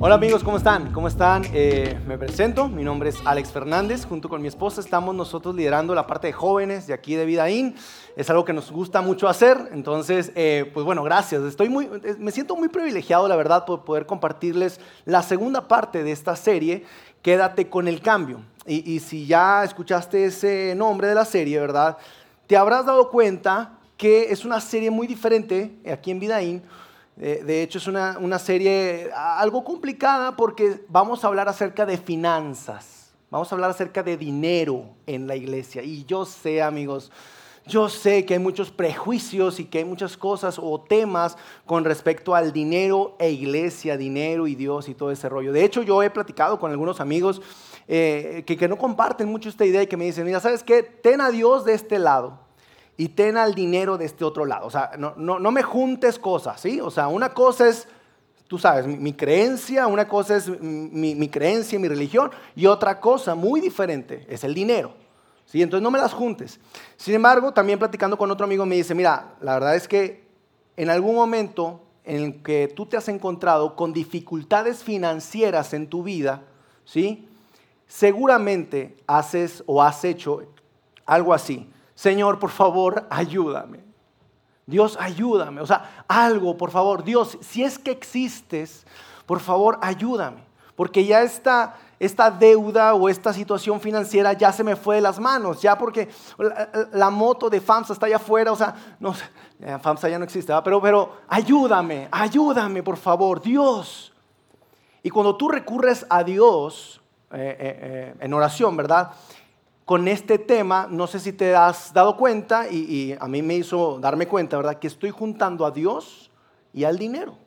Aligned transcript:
Hola 0.00 0.14
amigos, 0.14 0.44
¿cómo 0.44 0.58
están? 0.58 0.92
¿Cómo 0.92 1.08
están? 1.08 1.42
Eh, 1.52 1.98
me 2.06 2.16
presento, 2.16 2.68
mi 2.68 2.84
nombre 2.84 3.08
es 3.08 3.16
Alex 3.24 3.50
Fernández, 3.50 4.06
junto 4.06 4.28
con 4.28 4.40
mi 4.40 4.46
esposa 4.46 4.80
estamos 4.80 5.12
nosotros 5.12 5.56
liderando 5.56 5.92
la 5.92 6.06
parte 6.06 6.28
de 6.28 6.32
jóvenes 6.32 6.86
de 6.86 6.94
aquí 6.94 7.16
de 7.16 7.26
Vidaín. 7.26 7.74
Es 8.14 8.30
algo 8.30 8.44
que 8.44 8.52
nos 8.52 8.70
gusta 8.70 9.00
mucho 9.00 9.26
hacer, 9.26 9.58
entonces, 9.72 10.30
eh, 10.36 10.70
pues 10.72 10.86
bueno, 10.86 11.02
gracias. 11.02 11.42
Estoy 11.42 11.68
muy, 11.68 11.86
eh, 12.04 12.14
me 12.16 12.30
siento 12.30 12.54
muy 12.54 12.68
privilegiado, 12.68 13.26
la 13.26 13.34
verdad, 13.34 13.64
por 13.64 13.82
poder 13.82 14.06
compartirles 14.06 14.78
la 15.04 15.24
segunda 15.24 15.66
parte 15.66 16.04
de 16.04 16.12
esta 16.12 16.36
serie, 16.36 16.84
Quédate 17.20 17.68
con 17.68 17.88
el 17.88 18.00
cambio. 18.00 18.40
Y, 18.66 18.88
y 18.88 19.00
si 19.00 19.26
ya 19.26 19.64
escuchaste 19.64 20.26
ese 20.26 20.74
nombre 20.76 21.08
de 21.08 21.16
la 21.16 21.24
serie, 21.24 21.58
¿verdad? 21.58 21.98
Te 22.46 22.56
habrás 22.56 22.86
dado 22.86 23.10
cuenta 23.10 23.72
que 23.96 24.30
es 24.30 24.44
una 24.44 24.60
serie 24.60 24.92
muy 24.92 25.08
diferente 25.08 25.76
aquí 25.84 26.12
en 26.12 26.20
Vidaín 26.20 26.62
eh, 27.20 27.42
de 27.44 27.62
hecho, 27.62 27.78
es 27.78 27.86
una, 27.88 28.38
serie 28.38 29.10
algo 29.12 29.64
complicada 29.64 30.36
porque 30.36 30.84
vamos 30.88 31.24
a 31.24 31.26
hablar 31.26 31.48
acerca 31.48 31.84
de 31.84 31.98
finanzas, 31.98 33.12
vamos 33.28 33.50
a 33.50 33.56
hablar 33.56 33.70
acerca 33.70 34.04
de 34.04 34.16
dinero 34.16 34.84
en 35.06 35.26
la 35.26 35.34
iglesia. 35.34 35.82
Y 35.82 36.04
yo 36.04 36.24
sé, 36.24 36.62
amigos, 36.62 37.10
yo 37.66 37.88
sé 37.88 38.24
que 38.24 38.34
hay 38.34 38.40
muchos 38.40 38.70
prejuicios 38.70 39.58
y 39.58 39.64
que 39.64 39.78
hay 39.78 39.84
muchas 39.84 40.16
cosas 40.16 40.60
o 40.62 40.80
temas 40.80 41.36
con 41.66 41.84
respecto 41.84 42.36
al 42.36 42.52
dinero 42.52 43.16
e 43.18 43.30
iglesia, 43.30 43.96
dinero 43.96 44.46
y 44.46 44.54
Dios 44.54 44.88
y 44.88 44.94
todo 44.94 45.10
ese 45.10 45.28
rollo. 45.28 45.52
De 45.52 45.64
hecho, 45.64 45.82
yo 45.82 46.02
he 46.04 46.10
platicado 46.10 46.60
con 46.60 46.70
algunos 46.70 47.00
amigos 47.00 47.42
eh, 47.88 48.44
que, 48.46 48.56
que 48.56 48.68
no 48.68 48.78
comparten 48.78 49.28
mucho 49.28 49.48
esta 49.48 49.64
idea 49.64 49.82
y 49.82 49.88
que 49.88 49.96
me 49.96 50.04
dicen, 50.04 50.24
mira, 50.24 50.38
¿sabes 50.38 50.62
qué? 50.62 50.84
Ten 50.84 51.20
a 51.20 51.30
Dios 51.30 51.64
de 51.64 51.74
este 51.74 51.98
lado 51.98 52.47
y 53.00 53.10
ten 53.10 53.36
al 53.36 53.54
dinero 53.54 53.96
de 53.96 54.04
este 54.04 54.24
otro 54.24 54.44
lado. 54.44 54.66
O 54.66 54.70
sea, 54.70 54.90
no, 54.98 55.14
no, 55.16 55.50
me 55.52 55.62
juntes 55.62 56.18
cosas, 56.18 56.60
¿sí? 56.60 56.80
O 56.80 56.90
sea, 56.90 57.06
una 57.06 57.32
cosa 57.32 57.68
es, 57.68 57.86
tú 58.48 58.58
sabes, 58.58 58.88
mi, 58.88 59.12
creencia, 59.12 59.86
una 59.86 60.08
cosa 60.08 60.36
es 60.36 60.48
mi, 60.60 61.14
mi, 61.14 61.28
creencia, 61.28 61.78
mi 61.78 61.86
religión, 61.86 62.32
y 62.56 62.66
otra 62.66 62.98
cosa 62.98 63.36
muy 63.36 63.60
diferente 63.60 64.26
es 64.28 64.42
el 64.42 64.52
dinero. 64.52 64.94
¿sí? 65.46 65.62
Entonces 65.62 65.80
no 65.80 65.92
me 65.92 66.00
las 66.00 66.12
juntes. 66.12 66.58
Sin 66.96 67.14
embargo, 67.14 67.52
también 67.52 67.78
platicando 67.78 68.18
con 68.18 68.32
otro 68.32 68.44
amigo 68.44 68.66
me 68.66 68.74
dice, 68.74 68.96
mira, 68.96 69.36
la 69.40 69.54
verdad 69.54 69.76
es 69.76 69.86
que 69.86 70.26
en 70.76 70.90
algún 70.90 71.14
momento 71.14 71.80
en 72.02 72.42
que 72.42 72.66
tú 72.66 72.84
te 72.86 72.96
has 72.96 73.08
encontrado 73.08 73.76
con 73.76 73.92
dificultades 73.92 74.82
financieras 74.82 75.72
en 75.72 75.86
tu 75.86 76.02
vida, 76.02 76.42
¿sí? 76.84 77.28
Seguramente 77.86 78.96
haces 79.06 79.62
o 79.66 79.84
has 79.84 80.04
hecho 80.04 80.42
algo 81.06 81.32
así 81.32 81.70
Señor, 81.98 82.38
por 82.38 82.50
favor, 82.50 83.08
ayúdame. 83.10 83.80
Dios, 84.66 84.96
ayúdame. 85.00 85.60
O 85.60 85.66
sea, 85.66 86.04
algo, 86.06 86.56
por 86.56 86.70
favor. 86.70 87.02
Dios, 87.02 87.36
si 87.40 87.64
es 87.64 87.76
que 87.76 87.90
existes, 87.90 88.86
por 89.26 89.40
favor, 89.40 89.80
ayúdame. 89.82 90.44
Porque 90.76 91.04
ya 91.04 91.22
esta, 91.22 91.74
esta 91.98 92.30
deuda 92.30 92.94
o 92.94 93.08
esta 93.08 93.32
situación 93.32 93.80
financiera 93.80 94.32
ya 94.32 94.52
se 94.52 94.62
me 94.62 94.76
fue 94.76 94.94
de 94.94 95.00
las 95.00 95.18
manos. 95.18 95.60
Ya 95.60 95.76
porque 95.76 96.08
la, 96.92 97.10
moto 97.10 97.50
de 97.50 97.60
FAMSA 97.60 97.94
está 97.94 98.06
allá 98.06 98.14
afuera. 98.14 98.52
O 98.52 98.56
sea, 98.56 98.76
no, 99.00 99.12
FAMSA 99.82 100.08
ya 100.08 100.20
no 100.20 100.24
existe. 100.24 100.52
Pero, 100.62 100.80
pero 100.80 101.16
ayúdame, 101.26 102.06
ayúdame, 102.12 102.84
por 102.84 102.96
favor. 102.96 103.42
Dios. 103.42 104.12
Y 105.02 105.10
cuando 105.10 105.36
tú 105.36 105.48
recurres 105.48 106.06
a 106.08 106.22
Dios 106.22 107.00
eh, 107.32 107.38
eh, 107.38 107.56
eh, 107.58 108.14
en 108.20 108.32
oración, 108.34 108.76
¿verdad? 108.76 109.10
Con 109.88 110.06
este 110.06 110.38
tema, 110.38 110.86
no 110.90 111.06
sé 111.06 111.18
si 111.18 111.32
te 111.32 111.56
has 111.56 111.94
dado 111.94 112.18
cuenta, 112.18 112.68
y, 112.70 113.16
a 113.18 113.26
mí 113.26 113.40
me 113.40 113.54
hizo 113.54 113.98
darme 113.98 114.28
cuenta, 114.28 114.58
¿verdad? 114.58 114.78
Que 114.78 114.86
estoy 114.86 115.08
juntando 115.08 115.64
a 115.64 115.70
Dios 115.70 116.30
y 116.74 116.84
al 116.84 116.98
dinero. 116.98 117.38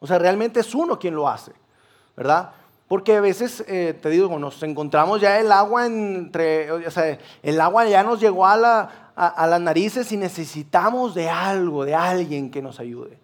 O 0.00 0.06
sea, 0.08 0.18
realmente 0.18 0.58
es 0.58 0.74
uno 0.74 0.98
quien 0.98 1.14
lo 1.14 1.28
hace, 1.28 1.52
¿verdad? 2.16 2.50
Porque 2.88 3.14
a 3.14 3.20
veces, 3.20 3.64
eh, 3.68 3.96
te 4.02 4.10
digo, 4.10 4.36
nos 4.36 4.60
encontramos 4.64 5.20
ya 5.20 5.38
el 5.38 5.52
agua 5.52 5.86
entre, 5.86 6.72
o 6.72 6.90
sea, 6.90 7.20
el 7.40 7.60
agua 7.60 7.86
ya 7.86 8.02
nos 8.02 8.18
llegó 8.18 8.44
a, 8.46 8.56
las 8.56 9.60
narices 9.60 10.10
y 10.10 10.16
necesitamos 10.16 11.14
de 11.14 11.30
algo, 11.30 11.84
de 11.84 11.94
alguien 11.94 12.50
que 12.50 12.62
nos 12.62 12.80
ayude. 12.80 13.16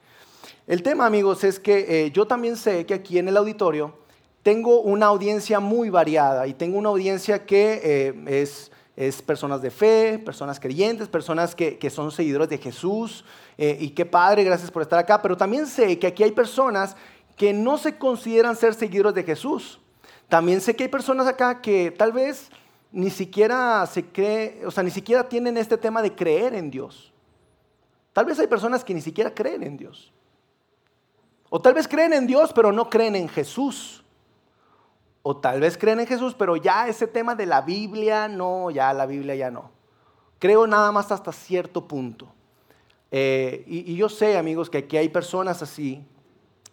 El 0.68 0.84
tema, 0.84 1.04
amigos, 1.04 1.42
es 1.42 1.58
que 1.58 2.04
eh, 2.06 2.12
yo 2.12 2.28
también 2.28 2.56
sé 2.56 2.86
que 2.86 2.94
aquí 2.94 3.18
en 3.18 3.26
el 3.26 3.36
auditorio 3.36 3.99
tengo 4.42 4.80
una 4.80 5.06
audiencia 5.06 5.60
muy 5.60 5.90
variada 5.90 6.46
y 6.46 6.54
tengo 6.54 6.78
una 6.78 6.88
audiencia 6.88 7.44
que 7.44 7.80
eh, 7.82 8.70
es, 8.96 9.22
personas 9.22 9.62
de 9.62 9.70
fe, 9.70 10.18
personas 10.18 10.60
creyentes, 10.60 11.08
personas 11.08 11.54
que, 11.54 11.78
que 11.78 11.90
son 11.90 12.10
seguidores 12.10 12.48
de 12.48 12.58
Jesús. 12.58 13.24
Eh, 13.56 13.76
y 13.80 13.90
qué 13.90 14.04
padre, 14.06 14.44
gracias 14.44 14.70
por 14.70 14.82
estar 14.82 14.98
acá. 14.98 15.22
Pero 15.22 15.36
también 15.36 15.66
sé 15.66 15.98
que 15.98 16.06
aquí 16.06 16.22
hay 16.22 16.32
personas 16.32 16.96
que 17.36 17.52
no 17.52 17.78
se 17.78 17.96
consideran 17.96 18.56
ser 18.56 18.74
seguidores 18.74 19.14
de 19.14 19.22
Jesús. 19.22 19.80
También 20.28 20.60
sé 20.60 20.76
que 20.76 20.84
hay 20.84 20.88
personas 20.88 21.26
acá 21.26 21.60
que 21.60 21.90
tal 21.90 22.12
vez 22.12 22.50
ni 22.92 23.10
siquiera 23.10 23.86
se 23.86 24.04
cree, 24.04 24.62
o 24.66 24.70
sea, 24.70 24.82
ni 24.82 24.90
siquiera 24.90 25.28
tienen 25.28 25.56
este 25.56 25.76
tema 25.78 26.02
de 26.02 26.14
creer 26.14 26.54
en 26.54 26.70
Dios. 26.70 27.12
Tal 28.12 28.24
vez 28.24 28.38
hay 28.38 28.46
personas 28.46 28.84
que 28.84 28.94
ni 28.94 29.00
siquiera 29.00 29.34
creen 29.34 29.62
en 29.62 29.76
Dios. 29.76 30.12
O 31.48 31.60
tal 31.60 31.74
vez 31.74 31.88
creen 31.88 32.12
en 32.12 32.26
Dios, 32.26 32.52
pero 32.52 32.72
no 32.72 32.88
creen 32.90 33.16
en 33.16 33.28
Jesús. 33.28 34.04
O 35.30 35.36
tal 35.36 35.60
vez 35.60 35.78
creen 35.78 36.00
en 36.00 36.08
Jesús, 36.08 36.34
pero 36.36 36.56
ya 36.56 36.88
ese 36.88 37.06
tema 37.06 37.36
de 37.36 37.46
la 37.46 37.60
Biblia, 37.60 38.26
no, 38.26 38.68
ya 38.72 38.92
la 38.92 39.06
Biblia 39.06 39.36
ya 39.36 39.48
no. 39.48 39.70
Creo 40.40 40.66
nada 40.66 40.90
más 40.90 41.12
hasta 41.12 41.30
cierto 41.30 41.86
punto. 41.86 42.26
Eh, 43.12 43.62
y, 43.68 43.94
yo 43.94 44.08
sé, 44.08 44.36
amigos, 44.36 44.68
que 44.68 44.78
aquí 44.78 44.96
hay 44.96 45.08
personas 45.08 45.62
así. 45.62 46.04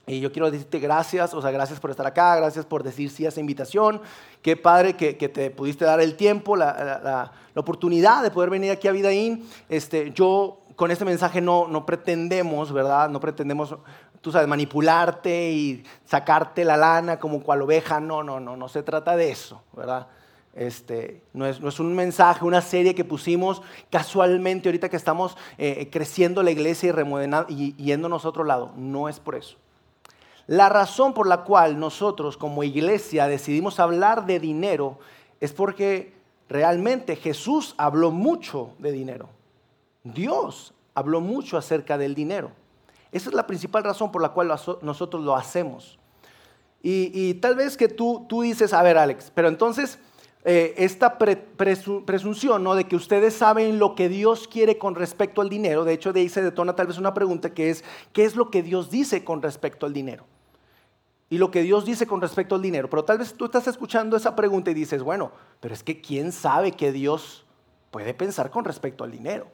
Y 0.07 0.22
yo 0.22 0.31
quiero 0.31 0.50
decirte 0.50 0.79
gracias, 0.79 1.35
o 1.35 1.41
sea, 1.44 1.51
gracias 1.51 1.79
por 1.79 1.91
estar 1.91 2.07
acá, 2.07 2.35
gracias 2.38 2.66
por 2.66 2.81
decir 2.81 3.12
sí 3.12 3.28
a 3.28 3.29
esa 3.29 3.40
invitación. 3.40 4.01
Qué 4.41 4.57
padre 4.57 4.96
que, 4.96 5.13
te 5.13 5.51
pudiste 5.51 5.85
dar 5.85 6.01
el 6.01 6.16
tiempo, 6.16 6.56
la, 6.56 7.31
oportunidad 7.53 8.23
de 8.23 8.31
poder 8.31 8.50
venir 8.50 8.72
aquí 8.72 8.88
a 8.88 8.91
Vidaín. 8.91 9.47
Este, 9.69 10.12
yo 10.13 10.62
con 10.75 10.90
este 10.90 11.06
mensaje 11.06 11.41
no, 11.41 11.67
no 11.67 11.85
pretendemos, 11.85 12.73
¿verdad? 12.73 13.07
No 13.07 13.19
pretendemos 13.19 13.75
tú 14.22 14.31
sabes, 14.31 14.47
manipularte 14.47 15.51
y 15.51 15.83
sacarte 16.05 16.66
la 16.66 16.78
lana 16.78 17.19
como 17.19 17.41
cual 17.41 17.61
oveja. 17.61 18.00
No, 18.00 18.23
no, 18.23 18.39
no, 18.39 18.55
no 18.55 18.69
se 18.69 18.83
trata 18.83 19.16
de 19.16 19.31
eso, 19.31 19.61
¿verdad? 19.73 20.07
Este, 20.53 21.22
no, 21.33 21.45
es, 21.45 21.61
no 21.61 21.69
es 21.69 21.79
un 21.79 21.95
mensaje, 21.95 22.44
una 22.44 22.61
serie 22.61 22.95
que 22.95 23.05
pusimos 23.05 23.61
casualmente 23.91 24.69
ahorita 24.69 24.89
que 24.89 24.97
estamos 24.97 25.38
eh, 25.57 25.88
creciendo 25.91 26.41
la 26.41 26.50
iglesia 26.50 26.89
y, 26.89 26.91
remodelando, 26.91 27.53
y 27.53 27.73
yéndonos 27.75 28.25
a 28.25 28.29
otro 28.29 28.44
lado. 28.44 28.72
No 28.75 29.07
es 29.07 29.19
por 29.19 29.35
eso. 29.35 29.57
La 30.47 30.69
razón 30.69 31.13
por 31.13 31.28
la 31.28 31.44
cual 31.44 31.78
nosotros 31.78 32.38
como 32.38 32.63
iglesia 32.63 33.28
decidimos 33.28 33.79
hablar 33.79 34.25
de 34.25 34.39
dinero 34.39 34.97
es 35.41 35.53
porque 35.53 36.13
realmente 36.49 37.17
Jesús 37.17 37.75
habló 37.78 38.11
mucho 38.11 38.72
de 38.79 38.91
dinero. 38.91 39.29
Dios 40.03 40.73
habló 40.95 41.22
mucho 41.22 41.57
acerca 41.57 41.97
del 41.97 42.16
dinero. 42.16 42.51
Esa 43.12 43.29
es 43.29 43.35
la 43.35 43.47
principal 43.47 43.84
razón 43.84 44.12
por 44.12 44.22
la 44.22 44.29
cual 44.29 44.47
nosotros 44.81 45.23
lo 45.23 45.35
hacemos. 45.35 45.97
Y, 46.81 47.34
tal 47.35 47.56
vez 47.56 47.75
que 47.75 47.88
tú, 47.88 48.25
tú 48.29 48.44
dices, 48.44 48.73
a 48.73 48.81
ver 48.81 48.97
Alex, 48.97 49.31
pero 49.34 49.50
entonces 49.50 50.00
eh, 50.45 50.73
esta 50.78 51.17
presunción 51.17 52.63
¿no? 52.63 52.75
de 52.75 52.85
que 52.85 52.96
ustedes 52.96 53.34
saben 53.34 53.79
lo 53.79 53.96
que 53.96 54.07
Dios 54.07 54.47
quiere 54.47 54.78
con 54.78 54.96
respecto 54.96 55.41
al 55.41 55.50
dinero, 55.50 55.84
de 55.84 55.94
hecho 55.94 56.13
de 56.13 56.22
ahí 56.22 56.29
se 56.29 56.41
detona 56.41 56.75
tal 56.75 56.88
vez 56.88 56.97
una 56.97 57.13
pregunta 57.13 57.53
que 57.53 57.69
es, 57.69 57.84
¿qué 58.13 58.23
es 58.23 58.38
lo 58.38 58.50
que 58.50 58.63
Dios 58.63 58.90
dice 58.90 59.25
con 59.25 59.41
respecto 59.41 59.85
al 59.85 59.91
dinero? 59.91 60.25
Y 61.29 61.40
lo 61.40 61.51
que 61.51 61.63
Dios 61.63 61.84
dice 61.84 62.07
con 62.07 62.22
respecto 62.22 62.55
al 62.55 62.61
dinero. 62.61 62.90
Pero 62.90 63.03
tal 63.03 63.17
vez 63.17 63.34
tú 63.34 63.46
estás 63.46 63.67
escuchando 63.67 64.16
esa 64.16 64.35
pregunta 64.35 64.72
y 64.72 64.73
dices, 64.73 65.03
bueno, 65.03 65.32
pero 65.59 65.73
es 65.73 65.84
que 65.84 65.99
¿quién 65.99 66.32
sabe 66.32 66.72
que 66.72 66.93
Dios 66.93 67.46
puede 67.91 68.14
pensar 68.14 68.49
con 68.49 68.64
respecto 68.64 69.03
al 69.03 69.11
dinero? 69.11 69.47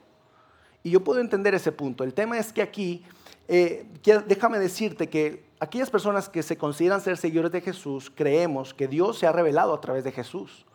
Y 0.83 0.91
yo 0.91 1.03
puedo 1.03 1.19
entender 1.19 1.55
ese 1.55 1.71
punto. 1.71 2.03
El 2.03 2.13
tema 2.13 2.37
es 2.37 2.53
que 2.53 2.61
aquí 2.61 3.03
eh, 3.47 3.85
déjame 4.27 4.59
decirte 4.59 5.09
que 5.09 5.45
aquellas 5.59 5.89
personas 5.89 6.29
que 6.29 6.43
se 6.43 6.57
consideran 6.57 7.01
ser 7.01 7.17
seguidores 7.17 7.51
de 7.51 7.61
Jesús, 7.61 8.11
creemos 8.13 8.73
que 8.73 8.87
Dios 8.87 9.17
se 9.17 9.27
ha 9.27 9.31
revelado 9.31 9.73
a 9.73 9.81
través 9.81 10.03
de 10.03 10.11
Jesús. 10.11 10.65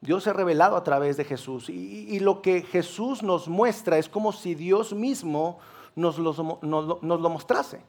Dios 0.00 0.24
se 0.24 0.30
ha 0.30 0.34
revelado 0.34 0.76
a 0.76 0.84
través 0.84 1.16
de 1.16 1.24
Jesús. 1.24 1.68
Y, 1.68 2.18
lo 2.20 2.42
que 2.42 2.62
Jesús 2.62 3.22
nos 3.22 3.48
muestra 3.48 3.98
es 3.98 4.08
como 4.08 4.32
si 4.32 4.54
Dios 4.54 4.92
mismo 4.92 5.58
nos 5.94 6.18
lo, 6.18 7.30
mostrase. 7.30 7.80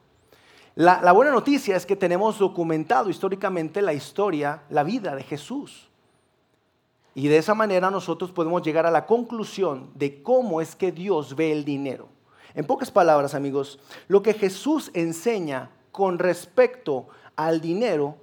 La, 0.75 1.01
la, 1.01 1.11
buena 1.11 1.31
noticia 1.31 1.75
es 1.75 1.85
que 1.85 1.95
tenemos 1.95 2.39
documentado 2.39 3.09
históricamente 3.09 3.81
la 3.81 3.93
historia, 3.93 4.63
la 4.69 4.83
vida 4.83 5.15
de 5.15 5.23
Jesús. 5.23 5.89
Y 7.13 7.27
de 7.27 7.37
esa 7.37 7.55
manera 7.55 7.91
nosotros 7.91 8.31
podemos 8.31 8.61
llegar 8.61 8.85
a 8.85 8.91
la 8.91 9.05
conclusión 9.05 9.89
de 9.95 10.21
cómo 10.21 10.61
es 10.61 10.75
que 10.75 10.91
Dios 10.91 11.35
ve 11.35 11.51
el 11.51 11.65
dinero. 11.65 12.07
En 12.57 12.65
pocas 12.65 12.89
palabras, 12.89 13.35
amigos, 13.35 13.77
lo 14.07 14.23
que 14.23 14.33
Jesús 14.33 14.89
enseña 14.95 15.69
con 15.91 16.17
respecto 16.17 17.07
al 17.35 17.61
dinero 17.61 18.15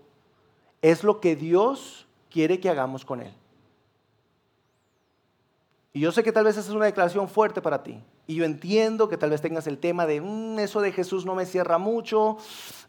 es 0.82 1.04
lo 1.04 1.20
que 1.20 1.36
Dios 1.36 2.08
quiere 2.32 2.58
que 2.58 2.68
hagamos 2.68 3.04
con 3.04 3.22
él. 3.22 3.32
Y 5.92 6.00
yo 6.00 6.10
sé 6.10 6.24
que 6.24 6.32
tal 6.32 6.46
vez 6.46 6.56
esa 6.56 6.68
es 6.68 6.74
una 6.74 6.86
declaración 6.86 7.28
fuerte 7.28 7.62
para 7.62 7.84
ti. 7.84 8.02
Y 8.26 8.34
yo 8.34 8.44
entiendo 8.44 9.08
que 9.08 9.16
tal 9.16 9.30
vez 9.30 9.40
tengas 9.40 9.68
el 9.68 9.78
tema 9.78 10.04
de, 10.04 10.20
mm, 10.20 10.58
eso 10.58 10.80
de 10.80 10.90
Jesús 10.90 11.24
no 11.24 11.36
me 11.36 11.46
cierra 11.46 11.78
mucho, 11.78 12.36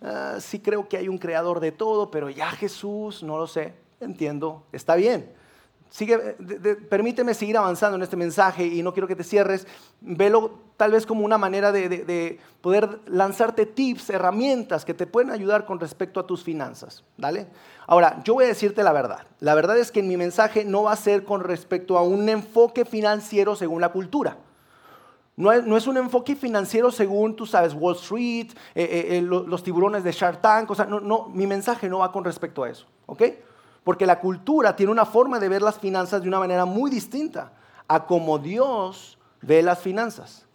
ah, 0.01 0.37
sí 0.39 0.59
creo 0.59 0.89
que 0.89 0.97
hay 0.97 1.07
un 1.07 1.19
creador 1.19 1.59
de 1.59 1.71
todo, 1.71 2.09
pero 2.09 2.31
ya 2.31 2.49
Jesús, 2.49 3.21
no 3.21 3.37
lo 3.37 3.45
sé, 3.45 3.75
entiendo, 3.99 4.63
está 4.71 4.95
bien. 4.95 5.31
Sigue, 5.89 6.17
permíteme 6.89 7.33
seguir 7.33 7.57
avanzando 7.57 7.95
en 7.95 8.03
este 8.03 8.17
mensaje 8.17 8.65
y 8.65 8.83
no 8.83 8.93
quiero 8.93 9.07
que 9.07 9.15
te 9.15 9.23
cierres. 9.23 9.65
Velo 10.01 10.59
tal 10.77 10.91
vez 10.91 11.05
como 11.05 11.23
una 11.23 11.37
manera 11.37 11.71
de, 11.71 11.87
de, 11.87 12.39
poder 12.59 12.99
lanzarte 13.05 13.65
tips, 13.65 14.09
herramientas 14.09 14.83
que 14.83 14.93
te 14.93 15.07
pueden 15.07 15.31
ayudar 15.31 15.65
con 15.65 15.79
respecto 15.79 16.19
a 16.19 16.27
tus 16.27 16.43
finanzas. 16.43 17.03
¿Dale? 17.17 17.47
Ahora, 17.87 18.21
yo 18.23 18.33
voy 18.33 18.45
a 18.45 18.47
decirte 18.47 18.83
la 18.83 18.91
verdad. 18.91 19.25
La 19.39 19.55
verdad 19.55 19.77
es 19.77 19.91
que 19.91 20.03
mi 20.03 20.17
mensaje 20.17 20.65
no 20.65 20.83
va 20.83 20.91
a 20.91 20.97
ser 20.97 21.23
con 21.23 21.41
respecto 21.41 21.97
a 21.97 22.03
un 22.03 22.27
enfoque 22.27 22.83
financiero 22.83 23.55
según 23.55 23.79
la 23.79 23.89
cultura. 23.89 24.37
No 25.37 25.51
es, 25.51 25.85
un 25.85 25.97
enfoque 25.97 26.35
financiero 26.35 26.91
según, 26.91 27.35
tú 27.35 27.45
sabes, 27.45 27.73
Wall 27.73 27.95
Street, 27.95 28.51
eh, 28.73 28.83
eh, 28.83 29.17
eh, 29.17 29.21
los 29.21 29.63
tiburones 29.63 30.03
de 30.05 30.13
Shark 30.13 30.41
Tank. 30.41 30.71
O 30.71 30.75
sea, 30.75 30.85
no, 30.85 31.01
no, 31.01 31.27
mi 31.27 31.45
mensaje 31.45 31.89
no 31.89 31.99
va 31.99 32.11
con 32.11 32.23
respecto 32.23 32.63
a 32.63 32.69
eso. 32.69 32.85
¿Ok? 33.05 33.21
Porque 33.85 34.07
la 34.07 34.19
cultura 34.19 34.75
tiene 34.75 34.91
una 34.91 35.05
forma 35.05 35.39
de 35.39 35.47
ver 35.47 35.61
las 35.61 35.77
finanzas 35.77 36.23
de 36.23 36.27
una 36.27 36.39
manera 36.39 36.65
muy 36.65 36.89
distinta 36.89 37.53
a 37.87 38.07
como 38.07 38.39
Dios 38.39 39.19
ve 39.43 39.61
las 39.61 39.77
finanzas. 39.77 40.47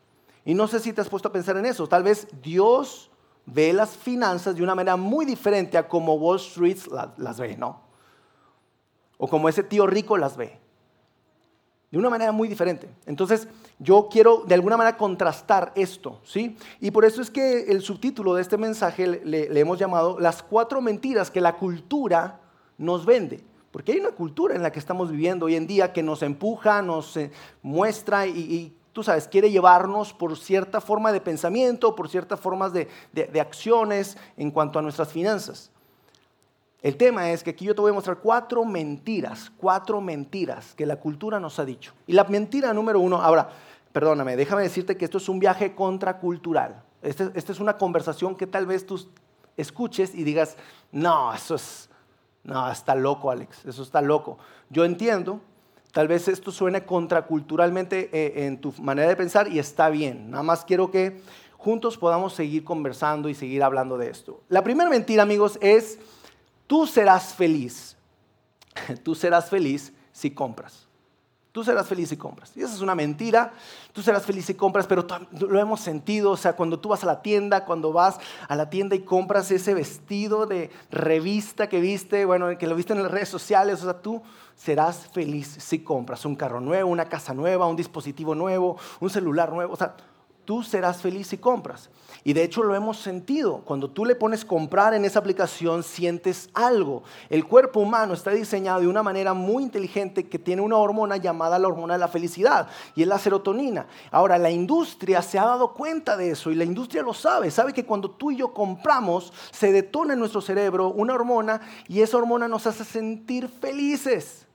Y 0.45 0.53
no 0.53 0.67
sé 0.67 0.81
si 0.81 0.93
te 0.93 1.01
has 1.01 1.09
puesto 1.09 1.29
a 1.29 1.33
pensar 1.33 1.57
en 1.57 1.65
eso. 1.65 1.87
Tal 1.87 2.03
vez 2.03 2.27
Dios 2.43 3.09
ve 3.47 3.73
las 3.73 3.91
finanzas 3.91 4.57
de 4.57 4.65
una 4.65 4.75
manera 4.75 4.97
muy 4.97 5.25
diferente 5.25 5.79
a 5.79 5.87
como 5.87 6.15
Wall 6.15 6.39
Street 6.39 6.79
las 7.19 7.39
ve, 7.39 7.57
¿no? 7.57 7.83
O 9.17 9.29
como 9.29 9.49
ese 9.49 9.63
tío 9.63 9.87
rico 9.87 10.19
las 10.19 10.37
ve. 10.37 10.59
De 11.93 11.99
una 11.99 12.11
manera 12.11 12.33
muy 12.33 12.49
diferente. 12.49 12.91
Entonces, 13.07 13.47
yo 13.79 14.09
quiero 14.11 14.43
de 14.45 14.55
alguna 14.55 14.77
manera 14.77 14.97
contrastar 14.97 15.71
esto, 15.77 16.21
¿sí? 16.25 16.57
Y 16.81 16.91
por 16.91 17.05
eso 17.05 17.23
es 17.23 17.31
que 17.31 17.71
el 17.71 17.81
subtítulo 17.81 18.35
de 18.35 18.43
este 18.43 18.57
mensaje 18.57 19.07
le, 19.07 19.49
le 19.49 19.61
hemos 19.61 19.79
llamado 19.79 20.19
Las 20.19 20.43
cuatro 20.43 20.81
mentiras 20.81 21.31
que 21.31 21.41
la 21.41 21.57
cultura 21.59 22.41
nos 22.81 23.05
vende. 23.05 23.45
Porque 23.71 23.93
hay 23.93 24.01
una 24.01 24.11
cultura 24.11 24.57
en 24.57 24.63
la 24.63 24.73
que 24.73 24.81
estamos 24.81 25.11
viviendo 25.11 25.47
hoy 25.47 25.55
en 25.55 25.67
día 25.67 25.93
que 25.93 26.03
nos 26.03 26.23
empuja, 26.23 26.83
nos 26.83 27.17
eh, 27.17 27.31
muestra 27.63 28.27
y, 28.27 28.75
tú 28.93 29.05
sabes, 29.05 29.29
quiere 29.29 29.51
llevarnos 29.51 30.13
por 30.13 30.37
cierta 30.37 30.81
forma 30.81 31.13
de 31.13 31.21
pensamiento, 31.21 31.95
por 31.95 32.09
ciertas 32.09 32.41
formas 32.41 32.73
de, 32.73 32.89
de, 33.13 33.41
acciones 33.41 34.17
en 34.37 34.51
cuanto 34.51 34.81
a 34.81 34.83
nuestras 34.83 35.13
finanzas. 35.13 35.71
El 36.83 36.97
tema 36.97 37.31
es 37.31 37.45
que 37.45 37.51
aquí 37.51 37.67
yo 37.67 37.75
te 37.75 37.83
voy 37.83 37.91
a 37.91 37.95
mostrar 37.95 38.19
cuatro 38.19 38.65
mentiras, 38.65 39.53
cuatro 39.57 40.01
mentiras 40.01 40.75
que 40.75 40.87
la 40.87 40.97
cultura 40.97 41.39
nos 41.39 41.59
ha 41.59 41.65
dicho. 41.65 41.93
Y 42.07 42.15
la 42.15 42.25
mentira 42.25 42.73
número 42.73 42.99
uno, 42.99 43.23
ahora, 43.23 43.51
perdóname, 43.93 44.35
déjame 44.35 44.63
decirte 44.63 44.97
que 44.97 45.05
esto 45.05 45.19
es 45.19 45.29
un 45.29 45.39
viaje 45.39 45.75
contracultural. 45.75 46.83
Esta 47.03 47.31
este 47.35 47.53
es 47.53 47.61
una 47.61 47.77
conversación 47.77 48.35
que 48.35 48.47
tal 48.47 48.67
vez 48.67 48.87
tú 48.87 49.07
escuches 49.57 50.15
y 50.15 50.25
digas, 50.25 50.57
no, 50.91 51.33
eso 51.35 51.55
es, 51.55 51.90
no, 52.45 52.71
está 52.71 52.95
loco, 52.95 53.31
Alex, 53.31 53.65
eso 53.67 53.83
está 53.83 54.01
loco. 54.01 54.39
Yo 54.71 54.85
entiendo, 54.85 55.41
tal 55.93 56.09
vez 56.09 56.29
esto 56.29 56.51
suene 56.51 56.85
contraculturalmente 56.85 58.11
eh, 58.13 58.47
en 58.47 58.61
tu 58.61 58.73
manera 58.81 59.09
de 59.09 59.17
pensar 59.17 59.49
y 59.49 59.59
está 59.59 59.91
bien. 59.91 60.31
Nada 60.31 60.43
más 60.43 60.65
quiero 60.65 60.91
que 60.91 61.21
juntos 61.57 61.99
podamos 61.99 62.33
seguir 62.33 62.65
conversando 62.65 63.29
y 63.29 63.35
seguir 63.35 63.63
hablando 63.63 63.99
de 63.99 64.11
esto. 64.11 64.41
La 64.49 64.65
primera 64.65 64.89
mentira, 64.89 65.23
amigos, 65.23 65.59
es 65.61 65.99
tú 66.67 66.87
serás 66.87 67.35
feliz. 67.35 67.97
Tú 69.03 69.17
serás 69.17 69.51
feliz 69.51 69.93
si 70.13 70.31
compras. 70.31 70.87
Tú 71.53 71.65
serás 71.65 71.89
feliz 71.89 72.09
si 72.09 72.17
compras. 72.17 72.53
Y 72.57 72.63
esa 72.63 72.75
es 72.75 72.81
una 72.81 72.95
mentira. 72.95 73.53
Tú 73.93 74.03
serás 74.03 74.25
feliz 74.25 74.45
si 74.45 74.55
compras, 74.55 74.87
pero 74.87 75.05
lo 75.33 75.59
hemos 75.59 75.81
sentido. 75.81 76.31
O 76.31 76.37
sea, 76.37 76.55
cuando 76.55 76.79
tú 76.79 76.91
vas 76.91 77.03
a 77.03 77.07
la 77.07 77.23
tienda, 77.23 77.65
cuando 77.65 77.93
vas 77.93 78.21
a 78.47 78.55
la 78.55 78.71
tienda 78.71 78.95
y 78.95 79.01
compras 79.01 79.51
ese 79.51 79.75
vestido 79.75 80.47
de 80.47 80.71
revista 80.93 81.69
que 81.69 81.81
viste, 81.81 82.25
bueno, 82.25 82.57
que 82.57 82.69
lo 82.69 82.77
viste 82.77 82.93
en 82.93 83.03
las 83.03 83.11
redes 83.11 83.29
sociales, 83.29 83.81
o 83.81 83.85
sea, 83.85 84.01
tú 84.01 84.23
serás 84.55 85.09
feliz 85.09 85.57
si 85.59 85.81
compras 85.81 86.25
un 86.25 86.37
carro 86.37 86.61
nuevo, 86.61 86.89
una 86.89 87.09
casa 87.09 87.35
nueva, 87.35 87.67
un 87.67 87.77
dispositivo 87.77 88.37
nuevo, 88.37 88.77
un 89.01 89.11
celular 89.11 89.53
nuevo. 89.53 89.73
O 89.73 89.77
sea, 89.77 89.97
tú 90.45 90.63
serás 90.63 91.03
feliz 91.03 91.27
si 91.27 91.39
compras. 91.39 91.91
Y 92.23 92.35
de 92.35 92.43
hecho 92.43 92.63
lo 92.63 92.75
hemos 92.75 92.99
sentido. 92.99 93.63
Cuando 93.65 93.91
tú 93.91 94.05
le 94.05 94.15
pones 94.15 94.45
comprar 94.45 94.93
en 94.93 95.05
esa 95.05 95.19
aplicación, 95.19 95.83
sientes 95.83 96.51
algo. 96.53 97.03
El 97.31 97.47
cuerpo 97.47 97.81
humano 97.81 98.13
está 98.13 98.31
diseñado 98.31 98.81
de 98.81 98.89
una 98.89 99.03
manera 99.03 99.33
muy 99.33 99.63
inteligente 99.63 100.29
que 100.29 100.39
tiene 100.39 100.61
una 100.61 100.77
hormona 100.77 101.17
llamada 101.17 101.59
la 101.59 101.69
hormona 101.69 101.95
de 101.95 102.01
la 102.01 102.09
felicidad 102.09 102.69
y 102.95 103.03
es 103.03 103.09
la 103.09 103.19
serotonina. 103.19 103.87
Ahora, 104.11 104.37
la 104.37 104.51
industria 104.51 105.23
se 105.23 105.39
ha 105.39 105.47
dado 105.47 105.73
cuenta 105.73 106.17
de 106.17 106.33
eso 106.33 106.51
y 106.51 106.57
la 106.57 106.65
industria 106.65 107.03
lo 107.03 107.15
sabe. 107.15 107.51
Sabe 107.51 107.73
que 107.73 107.87
cuando 107.87 108.11
tú 108.11 108.31
y 108.31 108.37
yo 108.37 108.53
compramos, 108.53 109.33
se 109.51 109.73
detona 109.73 110.13
en 110.13 110.19
nuestro 110.19 110.43
cerebro 110.43 110.89
una 110.89 111.15
hormona 111.15 111.61
y 111.89 112.03
esa 112.03 112.19
hormona 112.19 112.49
nos 112.49 112.67
hace 112.67 112.85
sentir 112.85 113.49
felices. 113.49 114.47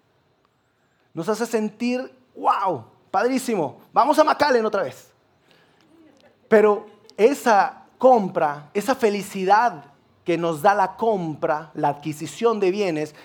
Nos 1.16 1.30
hace 1.30 1.46
sentir, 1.48 2.14
wow, 2.36 2.86
padrísimo. 3.10 3.80
Vamos 3.92 4.20
a 4.20 4.24
McAllen 4.24 4.66
otra 4.66 4.84
vez. 4.84 5.12
Pero 6.48 6.95
esa 7.18 7.86
compra, 7.98 8.70
esa 8.74 8.96
felicidad 8.96 9.86
que 10.24 10.38
nos 10.38 10.62
da 10.62 10.74
la 10.74 10.96
compra, 10.96 11.72
la 11.76 11.90
adquisición 11.90 12.60
de 12.60 12.72
bienes, 12.72 13.16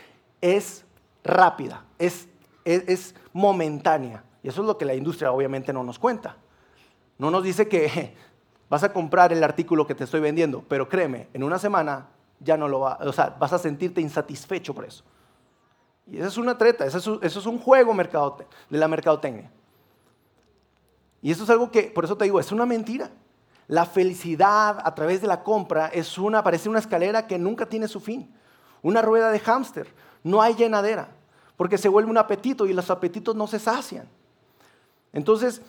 es 0.41 0.85
rápida, 1.25 1.85
es, 1.99 2.29
es, 2.65 3.15
momentánea. 3.33 4.25
Y 4.43 4.49
eso 4.49 4.63
es 4.63 4.67
lo 4.67 4.77
que 4.77 4.85
la 4.85 4.95
industria 4.95 5.33
obviamente 5.33 5.73
no 5.73 5.85
nos 5.85 5.99
cuenta. 5.99 6.37
No 7.19 7.31
nos 7.31 7.45
dice 7.45 7.69
que 7.69 8.15
vas 8.69 8.83
a 8.83 8.93
comprar 8.93 9.33
el 9.33 9.43
artículo 9.45 9.87
que 9.87 9.95
te 9.95 10.05
estoy 10.05 10.21
vendiendo, 10.21 10.65
pero 10.69 10.89
créeme, 10.89 11.29
en 11.33 11.43
una 11.43 11.59
semana 11.59 12.09
ya 12.41 12.57
no 12.57 12.69
lo 12.69 12.81
va, 12.81 12.99
o 13.03 13.13
sea, 13.13 13.37
vas 13.39 13.53
a 13.53 13.59
sentirte 13.59 14.01
insatisfecho 14.01 14.75
por 14.75 14.85
eso. 14.85 15.05
Y 16.07 16.19
esa 16.19 16.27
es 16.27 16.39
una 16.39 16.59
treta, 16.59 16.85
eso 16.87 16.99
es, 16.99 17.07
eso 17.23 17.41
es 17.41 17.47
un 17.47 17.59
juego 17.59 17.95
de 17.95 18.79
la 18.79 18.89
mercadotecnia. 18.89 19.51
Y 21.23 21.31
eso 21.31 21.45
es 21.45 21.51
algo 21.51 21.71
que, 21.71 21.85
por 21.85 22.05
eso 22.05 22.17
te 22.17 22.25
digo, 22.25 22.41
es 22.41 22.51
una 22.51 22.67
mentira. 22.67 23.11
La 23.71 23.87
felicidad 23.87 24.81
a 24.83 24.95
través 24.97 25.21
de 25.21 25.29
la 25.29 25.45
compra 25.45 25.87
es 25.95 26.19
una, 26.19 26.43
parece 26.43 26.69
una 26.69 26.81
escalera 26.81 27.29
que 27.29 27.39
nunca 27.39 27.67
tiene 27.67 27.87
su 27.87 28.01
fin. 28.01 28.29
Una 28.83 29.01
rueda 29.01 29.31
de 29.31 29.39
hámster. 29.39 29.87
No 30.25 30.43
hay 30.43 30.55
llenadera, 30.57 31.11
porque 31.57 31.79
se 31.79 31.89
vuelve 31.89 32.11
un 32.11 32.19
apetito 32.19 32.67
y 32.67 32.73
los 32.73 32.91
apetitos 32.91 33.37
no 33.37 33.47
se 33.47 33.61
sacian. 33.61 34.09
Entonces, 35.13 35.63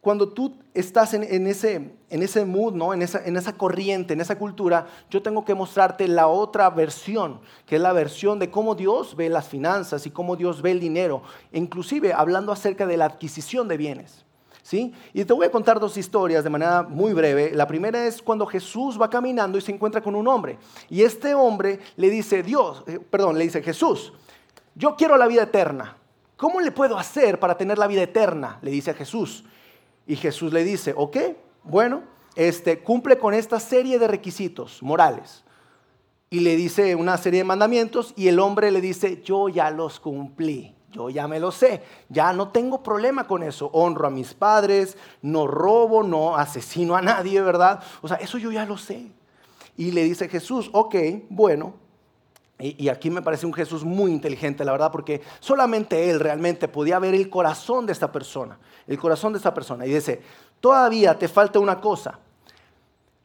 cuando 0.00 0.28
tú 0.28 0.54
estás 0.74 1.12
en, 1.12 1.48
ese, 1.48 1.96
en 2.08 2.22
ese 2.22 2.44
mood, 2.44 2.74
¿no? 2.74 2.94
en, 2.94 3.02
esa, 3.02 3.24
en 3.24 3.36
esa 3.36 3.54
corriente, 3.54 4.12
en 4.12 4.20
esa 4.20 4.38
cultura, 4.38 4.86
yo 5.10 5.20
tengo 5.20 5.44
que 5.44 5.56
mostrarte 5.56 6.06
la 6.06 6.28
otra 6.28 6.70
versión, 6.70 7.40
que 7.66 7.74
es 7.74 7.82
la 7.82 7.92
versión 7.92 8.38
de 8.38 8.48
cómo 8.48 8.76
Dios 8.76 9.16
ve 9.16 9.28
las 9.28 9.48
finanzas 9.48 10.06
y 10.06 10.10
cómo 10.12 10.36
Dios 10.36 10.62
ve 10.62 10.70
el 10.70 10.78
dinero, 10.78 11.24
inclusive 11.50 12.12
hablando 12.12 12.52
acerca 12.52 12.86
de 12.86 12.96
la 12.96 13.06
adquisición 13.06 13.66
de 13.66 13.76
bienes. 13.76 14.24
¿Sí? 14.64 14.94
Y 15.12 15.26
te 15.26 15.34
voy 15.34 15.44
a 15.46 15.50
contar 15.50 15.78
dos 15.78 15.98
historias 15.98 16.42
de 16.42 16.48
manera 16.48 16.82
muy 16.82 17.12
breve. 17.12 17.52
La 17.52 17.66
primera 17.66 18.06
es 18.06 18.22
cuando 18.22 18.46
Jesús 18.46 18.98
va 18.98 19.10
caminando 19.10 19.58
y 19.58 19.60
se 19.60 19.70
encuentra 19.70 20.00
con 20.00 20.14
un 20.14 20.26
hombre. 20.26 20.58
Y 20.88 21.02
este 21.02 21.34
hombre 21.34 21.80
le 21.96 22.08
dice, 22.08 22.42
Dios, 22.42 22.82
eh, 22.86 22.98
perdón, 22.98 23.36
le 23.36 23.44
dice, 23.44 23.62
Jesús, 23.62 24.14
yo 24.74 24.96
quiero 24.96 25.18
la 25.18 25.26
vida 25.26 25.42
eterna. 25.42 25.98
¿Cómo 26.38 26.62
le 26.62 26.72
puedo 26.72 26.96
hacer 26.96 27.38
para 27.38 27.58
tener 27.58 27.76
la 27.76 27.86
vida 27.86 28.04
eterna? 28.04 28.58
Le 28.62 28.70
dice 28.70 28.92
a 28.92 28.94
Jesús. 28.94 29.44
Y 30.06 30.16
Jesús 30.16 30.50
le 30.50 30.64
dice, 30.64 30.94
ok, 30.96 31.18
bueno, 31.62 32.02
este, 32.34 32.78
cumple 32.78 33.18
con 33.18 33.34
esta 33.34 33.60
serie 33.60 33.98
de 33.98 34.08
requisitos 34.08 34.82
morales. 34.82 35.44
Y 36.30 36.40
le 36.40 36.56
dice 36.56 36.94
una 36.94 37.18
serie 37.18 37.40
de 37.40 37.44
mandamientos 37.44 38.14
y 38.16 38.28
el 38.28 38.40
hombre 38.40 38.70
le 38.70 38.80
dice, 38.80 39.20
yo 39.22 39.50
ya 39.50 39.70
los 39.70 40.00
cumplí. 40.00 40.73
Yo 40.94 41.10
ya 41.10 41.26
me 41.26 41.40
lo 41.40 41.50
sé, 41.50 41.82
ya 42.08 42.32
no 42.32 42.50
tengo 42.50 42.80
problema 42.80 43.26
con 43.26 43.42
eso. 43.42 43.68
Honro 43.72 44.06
a 44.06 44.10
mis 44.10 44.32
padres, 44.32 44.96
no 45.22 45.48
robo, 45.48 46.04
no 46.04 46.36
asesino 46.36 46.94
a 46.94 47.02
nadie, 47.02 47.40
¿verdad? 47.40 47.82
O 48.00 48.06
sea, 48.06 48.18
eso 48.18 48.38
yo 48.38 48.52
ya 48.52 48.64
lo 48.64 48.76
sé. 48.76 49.10
Y 49.76 49.90
le 49.90 50.04
dice 50.04 50.28
Jesús, 50.28 50.70
ok, 50.72 50.94
bueno. 51.30 51.74
Y, 52.60 52.88
aquí 52.88 53.10
me 53.10 53.22
parece 53.22 53.44
un 53.44 53.52
Jesús 53.52 53.82
muy 53.84 54.12
inteligente, 54.12 54.64
la 54.64 54.70
verdad, 54.70 54.92
porque 54.92 55.20
solamente 55.40 56.08
Él 56.08 56.20
realmente 56.20 56.68
podía 56.68 57.00
ver 57.00 57.12
el 57.12 57.28
corazón 57.28 57.84
de 57.84 57.92
esta 57.92 58.12
persona, 58.12 58.60
el 58.86 58.96
corazón 58.96 59.32
de 59.32 59.38
esta 59.38 59.52
persona. 59.52 59.84
Y 59.84 59.92
dice, 59.92 60.22
todavía 60.60 61.18
te 61.18 61.26
falta 61.26 61.58
una 61.58 61.80
cosa. 61.80 62.20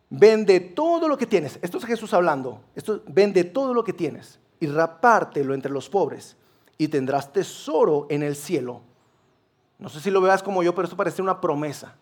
Vende 0.10 0.60
todo 0.60 1.08
lo 1.08 1.16
que 1.16 1.28
tienes. 1.28 1.60
Esto 1.62 1.78
es 1.78 1.86
Jesús 1.86 2.12
hablando. 2.16 2.62
Esto, 2.76 3.04
vende 3.06 3.44
todo 3.44 3.76
lo 3.76 3.84
que 3.84 3.94
tienes 3.94 4.40
y 4.60 4.66
rapártelo 4.66 5.54
entre 5.54 5.72
los 5.72 5.88
pobres 5.88 6.36
y 6.80 6.88
tendrás 6.88 7.32
tesoro 7.32 8.08
en 8.10 8.24
el 8.24 8.36
cielo. 8.36 8.82
No 9.78 9.90
sé 9.90 10.00
si 10.00 10.10
lo 10.10 10.22
veas 10.22 10.42
como 10.42 10.64
yo, 10.64 10.74
pero 10.74 10.86
esto 10.86 10.98
parece 10.98 11.22
una 11.22 11.40
promesa. 11.40 11.94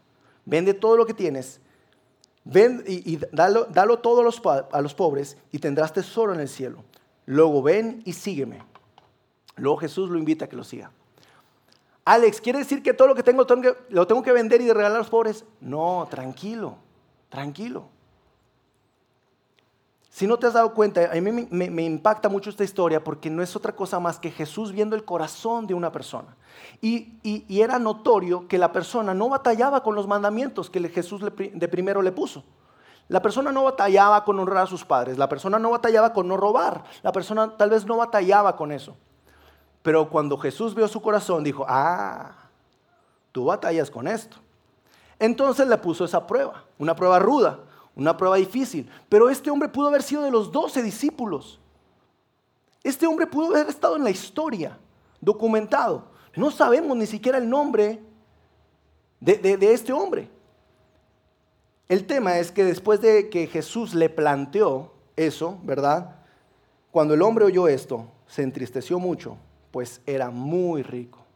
Vende 0.46 0.74
todo 0.74 0.96
lo 0.96 1.05
que 1.05 1.13
tienes, 1.13 1.60
ven 2.46 2.84
y, 2.88 3.19
dalo, 3.31 3.65
todo 4.00 4.22
a 4.22 4.24
los, 4.24 4.41
a 4.46 4.81
los 4.81 4.93
pobres 4.93 5.36
y 5.51 5.60
tendrás 5.60 5.91
tesoro 5.91 6.34
en 6.34 6.39
el 6.39 6.48
cielo. 6.48 6.84
Luego 7.25 7.62
ven 7.62 8.01
y 8.05 8.13
sígueme. 8.13 8.62
Luego 9.57 9.77
Jesús 9.77 10.10
lo 10.10 10.17
invita 10.17 10.46
a 10.46 10.48
que 10.48 10.55
lo 10.55 10.63
siga. 10.63 10.91
Alex, 12.05 12.39
¿quiere 12.39 12.60
decir 12.60 12.81
que 12.84 12.93
todo 12.93 13.07
lo 13.07 13.15
que 13.15 13.24
tengo 13.24 13.46
lo 13.89 14.07
tengo 14.07 14.24
que 14.24 14.31
vender 14.31 14.62
y 14.62 14.72
regalar 14.72 14.96
a 14.96 15.00
los 15.00 15.10
pobres? 15.10 15.43
No, 15.60 16.07
tranquilo, 16.10 16.77
tranquilo. 17.29 17.89
Si 20.18 20.26
no 20.26 20.40
te 20.40 20.48
has 20.48 20.54
dado 20.54 20.74
cuenta, 20.74 21.12
a 21.12 21.22
mí 21.22 21.48
me, 21.52 21.84
impacta 21.84 22.28
mucho 22.28 22.50
esta 22.50 22.64
historia 22.64 23.04
porque 23.04 23.30
no 23.30 23.44
es 23.44 23.56
otra 23.56 23.76
cosa 23.76 24.00
más 24.00 24.18
que 24.18 24.32
Jesús 24.32 24.72
viendo 24.72 24.96
el 24.96 25.06
corazón 25.06 25.68
de 25.68 25.76
una 25.76 25.92
persona. 25.92 26.36
Y, 26.82 27.46
era 27.48 27.78
notorio 27.78 28.48
que 28.48 28.58
la 28.58 28.72
persona 28.72 29.14
no 29.14 29.30
batallaba 29.30 29.84
con 29.84 29.94
los 29.94 30.08
mandamientos 30.08 30.72
que 30.72 30.90
Jesús 30.90 31.22
de 31.22 31.68
primero 31.68 32.02
le 32.02 32.12
puso. 32.12 32.44
La 33.10 33.22
persona 33.22 33.52
no 33.52 33.66
batallaba 33.66 34.26
con 34.26 34.40
honrar 34.40 34.64
a 34.64 34.66
sus 34.66 34.84
padres, 34.84 35.20
la 35.20 35.30
persona 35.30 35.60
no 35.60 35.70
batallaba 35.70 36.14
con 36.14 36.28
no 36.28 36.36
robar, 36.36 36.84
la 37.04 37.12
persona 37.12 37.56
tal 37.56 37.70
vez 37.70 37.86
no 37.86 37.98
batallaba 37.98 38.56
con 38.56 38.72
eso. 38.72 38.98
Pero 39.84 40.10
cuando 40.10 40.36
Jesús 40.36 40.74
vio 40.74 40.88
su 40.88 41.00
corazón, 41.00 41.44
dijo, 41.44 41.64
ah, 41.70 42.32
tú 43.32 43.46
batallas 43.46 43.92
con 43.92 44.08
esto. 44.08 44.38
Entonces 45.20 45.68
le 45.68 45.78
puso 45.78 46.06
esa 46.06 46.26
prueba, 46.26 46.64
una 46.80 46.96
prueba 46.96 47.20
ruda 47.20 47.60
una 47.98 48.16
prueba 48.16 48.38
difícil. 48.38 48.89
Pero 49.10 49.30
este 49.30 49.50
hombre 49.50 49.68
pudo 49.68 49.88
haber 49.88 50.04
sido 50.04 50.22
de 50.22 50.32
los 50.32 50.51
doce 50.51 50.82
discípulos. 50.84 51.60
Este 52.84 53.08
hombre 53.08 53.27
pudo 53.27 53.48
haber 53.48 53.68
estado 53.68 53.98
en 53.98 54.04
la 54.04 54.12
historia, 54.12 54.77
documentado. 55.20 56.06
No 56.36 56.51
sabemos 56.51 56.96
ni 56.96 57.08
siquiera 57.08 57.39
el 57.39 57.50
nombre 57.50 58.00
de, 59.20 59.74
este 59.74 59.92
hombre. 59.92 60.30
El 61.89 62.06
tema 62.06 62.38
es 62.38 62.51
que 62.51 62.63
después 62.63 63.01
de 63.01 63.30
que 63.30 63.48
Jesús 63.48 63.96
le 63.96 64.10
planteó 64.10 64.94
eso, 65.16 65.58
¿verdad? 65.63 66.18
Cuando 66.92 67.16
el 67.16 67.22
hombre 67.24 67.46
oyó 67.46 67.68
esto, 67.68 68.06
se 68.27 68.44
entristeció 68.44 69.00
mucho, 69.00 69.38
pues 69.72 70.01
era 70.06 70.30
muy 70.30 70.84
rico. 70.84 71.26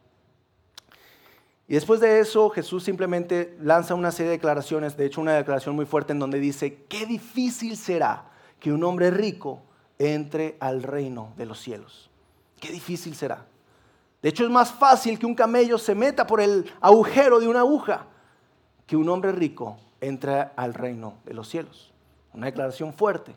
Y 1.71 1.75
después 1.75 2.01
de 2.01 2.19
eso, 2.19 2.49
Jesús 2.49 2.83
simplemente 2.83 3.55
lanza 3.61 3.95
una 3.95 4.11
serie 4.11 4.31
de 4.31 4.37
declaraciones, 4.37 4.97
de 4.97 5.05
hecho 5.05 5.21
una 5.21 5.35
declaración 5.35 5.73
muy 5.73 5.85
fuerte 5.85 6.11
en 6.11 6.19
donde 6.19 6.37
dice, 6.37 6.83
qué 6.89 7.05
difícil 7.05 7.77
será 7.77 8.25
que 8.59 8.73
un 8.73 8.83
hombre 8.83 9.09
rico 9.09 9.61
entre 9.97 10.57
al 10.59 10.83
reino 10.83 11.31
de 11.37 11.45
los 11.45 11.61
cielos. 11.61 12.09
Qué 12.59 12.73
difícil 12.73 13.15
será. 13.15 13.45
De 14.21 14.27
hecho, 14.27 14.43
es 14.43 14.49
más 14.49 14.73
fácil 14.73 15.17
que 15.17 15.25
un 15.25 15.33
camello 15.33 15.77
se 15.77 15.95
meta 15.95 16.27
por 16.27 16.41
el 16.41 16.69
agujero 16.81 17.39
de 17.39 17.47
una 17.47 17.61
aguja 17.61 18.05
que 18.85 18.97
un 18.97 19.07
hombre 19.07 19.31
rico 19.31 19.77
entre 20.01 20.49
al 20.57 20.73
reino 20.73 21.19
de 21.23 21.35
los 21.35 21.47
cielos. 21.47 21.93
Una 22.33 22.47
declaración 22.47 22.91
fuerte. 22.91 23.33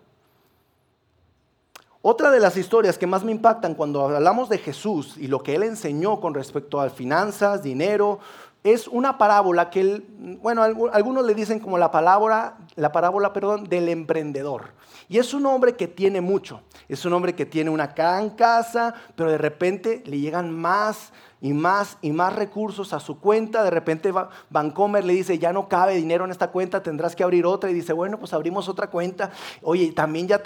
Otra 2.06 2.30
de 2.30 2.38
las 2.38 2.58
historias 2.58 2.98
que 2.98 3.06
más 3.06 3.24
me 3.24 3.32
impactan 3.32 3.74
cuando 3.74 4.04
hablamos 4.04 4.50
de 4.50 4.58
Jesús 4.58 5.16
y 5.16 5.26
lo 5.26 5.42
que 5.42 5.54
él 5.54 5.62
enseñó 5.62 6.20
con 6.20 6.34
respecto 6.34 6.78
a 6.78 6.90
finanzas, 6.90 7.62
dinero, 7.62 8.18
es 8.62 8.88
una 8.88 9.16
parábola 9.16 9.70
que 9.70 9.80
él, 9.80 10.06
bueno, 10.42 10.62
algunos 10.62 11.24
le 11.24 11.34
dicen 11.34 11.60
como 11.60 11.78
la 11.78 11.90
parábola, 11.90 12.58
la 12.76 12.92
parábola, 12.92 13.32
perdón, 13.32 13.64
del 13.64 13.88
emprendedor. 13.88 14.72
Y 15.08 15.16
es 15.16 15.32
un 15.32 15.46
hombre 15.46 15.76
que 15.76 15.88
tiene 15.88 16.20
mucho, 16.20 16.60
es 16.90 17.06
un 17.06 17.14
hombre 17.14 17.34
que 17.34 17.46
tiene 17.46 17.70
una 17.70 17.86
gran 17.86 18.28
casa, 18.28 18.92
pero 19.16 19.30
de 19.30 19.38
repente 19.38 20.02
le 20.04 20.20
llegan 20.20 20.50
más 20.50 21.10
y 21.40 21.52
más 21.52 21.98
y 22.00 22.12
más 22.12 22.34
recursos 22.34 22.92
a 22.92 23.00
su 23.00 23.20
cuenta. 23.20 23.62
De 23.62 23.70
repente 23.70 24.12
Vancomer 24.50 25.04
le 25.04 25.12
dice, 25.12 25.38
ya 25.38 25.52
no 25.52 25.68
cabe 25.68 25.94
dinero 25.94 26.24
en 26.24 26.30
esta 26.30 26.50
cuenta, 26.50 26.82
tendrás 26.82 27.14
que 27.14 27.22
abrir 27.22 27.46
otra. 27.46 27.70
Y 27.70 27.74
dice, 27.74 27.92
bueno, 27.92 28.18
pues 28.18 28.32
abrimos 28.32 28.68
otra 28.68 28.88
cuenta. 28.88 29.30
Oye, 29.62 29.92
también 29.92 30.26
ya 30.28 30.42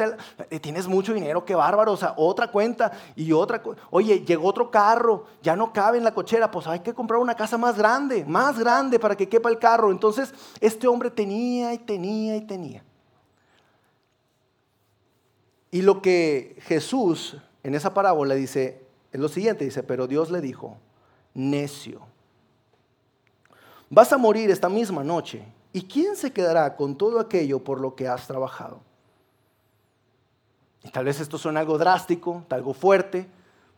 eh, 0.50 0.60
tienes 0.60 0.88
mucho 0.88 1.14
dinero, 1.14 1.44
qué 1.44 1.54
bárbaro. 1.54 1.92
O 1.92 1.96
sea, 1.96 2.14
otra 2.16 2.50
cuenta 2.50 2.92
y 3.14 3.32
otra. 3.32 3.62
Oye, 3.90 4.24
llegó 4.24 4.48
otro 4.48 4.70
carro, 4.70 5.26
ya 5.42 5.56
no 5.56 5.72
cabe 5.72 5.98
en 5.98 6.04
la 6.04 6.14
cochera. 6.14 6.50
Pues 6.50 6.66
hay 6.66 6.80
que 6.80 6.94
comprar 6.94 7.20
una 7.20 7.34
casa 7.34 7.58
más 7.58 7.76
grande, 7.76 8.24
más 8.24 8.58
grande 8.58 8.98
para 8.98 9.16
que 9.16 9.28
quepa 9.28 9.48
el 9.48 9.58
carro. 9.58 9.90
Entonces, 9.90 10.34
este 10.60 10.88
hombre 10.88 11.10
tenía 11.10 11.72
y 11.74 11.78
tenía 11.78 12.36
y 12.36 12.40
tenía. 12.42 12.84
Y 15.70 15.82
lo 15.82 16.00
que 16.00 16.56
Jesús 16.62 17.36
en 17.62 17.74
esa 17.74 17.92
parábola 17.92 18.34
dice 18.34 18.87
es 19.12 19.20
lo 19.20 19.28
siguiente, 19.28 19.64
dice, 19.64 19.82
pero 19.82 20.06
Dios 20.06 20.30
le 20.30 20.40
dijo, 20.40 20.76
necio. 21.34 22.00
Vas 23.90 24.12
a 24.12 24.18
morir 24.18 24.50
esta 24.50 24.68
misma 24.68 25.02
noche. 25.02 25.42
¿Y 25.72 25.82
quién 25.82 26.16
se 26.16 26.32
quedará 26.32 26.76
con 26.76 26.96
todo 26.96 27.20
aquello 27.20 27.62
por 27.62 27.80
lo 27.80 27.94
que 27.94 28.08
has 28.08 28.26
trabajado? 28.26 28.80
Y 30.82 30.90
tal 30.90 31.04
vez 31.04 31.20
esto 31.20 31.38
suene 31.38 31.60
algo 31.60 31.78
drástico, 31.78 32.44
algo 32.50 32.74
fuerte, 32.74 33.28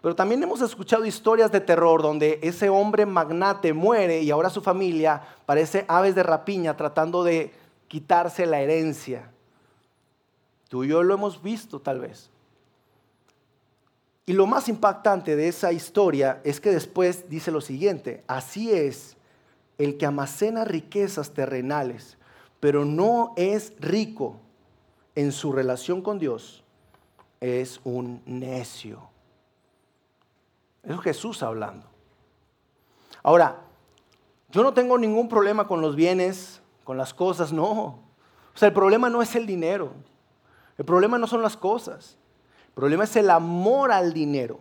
pero 0.00 0.14
también 0.14 0.42
hemos 0.42 0.60
escuchado 0.62 1.04
historias 1.04 1.52
de 1.52 1.60
terror 1.60 2.02
donde 2.02 2.38
ese 2.42 2.68
hombre 2.68 3.04
magnate 3.06 3.72
muere 3.72 4.22
y 4.22 4.30
ahora 4.30 4.49
su 4.49 4.62
familia 4.62 5.22
parece 5.46 5.84
aves 5.88 6.14
de 6.14 6.22
rapiña 6.22 6.76
tratando 6.76 7.22
de 7.22 7.52
quitarse 7.87 8.46
la 8.46 8.60
herencia. 8.60 9.30
Tú 10.68 10.84
y 10.84 10.88
yo 10.88 11.02
lo 11.02 11.14
hemos 11.14 11.42
visto 11.42 11.80
tal 11.80 12.00
vez. 12.00 12.30
Y 14.30 14.32
lo 14.32 14.46
más 14.46 14.68
impactante 14.68 15.34
de 15.34 15.49
esa 15.49 15.72
historia 15.72 16.40
es 16.44 16.60
que 16.60 16.70
después 16.70 17.28
dice 17.28 17.50
lo 17.50 17.60
siguiente, 17.60 18.22
así 18.28 18.70
es 18.70 19.16
el 19.76 19.99
que 19.99 20.06
almacena 20.06 20.64
riquezas 20.64 21.34
terrenales, 21.34 22.16
pero 22.60 22.84
no 22.84 23.32
es 23.34 23.72
rico 23.80 24.37
en 25.16 25.32
su 25.32 25.50
relación 25.50 26.00
con 26.00 26.20
Dios, 26.20 26.62
es 27.40 27.80
un 27.82 28.22
necio. 28.25 29.00
Es 30.84 31.00
Jesús 31.00 31.42
hablando. 31.42 31.88
Ahora, 33.25 33.62
yo 34.52 34.62
no 34.62 34.72
tengo 34.72 34.96
ningún 34.96 35.28
problema 35.28 35.66
con 35.66 35.80
los 35.80 35.96
bienes, 35.96 36.62
con 36.84 36.96
las 36.96 37.12
cosas, 37.12 37.52
no. 37.52 37.72
O 37.72 38.54
sea, 38.54 38.68
el 38.68 38.75
problema 38.75 39.10
no 39.10 39.22
es 39.22 39.34
el 39.34 39.44
dinero. 39.44 39.92
El 40.78 40.84
problema 40.84 41.18
no 41.18 41.26
son 41.26 41.42
las 41.42 41.56
cosas. 41.56 42.20
El 42.71 42.75
problema 42.75 43.05
es 43.05 43.17
el 43.17 43.31
amor 43.31 43.93
al 43.93 44.12
dinero, 44.12 44.59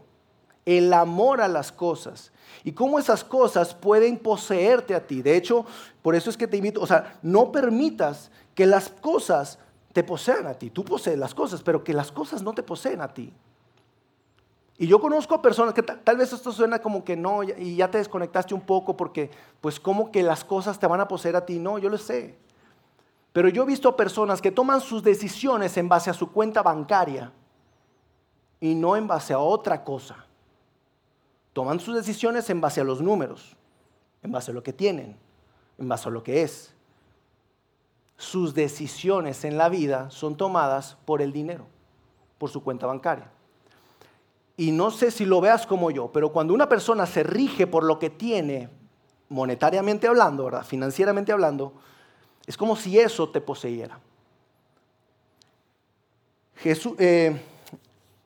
el 0.65 0.91
amor 0.93 1.41
a 1.41 1.47
las 1.47 1.71
cosas 1.71 2.31
y 2.63 2.71
cómo 2.73 2.99
esas 2.99 3.23
cosas 3.23 3.73
pueden 3.73 4.17
poseerte 4.17 4.95
a 4.95 5.05
ti. 5.05 5.21
De 5.21 5.35
hecho, 5.35 5.65
por 6.01 6.15
eso 6.15 6.29
es 6.29 6.37
que 6.37 6.47
te 6.47 6.57
invito, 6.57 6.81
o 6.81 6.87
sea, 6.87 7.17
no 7.21 7.51
permitas 7.51 8.31
que 8.55 8.65
las 8.65 8.89
cosas 8.89 9.59
te 9.93 10.03
posean 10.03 10.47
a 10.47 10.53
ti. 10.53 10.69
Tú 10.69 10.83
posees 10.83 11.17
las 11.17 11.33
cosas, 11.33 11.61
pero 11.61 11.83
que 11.83 11.93
las 11.93 12.11
cosas 12.11 12.41
no 12.41 12.53
te 12.53 12.63
poseen 12.63 13.01
a 13.01 13.13
ti. 13.13 13.33
Y 14.77 14.87
yo 14.87 14.99
conozco 15.01 15.35
a 15.35 15.41
personas 15.41 15.73
que 15.73 15.83
tal, 15.83 16.17
vez 16.17 16.31
esto 16.31 16.51
suena 16.51 16.79
como 16.79 17.03
que 17.03 17.17
no, 17.17 17.43
y 17.43 17.75
ya 17.75 17.91
te 17.91 17.97
desconectaste 17.97 18.53
un 18.53 18.61
poco 18.61 18.95
porque, 18.95 19.29
pues, 19.59 19.77
como 19.77 20.09
que 20.11 20.23
las 20.23 20.43
cosas 20.45 20.79
te 20.79 20.87
van 20.87 21.01
a 21.01 21.07
poseer 21.07 21.35
a 21.35 21.45
ti. 21.45 21.59
No, 21.59 21.77
yo 21.79 21.89
lo 21.89 21.97
sé. 21.97 22.37
Pero 23.33 23.49
yo 23.49 23.63
he 23.63 23.65
visto 23.65 23.95
personas 23.95 24.41
que 24.41 24.51
toman 24.51 24.79
sus 24.79 25.03
decisiones 25.03 25.75
en 25.77 25.89
base 25.89 26.09
a 26.09 26.13
su 26.13 26.31
cuenta 26.31 26.63
bancaria 26.63 27.31
y 28.59 28.75
no 28.75 28.95
en 28.95 29.07
base 29.07 29.33
a 29.33 29.39
otra 29.39 29.83
cosa. 29.83 30.25
Toman 31.53 31.79
sus 31.79 31.95
decisiones 31.95 32.49
en 32.49 32.61
base 32.61 32.81
a 32.81 32.83
los 32.83 33.01
números, 33.01 33.55
en 34.21 34.31
base 34.31 34.51
a 34.51 34.53
lo 34.53 34.63
que 34.63 34.73
tienen, 34.73 35.17
en 35.77 35.89
base 35.89 36.09
a 36.09 36.11
lo 36.11 36.23
que 36.23 36.43
es. 36.43 36.73
Sus 38.17 38.53
decisiones 38.53 39.45
en 39.45 39.57
la 39.57 39.69
vida 39.69 40.09
son 40.09 40.35
tomadas 40.35 40.97
por 41.05 41.21
el 41.21 41.31
dinero, 41.31 41.67
por 42.37 42.49
su 42.49 42.63
cuenta 42.63 42.85
bancaria. 42.85 43.31
Y 44.57 44.71
no 44.71 44.91
sé 44.91 45.09
si 45.09 45.25
lo 45.25 45.39
veas 45.39 45.65
como 45.65 45.89
yo, 45.89 46.11
pero 46.11 46.33
cuando 46.33 46.53
una 46.53 46.67
persona 46.67 47.05
se 47.05 47.23
rige 47.23 47.65
por 47.65 47.85
lo 47.85 47.97
que 47.97 48.09
tiene, 48.09 48.69
monetariamente 49.29 50.07
hablando, 50.07 50.45
¿verdad? 50.45 50.65
financieramente 50.65 51.31
hablando, 51.31 51.73
es 52.45 52.57
como 52.57 52.75
si 52.75 52.99
eso 52.99 53.29
te 53.29 53.39
poseyera. 53.39 53.99
Jesús, 56.55 56.95
eh, 56.99 57.39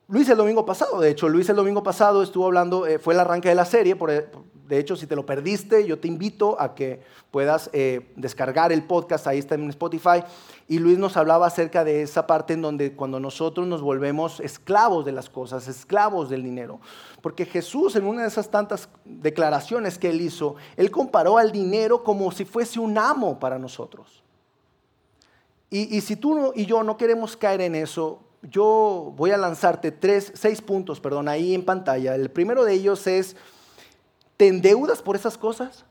Luis 0.06 0.28
el 0.28 0.36
domingo 0.36 0.66
pasado, 0.66 1.00
de 1.00 1.08
hecho, 1.08 1.30
Luis 1.30 1.48
el 1.48 1.56
domingo 1.56 1.82
pasado 1.82 2.22
estuvo 2.22 2.44
hablando, 2.44 2.86
eh, 2.86 2.98
fue 2.98 3.14
el 3.14 3.20
arranque 3.20 3.48
de 3.48 3.54
la 3.54 3.64
serie, 3.64 3.96
eh, 4.10 4.28
de 4.68 4.78
hecho, 4.78 4.96
si 4.96 5.06
te 5.06 5.16
lo 5.16 5.24
perdiste, 5.24 5.86
yo 5.86 5.98
te 5.98 6.08
invito 6.08 6.60
a 6.60 6.74
que 6.74 7.00
puedas 7.30 7.70
eh, 7.72 8.12
descargar 8.14 8.70
el 8.70 8.82
podcast, 8.82 9.26
ahí 9.26 9.38
está 9.38 9.54
en 9.54 9.70
Spotify, 9.70 10.22
y 10.68 10.78
Luis 10.78 10.98
nos 10.98 11.16
hablaba 11.16 11.46
acerca 11.46 11.84
de 11.84 12.02
esa 12.02 12.26
parte 12.26 12.52
en 12.52 12.60
donde 12.60 12.92
cuando 12.92 13.18
nosotros 13.18 13.66
nos 13.66 13.80
volvemos 13.80 14.40
esclavos 14.40 15.06
de 15.06 15.12
las 15.12 15.30
cosas, 15.30 15.68
esclavos 15.68 16.28
del 16.28 16.42
dinero. 16.42 16.80
Porque 17.22 17.46
Jesús 17.46 17.96
en 17.96 18.04
una 18.06 18.22
de 18.22 18.28
esas 18.28 18.50
tantas 18.50 18.90
declaraciones 19.06 19.98
que 19.98 20.10
él 20.10 20.20
hizo, 20.20 20.56
él 20.76 20.90
comparó 20.90 21.38
al 21.38 21.50
dinero 21.50 22.04
como 22.04 22.30
si 22.30 22.44
fuese 22.44 22.78
un 22.78 22.98
amo 22.98 23.38
para 23.38 23.58
nosotros. 23.58 24.22
Y 25.70 26.00
si 26.02 26.14
tú 26.14 26.52
y 26.54 26.66
yo 26.66 26.84
no 26.84 26.96
queremos 26.96 27.36
caer 27.36 27.60
en 27.60 27.74
eso, 27.74 28.20
yo 28.50 29.12
voy 29.16 29.30
a 29.30 29.36
lanzarte 29.36 29.90
tres, 29.90 30.32
seis 30.34 30.60
puntos, 30.60 31.00
perdón, 31.00 31.28
ahí 31.28 31.54
en 31.54 31.64
pantalla. 31.64 32.14
El 32.14 32.30
primero 32.30 32.64
de 32.64 32.74
ellos 32.74 33.06
es, 33.06 33.36
¿te 34.36 34.48
endeudas 34.48 35.02
por 35.02 35.16
esas 35.16 35.38
cosas? 35.38 35.84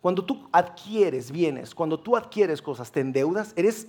Cuando 0.00 0.24
tú 0.24 0.48
adquieres 0.52 1.30
bienes, 1.30 1.74
cuando 1.74 2.00
tú 2.00 2.16
adquieres 2.16 2.62
cosas, 2.62 2.90
te 2.90 3.00
endeudas, 3.00 3.52
eres 3.56 3.86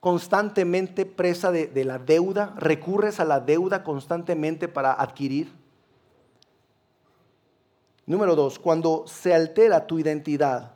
constantemente 0.00 1.06
presa 1.06 1.50
de, 1.50 1.66
de, 1.66 1.84
la 1.84 1.98
deuda, 1.98 2.54
recurres 2.56 3.20
a 3.20 3.24
la 3.24 3.40
deuda 3.40 3.84
constantemente 3.84 4.68
para 4.68 4.92
adquirir. 4.92 5.52
Número 8.06 8.34
dos, 8.34 8.58
cuando 8.58 9.04
se 9.06 9.34
altera 9.34 9.86
tu 9.86 9.98
identidad 9.98 10.74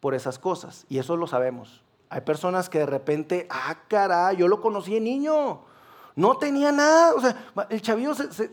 por 0.00 0.14
esas 0.14 0.38
cosas, 0.38 0.86
y 0.88 0.98
eso 0.98 1.16
lo 1.16 1.26
sabemos. 1.26 1.82
Hay 2.10 2.22
personas 2.22 2.68
que 2.68 2.78
de 2.78 2.86
repente, 2.86 3.46
ah, 3.50 3.76
caray, 3.86 4.36
yo 4.36 4.48
lo 4.48 4.60
conocí 4.60 4.94
de 4.94 5.00
niño, 5.00 5.60
no 6.16 6.38
tenía 6.38 6.72
nada, 6.72 7.14
o 7.14 7.20
sea, 7.20 7.36
el 7.68 7.82
chavillo 7.82 8.14
se, 8.14 8.50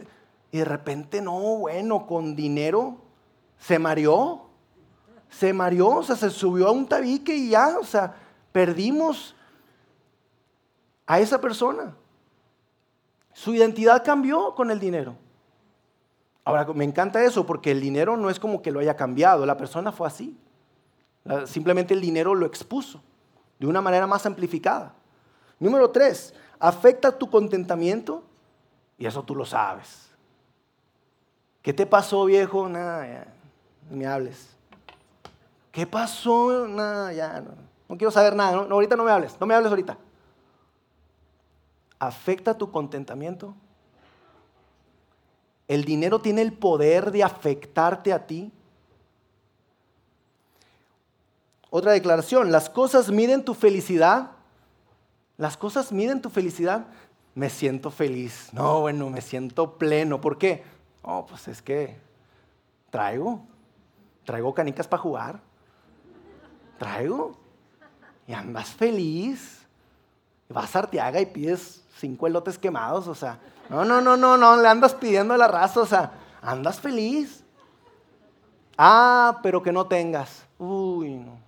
y 0.52 0.58
de 0.58 0.66
repente, 0.66 1.22
no, 1.22 1.40
bueno, 1.58 2.06
con 2.06 2.36
dinero 2.36 2.98
se 3.58 3.80
mareó, 3.80 4.50
se 5.30 5.54
mareó, 5.54 5.88
o 5.88 6.04
sea, 6.04 6.18
se 6.18 6.30
subió 6.30 6.68
a 6.68 6.72
un 6.72 6.86
tabique 6.86 7.34
y 7.34 7.50
ya, 7.50 7.78
o 7.80 7.86
sea, 7.86 8.16
perdimos 8.52 9.36
a 11.06 11.20
esa 11.20 11.40
persona. 11.40 11.96
Su 13.32 13.54
identidad 13.54 14.04
cambió 14.04 14.54
con 14.54 14.70
el 14.70 14.80
dinero. 14.80 15.16
Ahora, 16.44 16.66
me 16.74 16.84
encanta 16.84 17.24
eso 17.24 17.46
porque 17.46 17.72
el 17.72 17.82
dinero 17.82 18.18
no 18.18 18.30
es 18.30 18.40
como 18.40 18.62
que 18.62 18.72
lo 18.72 18.80
haya 18.80 18.96
cambiado, 18.96 19.46
la 19.46 19.58
persona 19.58 19.92
fue 19.92 20.08
así. 20.08 20.38
Simplemente 21.46 21.94
el 21.94 22.02
dinero 22.02 22.36
lo 22.36 22.46
expuso 22.46 23.02
de 23.60 23.68
una 23.68 23.82
manera 23.82 24.08
más 24.08 24.26
amplificada. 24.26 24.94
Número 25.60 25.90
tres, 25.92 26.34
afecta 26.60 27.18
tu 27.18 27.30
contentamiento 27.30 28.24
y 28.98 29.06
eso 29.06 29.24
tú 29.24 29.36
lo 29.36 29.46
sabes. 29.46 30.10
¿Qué 31.62 31.74
te 31.74 31.86
pasó, 31.86 32.26
viejo? 32.26 32.70
Nada, 32.70 33.08
ya, 33.08 33.28
no 33.90 33.98
me 33.98 34.06
hables. 34.06 34.50
¿Qué 35.72 35.88
pasó? 35.88 36.68
Nada, 36.68 37.12
ya, 37.12 37.44
no 37.88 37.98
quiero 37.98 38.12
saber 38.12 38.36
nada. 38.36 38.58
ahorita 38.58 38.96
no 38.96 39.04
me 39.04 39.12
hables, 39.12 39.40
no 39.40 39.46
me 39.46 39.54
hables 39.54 39.70
ahorita. 39.70 39.98
¿Afecta 42.00 42.58
tu 42.58 42.72
contentamiento? 42.72 43.56
El 45.68 45.86
dinero 45.86 46.20
tiene 46.20 46.42
el 46.42 46.54
poder 46.54 47.12
de 47.12 47.24
afectarte 47.24 48.14
a 48.14 48.28
ti. 48.28 48.52
Otra 51.77 51.91
declaración, 51.91 52.53
las 52.53 52.70
cosas 52.70 53.12
miden 53.12 53.44
tu 53.44 53.53
felicidad. 53.53 54.32
Las 55.36 55.58
cosas 55.58 55.91
miden 55.91 56.22
tu 56.22 56.29
felicidad. 56.29 56.86
Me 57.34 57.50
siento 57.50 57.91
feliz. 57.91 58.48
No, 58.53 58.79
bueno, 58.79 59.10
me 59.10 59.20
siento 59.20 59.77
pleno. 59.77 60.22
¿Por 60.22 60.38
qué? 60.38 60.63
Oh, 61.01 61.25
pues 61.25 61.50
es 61.50 61.62
que 61.62 62.00
traigo. 62.91 63.41
Traigo 64.24 64.53
canicas 64.53 64.88
para 64.88 65.03
jugar. 65.03 65.41
Traigo. 66.79 67.36
Y 68.25 68.32
andas 68.32 68.70
feliz. 68.70 69.67
Vas 70.48 70.74
a 70.77 70.79
Arteaga 70.79 71.20
y 71.20 71.25
pides 71.25 71.84
cinco 71.98 72.25
elotes 72.25 72.58
quemados. 72.58 73.05
O 73.10 73.15
sea, 73.15 73.38
no, 73.70 73.84
no, 73.84 74.00
no, 74.00 74.15
no, 74.15 74.38
no, 74.38 74.62
le 74.62 74.70
andas 74.70 74.94
pidiendo 74.94 75.36
la 75.36 75.50
raza, 75.50 75.82
o 75.82 75.86
sea, 75.86 76.13
andas 76.41 76.79
feliz. 76.79 77.44
Ah, 78.77 79.41
pero 79.44 79.62
que 79.62 79.74
no 79.74 79.86
tengas. 79.88 80.46
Uy, 80.58 81.15
no. 81.15 81.45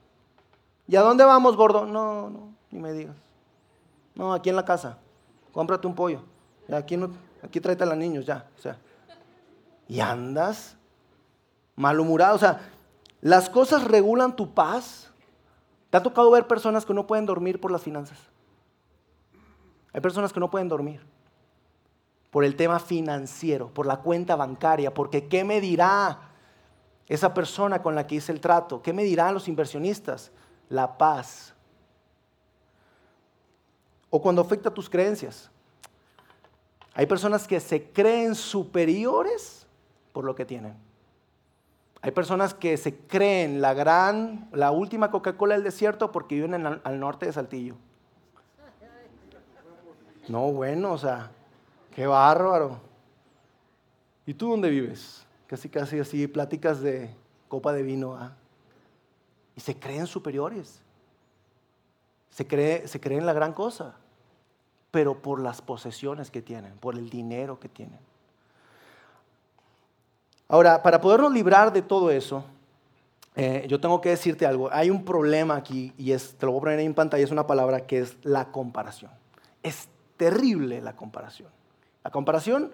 ¿Y 0.88 0.96
a 0.96 1.01
dónde 1.01 1.24
vamos, 1.24 1.56
gordo? 1.56 1.86
No, 1.86 2.29
no, 2.29 2.53
ni 2.72 2.79
me 2.79 2.94
digas. 2.94 3.15
No, 4.15 4.34
aquí 4.34 4.50
en 4.50 4.56
la 4.56 4.65
casa. 4.65 4.98
Cómprate 5.51 5.86
un 5.88 5.96
pollo. 5.96 6.22
aquí, 6.72 6.98
no, 6.98 7.12
aquí 7.44 7.60
tráete 7.60 7.84
a 7.84 7.88
los 7.88 7.98
niños, 7.98 8.25
ya. 8.25 8.48
O 8.58 8.62
sea. 8.62 8.77
Y 9.88 10.00
andas 10.00 10.77
malhumorado. 11.75 12.36
O 12.36 12.39
sea, 12.39 12.62
las 13.22 13.50
cosas 13.50 13.84
regulan 13.84 14.36
tu 14.36 14.53
paz. 14.53 15.12
¿Te 15.89 15.98
ha 15.98 16.03
tocado 16.03 16.29
ver 16.32 16.48
personas 16.48 16.86
que 16.86 16.94
no 16.94 17.08
pueden 17.08 17.25
dormir 17.25 17.62
por 17.62 17.72
las 17.72 17.82
finanzas? 17.82 18.17
Hay 19.94 20.01
personas 20.01 20.34
que 20.34 20.39
no 20.39 20.51
pueden 20.51 20.67
dormir 20.67 21.01
por 22.29 22.44
el 22.44 22.56
tema 22.56 22.79
financiero, 22.79 23.74
por 23.74 23.86
la 23.86 23.98
cuenta 23.98 24.36
bancaria, 24.36 24.93
porque 24.93 25.28
¿qué 25.28 25.43
me 25.43 25.62
dirá 25.62 26.19
esa 27.08 27.34
persona 27.34 27.82
con 27.82 27.95
la 27.95 28.06
que 28.06 28.15
hice 28.15 28.32
el 28.32 28.41
trato? 28.41 28.82
¿Qué 28.82 28.93
me 28.93 29.04
dirán 29.04 29.34
los 29.34 29.47
inversionistas? 29.47 30.32
La 30.69 30.97
paz. 30.97 31.53
O 34.10 34.21
cuando 34.21 34.41
afecta 34.41 34.73
tus 34.73 34.89
creencias. 34.89 35.49
Hay 36.93 37.06
personas 37.06 37.47
que 37.47 37.60
se 37.60 37.91
creen 37.91 38.34
superiores 38.36 39.67
por 40.13 40.25
lo 40.25 40.36
que 40.36 40.45
tienen. 40.45 40.75
Hay 42.01 42.12
personas 42.12 42.53
que 42.53 42.77
se 42.77 42.95
creen 42.95 43.62
la 43.62 43.73
gran, 43.73 44.49
la 44.51 44.71
última 44.71 45.12
Coca-Cola 45.12 45.56
del 45.56 45.63
desierto 45.63 46.12
porque 46.12 46.36
viven 46.36 46.65
al 46.65 46.99
norte 46.99 47.25
de 47.25 47.34
Saltillo. 47.34 47.75
No, 50.27 50.51
bueno, 50.51 50.91
o 50.91 50.97
sea, 50.97 51.32
Qué 51.97 52.06
bárbaro. 52.06 52.80
¿Y 54.23 54.36
tú 54.36 54.51
dónde 54.51 54.69
vives? 54.69 55.25
Casi, 55.47 55.67
casi 55.67 55.97
así, 55.97 56.27
pláticas 56.27 56.80
de 56.80 57.10
copa 57.47 57.73
de 57.73 57.82
vino. 57.82 58.15
¿ah? 58.15 58.37
Y 59.58 59.62
se 59.62 59.78
creen 59.78 60.08
superiores. 60.08 60.80
Se, 62.30 62.48
cree, 62.48 62.88
se 62.88 63.02
creen 63.02 63.26
la 63.26 63.34
gran 63.34 63.52
cosa. 63.52 63.96
Pero 64.91 65.22
por 65.22 65.41
las 65.41 65.62
posesiones 65.62 66.32
que 66.32 66.41
tienen, 66.41 66.78
por 66.78 66.96
el 66.96 67.10
dinero 67.10 67.60
que 67.60 67.67
tienen. 67.67 68.00
Ahora, 70.48 70.82
para 70.82 71.02
podernos 71.02 71.34
librar 71.34 71.74
de 71.74 71.82
todo 71.82 72.10
eso, 72.12 72.46
eh, 73.36 73.65
yo 73.67 73.82
tengo 73.82 74.00
que 74.00 74.10
decirte 74.10 74.46
algo. 74.46 74.70
Hay 74.72 74.89
un 74.89 75.04
problema 75.04 75.56
aquí, 75.56 75.93
y 75.98 76.12
es, 76.12 76.36
te 76.36 76.46
lo 76.46 76.54
voy 76.54 76.60
a 76.60 76.62
poner 76.62 76.80
en 76.80 76.93
pantalla, 76.93 77.24
es 77.24 77.32
una 77.32 77.48
palabra 77.48 77.86
que 77.86 78.00
es 78.00 78.15
la 78.24 78.52
comparación. 78.52 79.12
Es 79.63 79.89
terrible 80.15 80.82
la 80.82 80.96
comparación. 80.96 81.50
La 82.04 82.12
comparación 82.12 82.72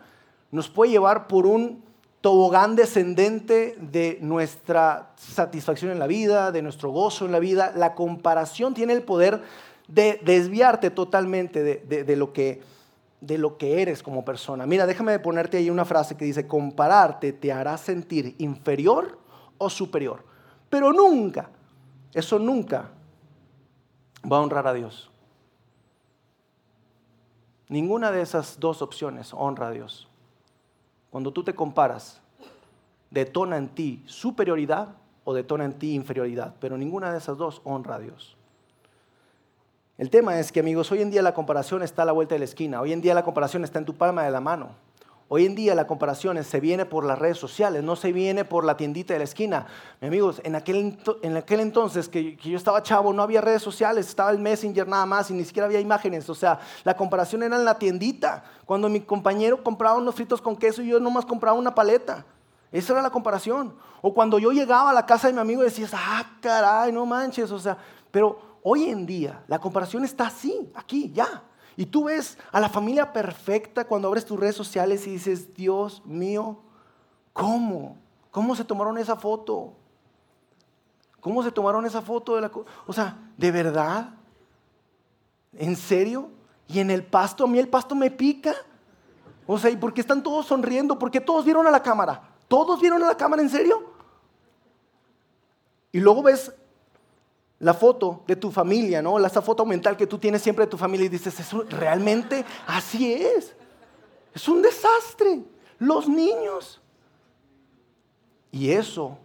nos 0.52 0.70
puede 0.70 0.92
llevar 0.92 1.28
por 1.28 1.48
un 1.48 1.84
tobogán 2.24 2.78
descendente 2.78 3.76
de 3.82 4.18
nuestra 4.22 5.12
satisfacción 5.18 5.92
en 5.92 6.00
la 6.00 6.08
vida, 6.08 6.54
de 6.54 6.62
nuestro 6.62 6.90
gozo 6.90 7.26
en 7.26 7.34
la 7.34 7.40
vida. 7.40 7.74
La 7.76 7.96
comparación 7.96 8.74
tiene 8.74 8.94
el 8.94 9.04
poder 9.04 9.42
de 9.90 10.22
desviarte 10.24 10.90
totalmente 10.90 11.62
de, 11.62 12.16
lo, 12.16 12.32
que, 12.32 12.62
lo 13.20 13.58
que 13.58 13.82
eres 13.82 14.02
como 14.02 14.24
persona. 14.24 14.66
Mira, 14.66 14.86
déjame 14.86 15.20
ponerte 15.20 15.58
ahí 15.58 15.70
una 15.70 15.84
frase 15.84 16.16
que 16.16 16.24
dice, 16.24 16.48
compararte 16.48 17.34
te 17.34 17.52
hará 17.52 17.78
sentir 17.78 18.36
inferior 18.38 19.20
o 19.58 19.70
superior, 19.70 20.24
pero 20.70 20.94
nunca, 20.94 21.50
eso 22.14 22.40
nunca 22.40 22.90
va 24.32 24.38
a 24.38 24.42
honrar 24.42 24.66
a 24.66 24.74
Dios. 24.74 25.12
Ninguna 27.68 28.12
de 28.12 28.22
esas 28.22 28.62
dos 28.62 28.82
opciones 28.82 29.34
honra 29.34 29.68
a 29.68 29.72
Dios. 29.72 30.08
Cuando 31.14 31.32
tú 31.32 31.44
te 31.44 31.54
comparas, 31.54 32.20
detona 33.12 33.58
en 33.58 33.70
ti 33.70 34.02
superioridad 34.08 34.96
o 35.24 35.36
detona 35.36 35.64
en 35.64 35.74
ti 35.74 35.94
inferioridad, 35.94 36.56
pero 36.60 36.76
ninguna 36.76 37.12
de 37.12 37.20
esas 37.20 37.38
dos 37.38 37.62
honra 37.66 37.98
a 37.98 38.00
Dios. 38.00 38.36
El 40.00 40.10
tema 40.10 40.40
es 40.40 40.52
que, 40.52 40.62
amigos, 40.62 40.92
hoy 40.92 41.04
en 41.04 41.12
día 41.12 41.22
la 41.22 41.36
comparación 41.36 41.84
está 41.84 42.02
a 42.02 42.06
la 42.06 42.14
vuelta 42.14 42.34
de 42.34 42.40
la 42.40 42.46
esquina, 42.46 42.82
hoy 42.82 42.94
en 42.94 43.02
día 43.02 43.14
la 43.14 43.24
comparación 43.24 43.64
está 43.64 43.78
en 43.78 43.86
tu 43.86 43.94
palma 43.94 44.24
de 44.24 44.32
la 44.32 44.42
mano. 44.42 44.72
Hoy 45.36 45.48
en 45.48 45.56
día 45.56 45.74
la 45.74 45.88
comparación 45.88 46.44
se 46.44 46.60
viene 46.60 46.86
por 46.86 47.04
las 47.04 47.18
redes 47.18 47.40
sociales, 47.40 47.84
no 47.84 47.96
se 47.96 48.14
viene 48.14 48.46
por 48.46 48.64
la 48.64 48.78
tiendita 48.78 49.14
de 49.14 49.18
la 49.18 49.24
esquina. 49.24 49.66
Mi 50.00 50.08
amigos, 50.08 50.40
en 50.44 50.54
aquel, 50.54 51.00
en 51.24 51.36
aquel 51.36 51.60
entonces 51.60 52.08
que, 52.08 52.38
que, 52.38 52.52
yo 52.52 52.56
estaba 52.56 52.84
chavo, 52.84 53.12
no 53.14 53.24
había 53.24 53.42
redes 53.42 53.64
sociales, 53.64 54.08
estaba 54.08 54.30
el 54.30 54.38
Messenger 54.38 54.88
nada 54.88 55.08
más 55.08 55.32
y 55.32 55.34
ni 55.34 55.44
siquiera 55.44 55.66
había 55.66 55.80
imágenes. 55.80 56.30
O 56.30 56.36
sea, 56.36 56.60
la 56.84 56.96
comparación 56.96 57.42
era 57.42 57.56
en 57.56 57.66
la 57.66 57.80
tiendita. 57.80 58.44
Cuando 58.68 58.90
mi 58.90 59.00
compañero 59.02 59.64
compraba 59.64 59.98
unos 59.98 60.14
fritos 60.14 60.40
con 60.40 60.56
queso 60.56 60.84
y 60.84 60.90
yo 60.90 61.00
nomás 61.00 61.26
compraba 61.26 61.58
una 61.58 61.74
paleta. 61.74 62.24
Esa 62.72 62.94
era 62.94 63.02
la 63.02 63.10
comparación. 63.10 63.74
O 64.04 64.14
cuando 64.14 64.38
yo 64.38 64.52
llegaba 64.52 64.92
a 64.92 64.94
la 64.94 65.08
casa 65.08 65.30
de 65.30 65.34
mi 65.34 65.40
amigo 65.40 65.64
y 65.64 65.66
decías, 65.66 65.94
ah, 65.96 66.28
caray, 66.42 66.92
no 66.92 67.08
manches. 67.08 67.50
O 67.50 67.58
sea, 67.58 67.76
pero 68.12 68.60
hoy 68.62 68.84
en 68.84 69.08
día 69.08 69.44
la 69.48 69.58
comparación 69.58 70.06
está 70.06 70.28
así, 70.28 70.72
aquí, 70.76 71.12
ya. 71.12 71.42
Y 71.76 71.86
tú 71.86 72.06
ves 72.06 72.38
a 72.52 72.60
la 72.60 72.70
familia 72.70 73.14
perfecta 73.14 73.86
cuando 73.86 74.08
abres 74.08 74.26
tus 74.26 74.40
redes 74.40 74.56
sociales 74.56 75.08
y 75.08 75.12
dices, 75.12 75.54
Dios 75.54 76.06
mío, 76.06 76.60
¿cómo? 77.34 77.98
¿Cómo 78.32 78.56
se 78.56 78.64
tomaron 78.64 78.98
esa 78.98 79.16
foto? 79.16 79.74
¿Cómo 81.20 81.42
se 81.44 81.52
tomaron 81.52 81.86
esa 81.86 82.02
foto 82.02 82.36
de 82.36 82.42
la... 82.42 82.52
O 82.86 82.94
sea, 82.94 83.18
¿de 83.38 83.52
verdad? 83.52 84.14
¿En 85.54 85.76
serio? 85.76 86.30
Y 86.68 86.80
en 86.80 86.92
el 86.92 87.04
pasto, 87.04 87.46
a 87.46 87.48
mí 87.48 87.60
el 87.60 87.70
pasto 87.70 87.96
me 87.96 88.12
pica. 88.12 88.54
O 89.48 89.58
sea, 89.58 89.70
¿y 89.70 89.78
por 89.78 89.94
qué 89.94 90.02
están 90.02 90.22
todos 90.22 90.46
sonriendo? 90.46 91.00
¿Por 91.00 91.12
qué 91.12 91.22
todos 91.22 91.46
vieron 91.46 91.66
a 91.68 91.72
la 91.72 91.82
cámara? 91.82 92.30
¿Todos 92.48 92.80
vieron 92.80 93.02
a 93.04 93.08
la 93.08 93.18
cámara 93.18 93.42
en 93.42 93.50
serio? 93.50 93.94
Y 95.92 96.00
luego 96.00 96.24
ves 96.24 96.54
la 97.64 97.74
foto 97.74 98.24
de 98.28 98.36
tu 98.36 98.52
familia, 98.52 99.02
¿no? 99.02 99.18
Esa 99.26 99.42
foto 99.42 99.66
mental 99.66 99.96
que 99.96 100.06
tú 100.06 100.18
tienes 100.18 100.42
siempre 100.42 100.66
de 100.66 100.72
tu 100.72 100.78
familia 100.78 101.06
y 101.06 101.10
dices, 101.10 101.40
eso 101.40 101.64
realmente 101.70 102.44
así 102.68 103.14
es. 103.14 103.56
Es 104.34 104.50
un 104.50 104.62
desastre. 104.62 105.44
Los 105.80 106.10
niños. 106.10 106.82
Y 108.52 108.70
eso 108.72 109.18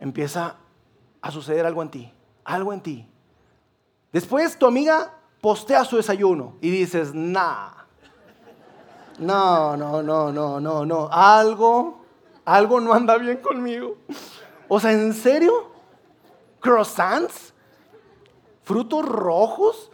empieza 0.00 0.56
a 1.22 1.30
suceder 1.30 1.64
algo 1.64 1.82
en 1.82 1.90
ti, 1.90 2.12
algo 2.44 2.72
en 2.72 2.80
ti. 2.80 3.08
Después 4.12 4.58
tu 4.58 4.66
amiga 4.66 5.14
postea 5.40 5.84
su 5.84 5.96
desayuno 5.96 6.56
y 6.60 6.68
dices, 6.70 7.14
nah, 7.14 7.70
no, 9.20 9.76
no, 9.76 10.02
no, 10.02 10.32
no, 10.32 10.58
no, 10.58 10.84
no, 10.84 11.08
algo, 11.12 12.04
algo 12.44 12.80
no 12.80 12.92
anda 12.92 13.16
bien 13.18 13.36
conmigo. 13.36 13.98
O 14.66 14.80
sea, 14.80 14.90
¿en 14.92 15.14
serio? 15.14 15.73
¿Croissants? 16.64 17.52
¿Frutos 18.62 19.04
rojos? 19.04 19.92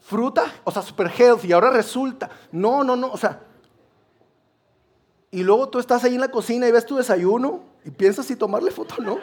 ¿Fruta? 0.00 0.44
O 0.62 0.70
sea, 0.70 0.82
super 0.82 1.08
healthy. 1.08 1.52
Ahora 1.52 1.70
resulta. 1.70 2.30
No, 2.52 2.84
no, 2.84 2.94
no. 2.94 3.10
O 3.10 3.16
sea. 3.16 3.40
Y 5.32 5.42
luego 5.42 5.68
tú 5.68 5.80
estás 5.80 6.04
ahí 6.04 6.14
en 6.14 6.20
la 6.20 6.30
cocina 6.30 6.68
y 6.68 6.72
ves 6.72 6.86
tu 6.86 6.96
desayuno 6.96 7.64
y 7.84 7.90
piensas 7.90 8.26
si 8.26 8.36
tomarle 8.36 8.70
foto 8.70 8.94
o 8.98 9.02
no. 9.02 9.18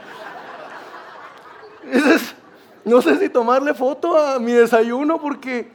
dices, 1.85 2.35
no 2.83 3.01
sé 3.01 3.17
si 3.17 3.29
tomarle 3.29 3.73
foto 3.73 4.17
a 4.17 4.37
mi 4.37 4.51
desayuno 4.51 5.21
porque 5.21 5.71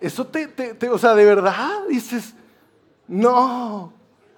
eso 0.00 0.26
te, 0.26 0.48
te, 0.48 0.88
o 0.90 0.98
sea, 0.98 1.14
de 1.14 1.24
verdad 1.24 1.86
dices, 1.88 2.34
no, 3.06 3.92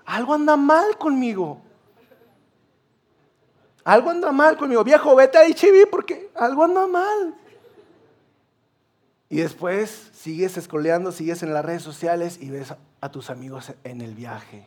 algo 0.04 0.34
anda 0.34 0.56
mal 0.56 0.98
conmigo. 0.98 1.62
Algo 3.86 4.10
anda 4.10 4.32
mal 4.32 4.56
conmigo. 4.56 4.82
Viejo, 4.82 5.14
vete 5.14 5.38
a 5.38 5.46
HB 5.46 5.88
porque 5.88 6.28
algo 6.34 6.64
anda 6.64 6.88
mal. 6.88 7.36
Y 9.28 9.36
después 9.36 10.10
sigues 10.12 10.56
escoleando, 10.56 11.12
sigues 11.12 11.44
en 11.44 11.54
las 11.54 11.64
redes 11.64 11.84
sociales 11.84 12.38
y 12.40 12.50
ves 12.50 12.74
a 13.00 13.10
tus 13.12 13.30
amigos 13.30 13.74
en 13.84 14.00
el 14.00 14.16
viaje, 14.16 14.66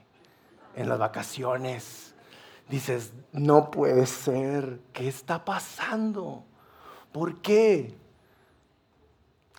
en 0.73 0.87
las 0.87 0.97
vacaciones. 0.97 2.13
Dices, 2.69 3.11
no 3.33 3.71
puede 3.71 4.05
ser, 4.05 4.79
¿qué 4.93 5.09
está 5.09 5.43
pasando? 5.43 6.45
¿Por 7.11 7.41
qué? 7.41 7.93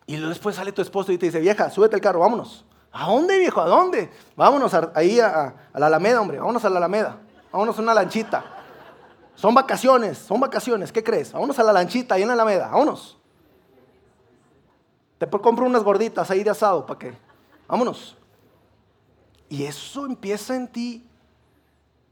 Y 0.07 0.17
después 0.17 0.57
sale 0.57 0.73
tu 0.73 0.81
esposo 0.81 1.13
y 1.13 1.19
te 1.19 1.27
dice, 1.27 1.39
vieja, 1.39 1.69
súbete 1.69 1.97
al 1.97 2.01
carro, 2.01 2.21
vámonos. 2.21 2.65
¿A 2.93 3.09
dónde, 3.09 3.39
viejo? 3.39 3.61
¿A 3.61 3.69
dónde? 3.69 4.11
Vámonos 4.37 4.73
ahí 4.95 5.21
a, 5.21 5.55
a, 5.71 5.79
la 5.79 5.89
Alameda, 5.89 6.23
hombre, 6.23 6.39
vámonos 6.39 6.65
a 6.65 6.71
la 6.71 6.79
Alameda. 6.79 7.19
Vámonos 7.53 7.79
a 7.79 7.83
una 7.83 7.93
lanchita. 7.93 8.57
Son 9.41 9.55
vacaciones, 9.55 10.19
son 10.19 10.39
vacaciones, 10.39 10.93
¿qué 10.93 11.03
crees? 11.03 11.33
Vámonos 11.33 11.59
a 11.59 11.63
la 11.63 11.73
lanchita 11.73 12.15
ahí 12.15 12.21
en 12.21 12.29
la 12.29 12.35
Alameda, 12.35 12.69
vámonos. 12.69 13.17
Te 15.17 15.27
compro 15.27 15.65
unas 15.65 15.83
gorditas 15.83 16.31
ahí 16.31 16.45
de 16.45 16.51
asado, 16.51 16.85
¿para 16.85 16.99
qué? 16.99 17.15
Vámonos. 17.67 18.19
Y 19.49 19.65
eso 19.65 20.05
empieza 20.05 20.55
en 20.55 20.69
ti. 20.69 21.07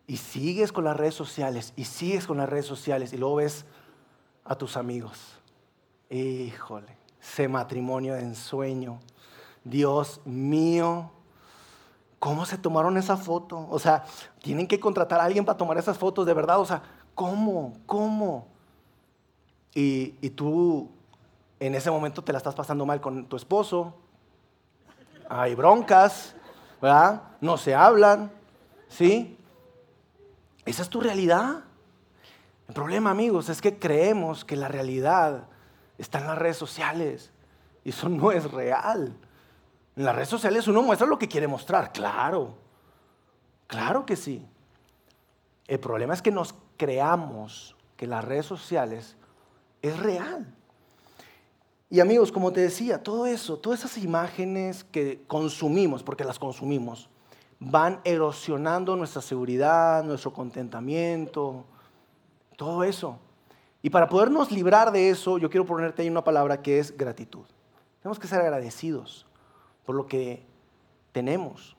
Y 0.06 0.16
sigues 0.16 0.72
con 0.72 0.84
las 0.84 0.96
redes 0.96 1.14
sociales, 1.14 1.74
y 1.76 1.84
sigues 1.84 2.26
con 2.26 2.38
las 2.38 2.48
redes 2.48 2.64
sociales, 2.64 3.12
y 3.12 3.18
luego 3.18 3.34
ves 3.34 3.66
a 4.42 4.54
tus 4.54 4.78
amigos. 4.78 5.38
Híjole, 6.08 6.96
ese 7.20 7.46
matrimonio 7.46 8.14
de 8.14 8.20
ensueño. 8.20 9.00
Dios 9.64 10.22
mío, 10.24 11.10
¿cómo 12.18 12.46
se 12.46 12.56
tomaron 12.56 12.96
esa 12.96 13.18
foto? 13.18 13.66
O 13.68 13.78
sea, 13.78 14.06
tienen 14.40 14.66
que 14.66 14.80
contratar 14.80 15.20
a 15.20 15.24
alguien 15.24 15.44
para 15.44 15.58
tomar 15.58 15.76
esas 15.76 15.98
fotos 15.98 16.24
de 16.24 16.32
verdad. 16.32 16.58
O 16.58 16.64
sea, 16.64 16.82
¿Cómo? 17.18 17.76
¿Cómo? 17.84 18.46
Y, 19.74 20.12
tú 20.36 20.88
en 21.58 21.74
ese 21.74 21.90
momento 21.90 22.22
te 22.22 22.30
la 22.30 22.38
estás 22.38 22.54
pasando 22.54 22.86
mal 22.86 23.00
con 23.00 23.26
tu 23.26 23.34
esposo. 23.34 23.92
Hay 25.28 25.56
broncas, 25.56 26.36
¿verdad? 26.80 27.24
No 27.40 27.58
se 27.58 27.74
hablan, 27.74 28.30
¿sí? 28.86 29.36
Esa 30.64 30.82
es 30.82 30.88
tu 30.88 31.00
realidad. 31.00 31.64
El 32.68 32.74
problema, 32.74 33.10
amigos, 33.10 33.48
es 33.48 33.60
que 33.60 33.80
creemos 33.80 34.44
que 34.44 34.54
la 34.54 34.68
realidad 34.68 35.48
está 35.98 36.20
en 36.20 36.28
las 36.28 36.38
redes 36.38 36.56
sociales. 36.56 37.32
Y 37.82 37.88
eso 37.88 38.08
no 38.08 38.30
es 38.30 38.48
real. 38.48 39.12
En 39.96 40.04
las 40.04 40.14
redes 40.14 40.28
sociales 40.28 40.68
uno 40.68 40.82
muestra 40.82 41.08
lo 41.08 41.18
que 41.18 41.26
quiere 41.26 41.48
mostrar, 41.48 41.90
claro. 41.92 42.54
Claro 43.66 44.06
que 44.06 44.14
sí. 44.14 44.46
El 45.66 45.80
problema 45.80 46.14
es 46.14 46.22
que 46.22 46.30
nos 46.30 46.54
creamos 46.78 47.76
que 47.98 48.06
las 48.06 48.24
redes 48.24 48.46
sociales 48.46 49.16
es 49.82 49.98
real. 49.98 50.54
Y 51.90 52.00
amigos, 52.00 52.32
como 52.32 52.52
te 52.52 52.60
decía, 52.60 53.02
todo 53.02 53.26
eso, 53.26 53.58
todas 53.58 53.80
esas 53.80 53.98
imágenes 53.98 54.84
que 54.84 55.22
consumimos, 55.26 56.02
porque 56.02 56.24
las 56.24 56.38
consumimos, 56.38 57.10
van 57.60 58.00
erosionando 58.04 58.94
nuestra 58.94 59.20
seguridad, 59.20 60.04
nuestro 60.04 60.32
contentamiento, 60.32 61.64
todo 62.56 62.84
eso. 62.84 63.18
Y 63.82 63.90
para 63.90 64.08
podernos 64.08 64.50
librar 64.50 64.92
de 64.92 65.10
eso, 65.10 65.38
yo 65.38 65.50
quiero 65.50 65.66
ponerte 65.66 66.02
ahí 66.02 66.10
una 66.10 66.24
palabra 66.24 66.62
que 66.62 66.78
es 66.78 66.96
gratitud. 66.96 67.46
Tenemos 68.02 68.18
que 68.18 68.26
ser 68.26 68.40
agradecidos 68.40 69.26
por 69.84 69.94
lo 69.94 70.06
que 70.06 70.44
tenemos. 71.12 71.76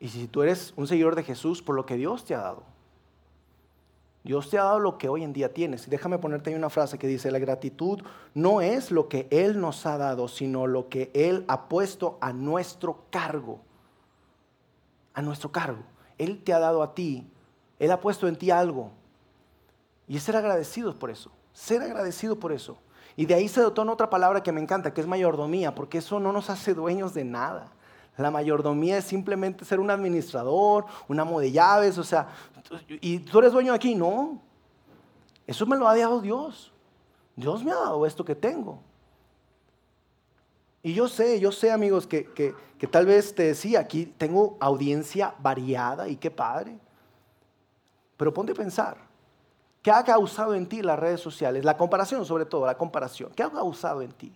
Y 0.00 0.08
si 0.08 0.26
tú 0.26 0.42
eres 0.42 0.74
un 0.76 0.88
seguidor 0.88 1.14
de 1.14 1.22
Jesús, 1.22 1.62
por 1.62 1.76
lo 1.76 1.86
que 1.86 1.96
Dios 1.96 2.24
te 2.24 2.34
ha 2.34 2.38
dado. 2.38 2.71
Dios 4.24 4.50
te 4.50 4.58
ha 4.58 4.64
dado 4.64 4.78
lo 4.78 4.98
que 4.98 5.08
hoy 5.08 5.24
en 5.24 5.32
día 5.32 5.52
tienes. 5.52 5.90
Déjame 5.90 6.18
ponerte 6.18 6.50
ahí 6.50 6.56
una 6.56 6.70
frase 6.70 6.98
que 6.98 7.08
dice, 7.08 7.30
la 7.32 7.40
gratitud 7.40 8.00
no 8.34 8.60
es 8.60 8.90
lo 8.90 9.08
que 9.08 9.26
Él 9.30 9.60
nos 9.60 9.84
ha 9.84 9.98
dado, 9.98 10.28
sino 10.28 10.66
lo 10.66 10.88
que 10.88 11.10
Él 11.12 11.44
ha 11.48 11.68
puesto 11.68 12.18
a 12.20 12.32
nuestro 12.32 13.04
cargo. 13.10 13.60
A 15.14 15.22
nuestro 15.22 15.50
cargo. 15.50 15.82
Él 16.18 16.42
te 16.44 16.52
ha 16.52 16.60
dado 16.60 16.82
a 16.82 16.94
ti, 16.94 17.26
Él 17.80 17.90
ha 17.90 18.00
puesto 18.00 18.28
en 18.28 18.36
ti 18.36 18.50
algo. 18.50 18.92
Y 20.06 20.16
es 20.16 20.22
ser 20.22 20.36
agradecido 20.36 20.96
por 20.98 21.10
eso. 21.10 21.32
Ser 21.52 21.82
agradecido 21.82 22.38
por 22.38 22.52
eso. 22.52 22.78
Y 23.16 23.26
de 23.26 23.34
ahí 23.34 23.48
se 23.48 23.60
detona 23.60 23.92
otra 23.92 24.08
palabra 24.08 24.42
que 24.42 24.52
me 24.52 24.60
encanta, 24.60 24.94
que 24.94 25.00
es 25.00 25.06
mayordomía, 25.06 25.74
porque 25.74 25.98
eso 25.98 26.20
no 26.20 26.32
nos 26.32 26.48
hace 26.48 26.74
dueños 26.74 27.12
de 27.12 27.24
nada. 27.24 27.72
La 28.16 28.30
mayordomía 28.30 28.98
es 28.98 29.04
simplemente 29.04 29.64
ser 29.64 29.80
un 29.80 29.90
administrador, 29.90 30.84
un 31.08 31.18
amo 31.18 31.40
de 31.40 31.50
llaves, 31.50 31.96
o 31.98 32.04
sea, 32.04 32.28
y 32.88 33.18
tú 33.20 33.38
eres 33.38 33.52
dueño 33.52 33.72
aquí, 33.72 33.94
no. 33.94 34.40
Eso 35.46 35.66
me 35.66 35.76
lo 35.76 35.88
ha 35.88 35.96
dado 35.96 36.20
Dios. 36.20 36.72
Dios 37.34 37.64
me 37.64 37.72
ha 37.72 37.76
dado 37.76 38.04
esto 38.06 38.24
que 38.24 38.34
tengo. 38.34 38.80
Y 40.82 40.94
yo 40.94 41.08
sé, 41.08 41.40
yo 41.40 41.52
sé 41.52 41.70
amigos 41.70 42.06
que, 42.06 42.30
que 42.32 42.86
tal 42.86 43.06
vez 43.06 43.34
te 43.34 43.44
decía, 43.44 43.80
aquí 43.80 44.06
tengo 44.06 44.56
audiencia 44.60 45.34
variada 45.38 46.08
y 46.08 46.16
qué 46.16 46.30
padre. 46.30 46.78
Pero 48.16 48.34
ponte 48.34 48.52
a 48.52 48.54
pensar, 48.54 48.98
¿qué 49.80 49.90
ha 49.90 50.04
causado 50.04 50.54
en 50.54 50.68
ti 50.68 50.82
las 50.82 50.98
redes 50.98 51.20
sociales? 51.20 51.64
La 51.64 51.76
comparación 51.76 52.24
sobre 52.26 52.44
todo, 52.44 52.66
la 52.66 52.76
comparación. 52.76 53.32
¿Qué 53.34 53.42
ha 53.42 53.50
causado 53.50 54.02
en 54.02 54.12
ti? 54.12 54.32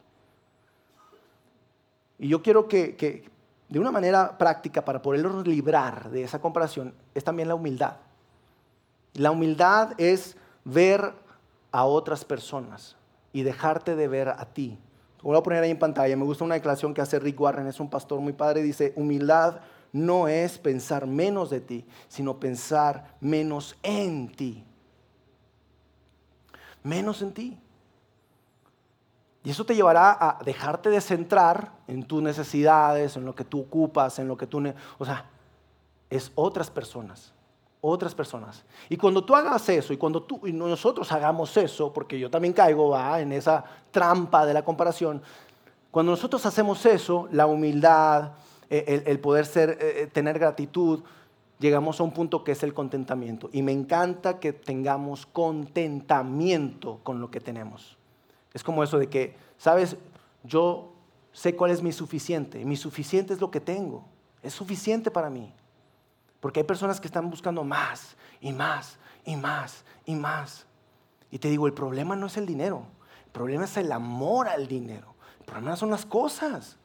Y 2.19 2.29
yo 2.29 2.43
quiero 2.43 2.67
que, 2.67 2.97
que 2.97 3.31
de 3.69 3.81
una 3.81 3.91
manera 3.91 4.39
práctica 4.39 4.85
para 4.85 5.03
poderlos 5.03 5.47
librar 5.47 6.11
de 6.11 6.23
esa 6.23 6.41
comparación 6.41 6.95
es 7.15 7.25
también 7.25 7.49
la 7.49 7.55
humildad. 7.55 7.97
La 9.15 9.31
humildad 9.31 9.93
es 9.99 10.37
ver 10.65 11.13
a 11.73 11.85
otras 11.85 12.25
personas 12.25 12.97
y 13.33 13.43
dejarte 13.43 13.97
de 13.97 14.09
ver 14.09 14.29
a 14.29 14.45
ti. 14.47 14.79
Voy 15.23 15.37
a 15.37 15.43
poner 15.43 15.63
ahí 15.63 15.71
en 15.71 15.79
pantalla. 15.79 16.17
Me 16.17 16.25
gusta 16.25 16.45
una 16.45 16.55
declaración 16.55 16.95
que 16.95 17.01
hace 17.01 17.19
Rick 17.19 17.41
Warren, 17.41 17.67
es 17.67 17.81
un 17.81 17.91
pastor 17.91 18.21
muy 18.21 18.33
padre. 18.33 18.63
Dice, 18.63 18.93
humildad 18.97 19.61
no 19.93 20.29
es 20.29 20.59
pensar 20.59 21.07
menos 21.07 21.51
de 21.51 21.61
ti, 21.61 21.85
sino 22.09 22.39
pensar 22.39 23.17
menos 23.21 23.77
en 23.83 24.29
ti. 24.29 24.65
Menos 26.83 27.23
en 27.23 27.33
ti. 27.33 27.59
Y 29.47 29.51
eso 29.51 29.65
te 29.65 29.77
llevará 29.77 30.11
a 30.11 30.43
dejarte 30.45 30.91
de 30.91 31.01
centrar 31.01 31.71
en 31.87 32.03
tus 32.03 32.21
necesidades, 32.21 33.17
en 33.17 33.25
lo 33.25 33.33
que 33.33 33.45
tú 33.45 33.61
ocupas, 33.61 34.19
en 34.19 34.27
lo 34.27 34.37
que 34.37 34.49
tú... 34.49 34.61
O 34.99 35.05
sea, 35.05 35.31
es 36.11 36.33
otras 36.35 36.69
personas, 36.69 37.33
otras 37.81 38.13
personas. 38.13 38.65
Y 38.89 38.97
cuando 38.97 39.25
tú 39.25 39.37
hagas 39.37 39.69
eso, 39.69 39.93
y 39.93 39.99
cuando 39.99 40.25
tú 40.25 40.41
y 40.49 40.53
nosotros 40.53 41.13
hagamos 41.13 41.57
eso, 41.57 41.93
porque 41.93 42.19
yo 42.19 42.29
también 42.29 42.55
caigo 42.55 42.89
¿va? 42.89 43.21
en 43.21 43.31
esa 43.31 43.63
trampa 43.93 44.45
de 44.45 44.53
la 44.53 44.65
comparación, 44.65 45.23
cuando 45.93 46.11
nosotros 46.11 46.45
hacemos 46.45 46.85
eso, 46.85 47.29
la 47.31 47.47
humildad, 47.47 48.33
eh, 48.69 49.05
el, 49.07 49.21
poder 49.21 49.47
ser, 49.47 49.79
eh, 49.81 50.03
eh, 50.03 50.07
tener 50.09 50.41
gratitud, 50.41 51.05
llegamos 51.61 52.01
a 52.01 52.03
un 52.03 52.11
punto 52.11 52.43
que 52.43 52.51
es 52.51 52.65
el 52.65 52.75
contentamiento. 52.75 53.49
Y 53.53 53.63
me 53.63 53.71
encanta 53.71 54.41
que 54.41 54.53
tengamos 54.53 55.25
contentamiento 55.25 56.99
con 57.05 57.21
lo 57.21 57.31
que 57.31 57.39
tenemos. 57.39 57.97
Es 58.57 58.65
como 58.65 58.83
eso 58.83 58.99
de 58.99 59.11
que, 59.11 59.37
sabes, 59.59 59.99
yo 60.43 60.95
sé 61.31 61.55
cuál 61.55 61.73
es 61.73 61.83
mi 61.83 61.93
suficiente. 61.93 62.65
Mi 62.65 62.75
suficiente 62.75 63.35
es 63.35 63.41
lo 63.43 63.51
que 63.51 63.61
tengo. 63.61 64.07
Es 64.43 64.55
suficiente 64.55 65.11
para 65.11 65.29
mí. 65.29 65.53
Porque 66.41 66.61
hay 66.61 66.65
personas 66.65 66.99
que 66.99 67.07
están 67.07 67.29
buscando 67.29 67.65
más 67.65 68.17
y 68.41 68.55
más 68.55 68.97
y 69.27 69.37
más 69.37 69.85
y 70.07 70.15
más. 70.15 70.65
Y 71.31 71.39
te 71.39 71.51
digo, 71.51 71.67
el 71.67 71.75
problema 71.75 72.17
no 72.17 72.29
es 72.29 72.39
el 72.39 72.47
dinero. 72.47 72.87
El 73.27 73.33
problema 73.33 73.65
es 73.65 73.77
el 73.77 73.93
amor 73.93 74.49
al 74.49 74.67
dinero. 74.67 75.17
El 75.41 75.45
problema 75.45 75.77
son 75.77 75.91
las 75.91 76.07
cosas. 76.07 76.79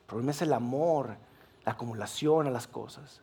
El 0.00 0.06
problema 0.08 0.32
es 0.32 0.42
el 0.42 0.52
amor, 0.52 1.16
la 1.64 1.70
acumulación 1.70 2.48
a 2.48 2.50
las 2.50 2.66
cosas. 2.66 3.20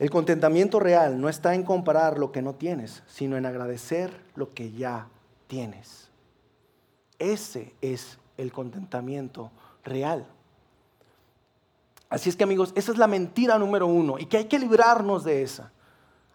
El 0.00 0.10
contentamiento 0.10 0.80
real 0.80 1.20
no 1.20 1.28
está 1.28 1.54
en 1.54 1.62
comparar 1.62 2.18
lo 2.18 2.32
que 2.32 2.42
no 2.42 2.56
tienes, 2.56 3.04
sino 3.06 3.36
en 3.36 3.46
agradecer 3.46 4.24
lo 4.34 4.52
que 4.52 4.72
ya 4.72 5.06
tienes. 5.46 6.10
Ese 7.22 7.72
es 7.80 8.18
el 8.36 8.50
contentamiento 8.50 9.52
real. 9.84 10.26
Así 12.08 12.28
es 12.28 12.34
que 12.34 12.42
amigos, 12.42 12.72
esa 12.74 12.90
es 12.90 12.98
la 12.98 13.06
mentira 13.06 13.58
número 13.60 13.86
uno 13.86 14.18
y 14.18 14.26
que 14.26 14.38
hay 14.38 14.44
que 14.46 14.58
librarnos 14.58 15.22
de 15.22 15.44
esa. 15.44 15.70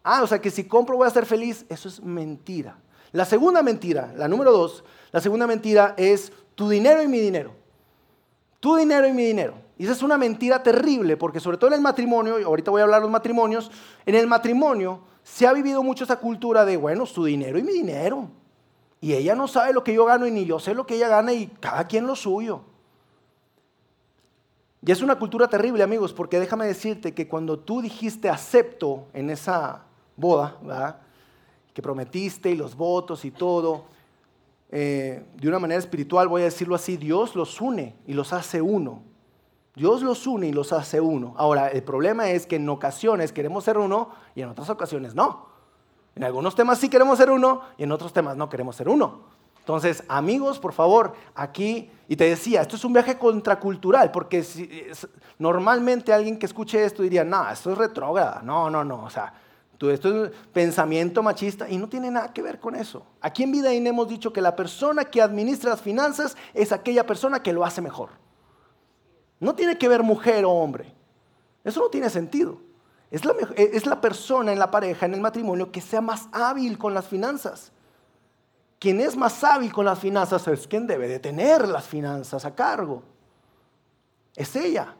Ah, 0.01 0.23
o 0.23 0.27
sea 0.27 0.39
que 0.39 0.49
si 0.49 0.63
compro 0.63 0.95
voy 0.95 1.05
a 1.05 1.11
ser 1.11 1.25
feliz, 1.25 1.65
eso 1.67 1.89
es 1.89 2.01
mentira. 2.01 2.77
La 3.11 3.25
segunda 3.25 3.61
mentira, 3.61 4.13
la 4.15 4.29
número 4.29 4.53
dos, 4.53 4.85
la 5.11 5.19
segunda 5.19 5.45
mentira 5.45 5.93
es 5.97 6.31
tu 6.55 6.69
dinero 6.69 7.03
y 7.03 7.09
mi 7.09 7.19
dinero. 7.19 7.51
Tu 8.61 8.77
dinero 8.77 9.05
y 9.07 9.11
mi 9.11 9.25
dinero. 9.25 9.55
Y 9.77 9.83
esa 9.83 9.91
es 9.91 10.03
una 10.03 10.17
mentira 10.17 10.63
terrible, 10.63 11.17
porque 11.17 11.41
sobre 11.41 11.57
todo 11.57 11.67
en 11.67 11.73
el 11.73 11.81
matrimonio, 11.81 12.39
y 12.39 12.43
ahorita 12.43 12.71
voy 12.71 12.79
a 12.79 12.85
hablar 12.85 13.01
de 13.01 13.07
los 13.07 13.11
matrimonios, 13.11 13.69
en 14.05 14.15
el 14.15 14.25
matrimonio 14.25 15.01
se 15.21 15.45
ha 15.45 15.51
vivido 15.51 15.83
mucho 15.83 16.05
esa 16.05 16.15
cultura 16.15 16.63
de, 16.63 16.77
bueno, 16.77 17.05
su 17.05 17.25
dinero 17.25 17.59
y 17.59 17.63
mi 17.63 17.73
dinero. 17.73 18.29
Y 19.07 19.13
ella 19.13 19.35
no 19.35 19.47
sabe 19.47 19.71
lo 19.71 19.85
que 19.85 19.93
yo 19.93 20.03
gano 20.03 20.27
y 20.27 20.31
ni 20.31 20.43
yo 20.43 20.59
sé 20.59 20.73
lo 20.73 20.85
que 20.85 20.95
ella 20.95 21.07
gana 21.07 21.31
y 21.31 21.47
cada 21.47 21.87
quien 21.87 22.05
lo 22.05 22.13
suyo. 22.13 22.59
Y 24.85 24.91
es 24.91 25.01
una 25.01 25.17
cultura 25.17 25.47
terrible, 25.47 25.81
amigos, 25.81 26.11
porque 26.11 26.37
déjame 26.41 26.65
decirte 26.65 27.13
que 27.13 27.25
cuando 27.25 27.57
tú 27.57 27.81
dijiste 27.81 28.27
acepto 28.27 29.05
en 29.13 29.29
esa 29.29 29.85
boda, 30.17 30.57
¿verdad? 30.61 30.99
que 31.73 31.81
prometiste 31.81 32.51
y 32.51 32.57
los 32.57 32.75
votos 32.75 33.23
y 33.23 33.31
todo, 33.31 33.85
eh, 34.71 35.23
de 35.37 35.47
una 35.47 35.59
manera 35.59 35.79
espiritual, 35.79 36.27
voy 36.27 36.41
a 36.41 36.45
decirlo 36.45 36.75
así, 36.75 36.97
Dios 36.97 37.33
los 37.33 37.61
une 37.61 37.95
y 38.07 38.13
los 38.13 38.33
hace 38.33 38.61
uno. 38.61 39.03
Dios 39.73 40.01
los 40.01 40.27
une 40.27 40.47
y 40.47 40.51
los 40.51 40.73
hace 40.73 40.99
uno. 40.99 41.33
Ahora, 41.37 41.69
el 41.69 41.83
problema 41.83 42.29
es 42.29 42.45
que 42.45 42.57
en 42.57 42.67
ocasiones 42.67 43.31
queremos 43.31 43.63
ser 43.63 43.77
uno 43.77 44.09
y 44.35 44.41
en 44.41 44.49
otras 44.49 44.69
ocasiones 44.69 45.15
no. 45.15 45.56
En 46.17 46.23
algunos 46.23 46.55
temas 46.55 46.79
sí 46.79 46.89
queremos 46.89 47.19
ser 47.19 47.29
uno 47.29 47.61
y 47.77 47.83
en 47.83 47.91
otros 47.91 48.11
temas 48.11 48.35
no 48.35 48.49
queremos 48.49 48.75
ser 48.75 48.89
uno. 48.89 49.19
Entonces, 49.59 50.03
amigos, 50.07 50.57
por 50.57 50.73
favor, 50.73 51.13
aquí, 51.35 51.91
y 52.07 52.15
te 52.15 52.23
decía, 52.23 52.61
esto 52.61 52.75
es 52.75 52.83
un 52.83 52.91
viaje 52.91 53.19
contracultural, 53.19 54.09
porque 54.09 54.43
normalmente 55.37 56.11
alguien 56.11 56.39
que 56.39 56.47
escuche 56.47 56.83
esto 56.83 57.03
diría, 57.03 57.23
no, 57.23 57.47
esto 57.47 57.71
es 57.71 57.77
retrógrada, 57.77 58.41
no, 58.43 58.67
no, 58.67 58.83
no, 58.83 59.03
o 59.03 59.09
sea, 59.11 59.31
esto 59.79 59.91
es 60.25 60.31
pensamiento 60.51 61.21
machista 61.21 61.69
y 61.69 61.77
no 61.77 61.87
tiene 61.87 62.09
nada 62.09 62.33
que 62.33 62.41
ver 62.41 62.59
con 62.59 62.73
eso. 62.73 63.05
Aquí 63.21 63.43
en 63.43 63.51
Vidaín 63.51 63.85
hemos 63.85 64.07
dicho 64.07 64.33
que 64.33 64.41
la 64.41 64.55
persona 64.55 65.05
que 65.05 65.21
administra 65.21 65.69
las 65.69 65.81
finanzas 65.81 66.35
es 66.55 66.71
aquella 66.71 67.05
persona 67.05 67.43
que 67.43 67.53
lo 67.53 67.63
hace 67.63 67.79
mejor. 67.79 68.09
No 69.39 69.53
tiene 69.53 69.77
que 69.77 69.87
ver 69.87 70.01
mujer 70.01 70.45
o 70.45 70.51
hombre. 70.51 70.91
Eso 71.63 71.79
no 71.79 71.89
tiene 71.89 72.09
sentido. 72.09 72.57
Es 73.09 73.85
la, 73.85 74.01
persona 74.01 74.51
en 74.51 74.59
la 74.59 74.69
pareja, 74.69 75.05
en 75.05 75.13
el 75.13 75.21
matrimonio, 75.21 75.71
que 75.71 75.79
sea 75.79 76.01
más 76.01 76.27
hábil 76.31 76.77
con 76.77 76.93
las 76.93 77.07
finanzas. 77.07 77.71
Quien 78.79 78.99
es 78.99 79.15
más 79.15 79.43
hábil 79.43 79.71
con 79.71 79.85
las 79.85 79.99
finanzas 79.99 80.47
es 80.47 80.67
quien 80.67 80.85
debe 80.85 81.07
de 81.07 81.19
tener 81.19 81.67
las 81.67 81.85
finanzas 81.85 82.43
a 82.43 82.53
cargo. 82.53 83.03
Es 84.35 84.55
ella. 84.55 84.93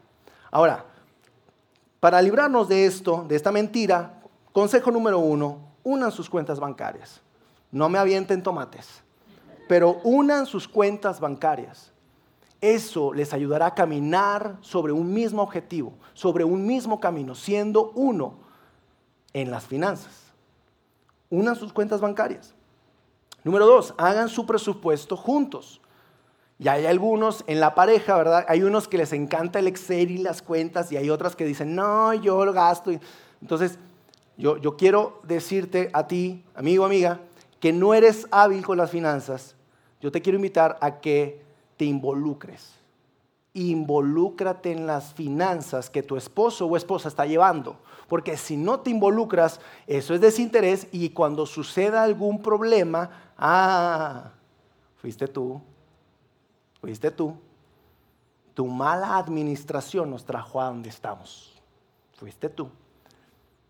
Ahora, 0.50 0.86
para 2.00 2.22
librarnos 2.22 2.68
de 2.68 2.86
esto, 2.86 3.24
de 3.28 3.36
esta 3.36 3.52
mentira, 3.52 4.20
consejo 4.52 4.90
número 4.90 5.18
uno, 5.18 5.58
unan 5.84 6.10
sus 6.10 6.30
cuentas 6.30 6.58
bancarias. 6.58 7.20
No 7.70 7.88
me 7.90 7.98
avienten 7.98 8.42
tomates, 8.42 9.02
pero 9.68 10.00
unan 10.02 10.46
sus 10.46 10.66
cuentas 10.66 11.20
bancarias. 11.20 11.92
Eso 12.60 13.12
les 13.12 13.32
ayudará 13.32 13.66
a 13.66 13.74
caminar 13.74 14.56
sobre 14.60 14.92
un 14.92 15.12
mismo 15.12 15.42
objetivo, 15.42 15.92
sobre 16.12 16.44
un 16.44 16.66
mismo 16.66 16.98
camino, 16.98 17.34
siendo 17.34 17.92
uno 17.94 18.34
en 19.32 19.50
las 19.50 19.66
finanzas. 19.66 20.32
Unan 21.30 21.54
sus 21.54 21.72
cuentas 21.72 22.00
bancarias. 22.00 22.54
Número 23.44 23.66
dos, 23.66 23.94
hagan 23.96 24.28
su 24.28 24.44
presupuesto 24.44 25.16
juntos. 25.16 25.80
Y 26.58 26.66
hay 26.66 26.86
algunos 26.86 27.44
en 27.46 27.60
la 27.60 27.76
pareja, 27.76 28.16
¿verdad? 28.16 28.44
Hay 28.48 28.64
unos 28.64 28.88
que 28.88 28.98
les 28.98 29.12
encanta 29.12 29.60
el 29.60 29.68
Excel 29.68 30.10
y 30.10 30.18
las 30.18 30.42
cuentas 30.42 30.90
y 30.90 30.96
hay 30.96 31.08
otras 31.08 31.36
que 31.36 31.44
dicen, 31.44 31.76
no, 31.76 32.12
yo 32.14 32.44
lo 32.44 32.52
gasto. 32.52 32.90
Entonces, 33.40 33.78
yo, 34.36 34.56
yo 34.56 34.76
quiero 34.76 35.20
decirte 35.22 35.90
a 35.92 36.08
ti, 36.08 36.44
amigo, 36.56 36.84
amiga, 36.84 37.20
que 37.60 37.72
no 37.72 37.94
eres 37.94 38.26
hábil 38.32 38.66
con 38.66 38.78
las 38.78 38.90
finanzas. 38.90 39.54
Yo 40.00 40.10
te 40.10 40.20
quiero 40.20 40.36
invitar 40.36 40.76
a 40.80 40.98
que 41.00 41.47
te 41.78 41.86
involucres. 41.86 42.74
Involúcrate 43.54 44.72
en 44.72 44.86
las 44.86 45.14
finanzas 45.14 45.88
que 45.88 46.02
tu 46.02 46.16
esposo 46.16 46.66
o 46.66 46.76
esposa 46.76 47.08
está 47.08 47.24
llevando. 47.24 47.78
Porque 48.08 48.36
si 48.36 48.56
no 48.56 48.80
te 48.80 48.90
involucras, 48.90 49.60
eso 49.86 50.14
es 50.14 50.20
desinterés 50.20 50.88
y 50.92 51.10
cuando 51.10 51.46
suceda 51.46 52.02
algún 52.02 52.42
problema, 52.42 53.32
ah, 53.38 54.32
fuiste 54.96 55.28
tú, 55.28 55.60
fuiste 56.80 57.10
tú. 57.10 57.34
Tu 58.54 58.66
mala 58.66 59.16
administración 59.16 60.10
nos 60.10 60.24
trajo 60.24 60.60
a 60.60 60.66
donde 60.66 60.88
estamos. 60.88 61.54
Fuiste 62.14 62.48
tú. 62.48 62.68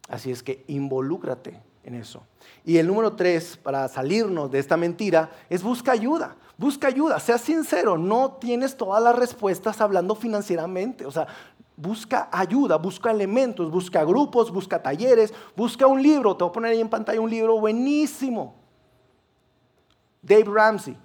Así 0.09 0.31
es 0.31 0.43
que 0.43 0.65
involúcrate 0.69 1.61
en 1.85 1.95
eso. 1.95 2.23
Y 2.65 2.79
el 2.79 2.87
número 2.87 3.15
tres, 3.15 3.57
para 3.57 3.87
salirnos 3.89 4.51
de 4.51 4.59
esta 4.59 4.77
mentira, 4.77 5.31
es 5.51 5.63
busca 5.63 5.93
ayuda. 5.93 6.37
Busca 6.59 6.89
ayuda, 6.89 7.21
sea 7.21 7.39
sincero, 7.39 7.97
no 7.97 8.33
tienes 8.33 8.77
todas 8.77 9.01
las 9.01 9.15
respuestas 9.15 9.81
hablando 9.81 10.17
financieramente. 10.17 11.07
O 11.07 11.11
sea, 11.13 11.29
busca 11.77 12.29
ayuda, 12.33 12.77
busca 12.79 13.13
elementos, 13.13 13.71
busca 13.71 14.03
grupos, 14.03 14.51
busca 14.51 14.83
talleres, 14.83 15.33
busca 15.55 15.87
un 15.87 16.03
libro. 16.03 16.37
Te 16.37 16.43
voy 16.43 16.51
a 16.51 16.53
poner 16.53 16.73
ahí 16.73 16.81
en 16.81 16.89
pantalla 16.89 17.21
un 17.21 17.31
libro 17.31 17.61
buenísimo. 17.61 18.57
Dave 20.21 20.47
Ramsey, 20.47 20.99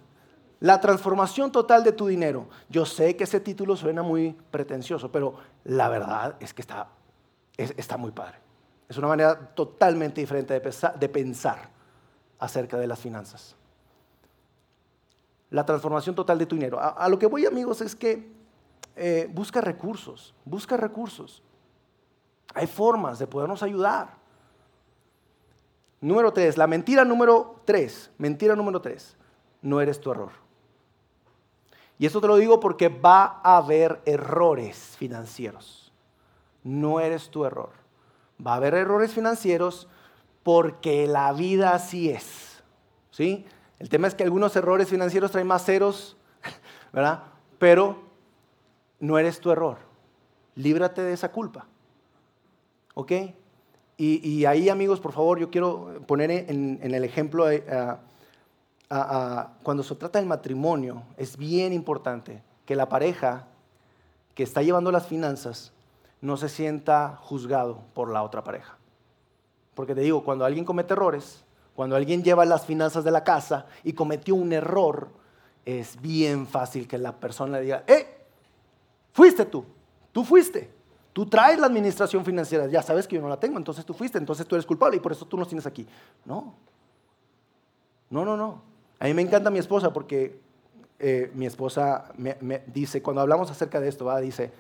La 0.59 0.81
transformación 0.81 1.51
total 1.51 1.83
de 1.83 1.91
tu 1.91 2.07
dinero. 2.07 2.47
Yo 2.67 2.83
sé 2.83 3.15
que 3.15 3.25
ese 3.25 3.39
título 3.39 3.75
suena 3.75 4.01
muy 4.01 4.35
pretencioso, 4.49 5.11
pero 5.11 5.35
la 5.65 5.87
verdad 5.87 6.35
es 6.39 6.51
que 6.51 6.63
está, 6.63 6.87
está 7.57 7.97
muy 7.97 8.11
padre. 8.11 8.37
Es 8.89 8.97
una 8.97 9.07
manera 9.07 9.37
totalmente 9.53 10.19
diferente 10.19 10.59
de 10.59 11.09
pensar 11.09 11.69
acerca 12.39 12.79
de 12.79 12.87
las 12.87 12.97
finanzas 12.97 13.55
la 15.53 15.63
transformación 15.63 16.15
total 16.15 16.39
de 16.39 16.47
tu 16.47 16.55
dinero. 16.55 16.79
A, 16.81 17.07
lo 17.07 17.19
que 17.19 17.27
voy, 17.27 17.45
amigos, 17.45 17.79
es 17.81 17.95
que 17.95 18.27
eh, 18.95 19.29
busca 19.31 19.61
recursos, 19.61 20.33
busca 20.43 20.75
recursos. 20.77 21.43
Hay 22.55 22.65
formas 22.65 23.19
de 23.19 23.27
podernos 23.27 23.61
ayudar. 23.61 24.15
Número 26.01 26.33
tres, 26.33 26.57
la 26.57 26.65
mentira 26.65 27.05
número 27.05 27.61
tres, 27.65 28.09
mentira 28.17 28.55
número 28.55 28.81
tres, 28.81 29.15
no 29.61 29.79
eres 29.79 30.01
tu 30.01 30.11
error. 30.11 30.31
Y 31.99 32.07
esto 32.07 32.19
te 32.19 32.27
lo 32.27 32.37
digo 32.37 32.59
porque 32.59 32.89
va 32.89 33.39
a 33.43 33.57
haber 33.57 34.01
errores 34.05 34.95
financieros. 34.97 35.93
No 36.63 36.99
eres 36.99 37.29
tu 37.29 37.45
error. 37.45 37.69
Va 38.45 38.53
a 38.53 38.55
haber 38.55 38.73
errores 38.73 39.13
financieros 39.13 39.87
porque 40.41 41.05
la 41.05 41.31
vida 41.31 41.75
así 41.75 42.09
es. 42.09 42.63
¿Sí? 43.11 43.45
El 43.79 43.89
tema 43.89 44.07
es 44.07 44.15
que 44.15 44.23
algunos 44.23 44.55
errores 44.55 44.89
financieros 44.89 45.31
traen 45.31 45.47
más 45.47 45.65
ceros, 45.65 46.17
¿verdad? 46.93 47.23
Pero 47.59 48.03
no 48.99 49.17
eres 49.17 49.39
tu 49.39 49.51
error. 49.51 49.77
Líbrate 50.55 51.01
de 51.01 51.13
esa 51.13 51.31
culpa. 51.31 51.65
¿Ok? 52.93 53.11
Y, 53.95 54.45
ahí, 54.45 54.69
amigos, 54.69 54.99
por 54.99 55.13
favor, 55.13 55.39
yo 55.39 55.49
quiero 55.49 56.01
poner 56.07 56.29
en, 56.31 56.79
el 56.81 57.03
ejemplo, 57.05 57.45
cuando 59.63 59.83
se 59.83 59.95
trata 59.95 60.19
del 60.19 60.27
matrimonio, 60.27 61.03
es 61.15 61.37
bien 61.37 61.71
importante 61.71 62.43
que 62.65 62.75
la 62.75 62.89
pareja 62.89 63.47
que 64.35 64.43
está 64.43 64.61
llevando 64.61 64.91
las 64.91 65.07
finanzas 65.07 65.71
no 66.21 66.37
se 66.37 66.49
sienta 66.49 67.17
juzgado 67.21 67.81
por 67.93 68.11
la 68.11 68.23
otra 68.23 68.43
pareja. 68.43 68.77
Porque 69.75 69.95
te 69.95 70.01
digo, 70.01 70.23
cuando 70.23 70.43
alguien 70.43 70.65
comete 70.65 70.93
errores, 70.93 71.43
cuando 71.75 71.95
alguien 71.95 72.23
lleva 72.23 72.45
las 72.45 72.65
finanzas 72.65 73.03
de 73.03 73.11
la 73.11 73.23
casa 73.23 73.65
y 73.83 73.93
cometió 73.93 74.35
un 74.35 74.53
error, 74.53 75.09
es 75.65 75.99
bien 76.01 76.45
fácil 76.47 76.87
que 76.87 76.97
la 76.97 77.13
persona 77.13 77.57
le 77.57 77.63
diga, 77.63 77.83
¡eh! 77.87 78.07
Fuiste 79.13 79.45
tú, 79.45 79.65
tú 80.11 80.23
fuiste. 80.23 80.71
Tú 81.13 81.27
traes 81.27 81.59
la 81.59 81.67
administración 81.67 82.25
financiera, 82.25 82.65
ya 82.67 82.81
sabes 82.81 83.07
que 83.07 83.15
yo 83.15 83.21
no 83.21 83.29
la 83.29 83.39
tengo, 83.39 83.57
entonces 83.57 83.85
tú 83.85 83.93
fuiste, 83.93 84.17
entonces 84.17 84.47
tú 84.47 84.55
eres 84.55 84.65
culpable 84.65 84.97
y 84.97 84.99
por 84.99 85.11
eso 85.11 85.25
tú 85.25 85.37
nos 85.37 85.47
tienes 85.47 85.67
aquí. 85.67 85.85
No, 86.25 86.55
no, 88.09 88.25
no, 88.25 88.35
no. 88.35 88.61
A 88.99 89.05
mí 89.05 89.13
me 89.13 89.21
encanta 89.21 89.51
mi 89.51 89.59
esposa 89.59 89.93
porque 89.93 90.39
eh, 90.97 91.31
mi 91.35 91.45
esposa 91.45 92.11
me, 92.17 92.63
dice, 92.67 93.03
cuando 93.03 93.21
hablamos 93.21 93.51
acerca 93.51 93.79
de 93.79 93.89
esto, 93.89 94.15
dice, 94.21 94.51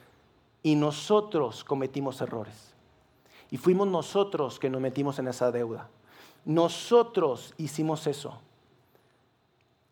y 0.61 0.75
nosotros 0.75 1.63
cometimos 1.63 2.21
errores. 2.21 2.73
Y 3.49 3.57
fuimos 3.57 3.87
nosotros 3.87 4.59
que 4.59 4.69
nos 4.69 4.81
metimos 4.81 5.17
en 5.19 5.27
esa 5.27 5.51
deuda. 5.51 5.89
Nosotros 6.45 7.53
hicimos 7.57 8.05
eso. 8.07 8.39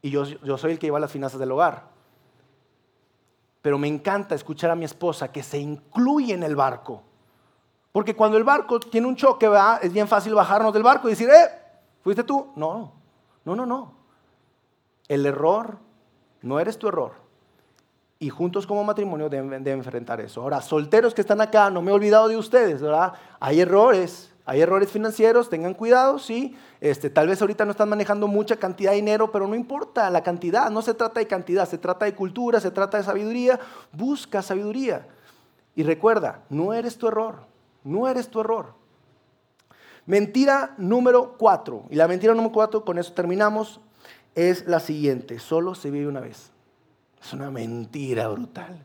Y 0.01 0.09
yo, 0.09 0.25
soy 0.57 0.71
el 0.71 0.79
que 0.79 0.87
lleva 0.87 0.99
las 0.99 1.11
finanzas 1.11 1.39
del 1.39 1.51
hogar. 1.51 1.83
Pero 3.61 3.77
me 3.77 3.87
encanta 3.87 4.33
escuchar 4.33 4.71
a 4.71 4.75
mi 4.75 4.85
esposa 4.85 5.31
que 5.31 5.43
se 5.43 5.59
incluye 5.59 6.33
en 6.33 6.43
el 6.43 6.55
barco. 6.55 7.03
Porque 7.91 8.15
cuando 8.15 8.37
el 8.37 8.43
barco 8.43 8.79
tiene 8.79 9.07
un 9.07 9.15
choque, 9.15 9.49
es 9.81 9.93
bien 9.93 10.07
fácil 10.07 10.33
bajarnos 10.33 10.73
del 10.73 10.81
barco 10.81 11.07
y 11.07 11.11
decir, 11.11 11.29
eh, 11.29 11.49
¿fuiste 12.01 12.23
tú? 12.23 12.51
No, 12.55 12.93
no, 13.45 13.55
no, 13.55 13.65
no. 13.65 13.93
El 15.07 15.25
error 15.25 15.77
no 16.41 16.59
eres 16.59 16.79
tu 16.79 16.87
error. 16.87 17.13
Y 18.17 18.29
juntos 18.29 18.65
como 18.65 18.83
matrimonio 18.83 19.29
deben, 19.29 19.63
deben 19.63 19.79
enfrentar 19.79 20.21
eso. 20.21 20.41
Ahora, 20.41 20.61
solteros 20.61 21.13
que 21.13 21.21
están 21.21 21.41
acá, 21.41 21.69
no 21.69 21.81
me 21.81 21.91
he 21.91 21.93
olvidado 21.93 22.27
de 22.27 22.37
ustedes, 22.37 22.81
¿verdad? 22.81 23.13
Hay 23.39 23.59
errores, 23.61 24.30
hay 24.45 24.61
errores 24.61 24.89
financieros, 24.89 25.49
tengan 25.49 25.73
cuidado, 25.73 26.17
sí. 26.17 26.55
Este, 26.79 27.09
tal 27.09 27.27
vez 27.27 27.41
ahorita 27.41 27.65
no 27.65 27.71
están 27.71 27.89
manejando 27.89 28.27
mucha 28.27 28.55
cantidad 28.55 28.91
de 28.91 28.97
dinero, 28.97 29.31
pero 29.31 29.47
no 29.47 29.55
importa 29.55 30.09
la 30.09 30.23
cantidad, 30.23 30.69
no 30.71 30.81
se 30.81 30.93
trata 30.93 31.19
de 31.19 31.27
cantidad, 31.27 31.67
se 31.67 31.77
trata 31.77 32.05
de 32.05 32.15
cultura, 32.15 32.59
se 32.59 32.71
trata 32.71 32.97
de 32.97 33.03
sabiduría. 33.03 33.59
Busca 33.91 34.41
sabiduría. 34.41 35.07
Y 35.75 35.83
recuerda, 35.83 36.43
no 36.49 36.73
eres 36.73 36.97
tu 36.97 37.07
error, 37.07 37.45
no 37.83 38.07
eres 38.07 38.29
tu 38.29 38.41
error. 38.41 38.73
Mentira 40.05 40.73
número 40.77 41.37
cuatro, 41.37 41.85
y 41.89 41.95
la 41.95 42.07
mentira 42.07 42.33
número 42.33 42.51
cuatro, 42.51 42.83
con 42.83 42.97
eso 42.97 43.13
terminamos, 43.13 43.79
es 44.33 44.65
la 44.65 44.79
siguiente, 44.79 45.39
solo 45.39 45.75
se 45.75 45.91
vive 45.91 46.07
una 46.07 46.19
vez. 46.19 46.51
Es 47.23 47.33
una 47.33 47.51
mentira 47.51 48.27
brutal. 48.27 48.83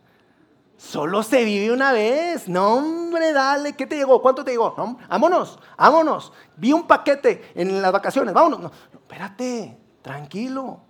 Solo 0.76 1.22
se 1.22 1.44
vive 1.44 1.72
una 1.72 1.92
vez. 1.92 2.48
No, 2.48 2.74
hombre, 2.74 3.32
dale. 3.32 3.74
¿Qué 3.74 3.86
te 3.86 3.96
llegó? 3.96 4.20
¿Cuánto 4.20 4.44
te 4.44 4.50
llegó? 4.50 4.74
No, 4.76 4.98
vámonos, 5.08 5.58
vámonos. 5.76 6.32
Vi 6.56 6.72
un 6.72 6.86
paquete 6.86 7.50
en 7.54 7.80
las 7.80 7.92
vacaciones. 7.92 8.34
Vámonos. 8.34 8.60
No, 8.60 8.70
espérate, 8.92 9.76
tranquilo. 10.02 10.80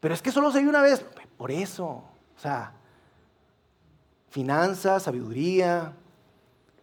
Pero 0.00 0.14
es 0.14 0.22
que 0.22 0.32
solo 0.32 0.50
se 0.50 0.58
vive 0.58 0.70
una 0.70 0.82
vez. 0.82 1.04
Por 1.36 1.50
eso. 1.52 1.86
O 1.86 2.40
sea, 2.40 2.72
finanzas, 4.30 5.04
sabiduría. 5.04 5.92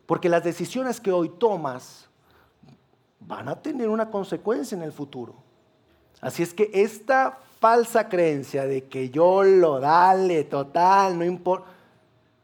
Porque 0.06 0.30
las 0.30 0.44
decisiones 0.44 1.02
que 1.02 1.12
hoy 1.12 1.30
tomas 1.30 2.08
van 3.20 3.50
a 3.50 3.62
tener 3.62 3.90
una 3.90 4.10
consecuencia 4.10 4.76
en 4.78 4.84
el 4.84 4.94
futuro. 4.94 5.36
Así 6.22 6.44
es 6.44 6.54
que 6.54 6.70
esta 6.74 7.40
falsa 7.60 8.08
creencia 8.08 8.66
de 8.66 8.86
que 8.86 9.10
yo 9.10 9.44
lo 9.44 9.80
dale, 9.80 10.44
total, 10.46 11.18
no 11.18 11.26
importa 11.26 11.75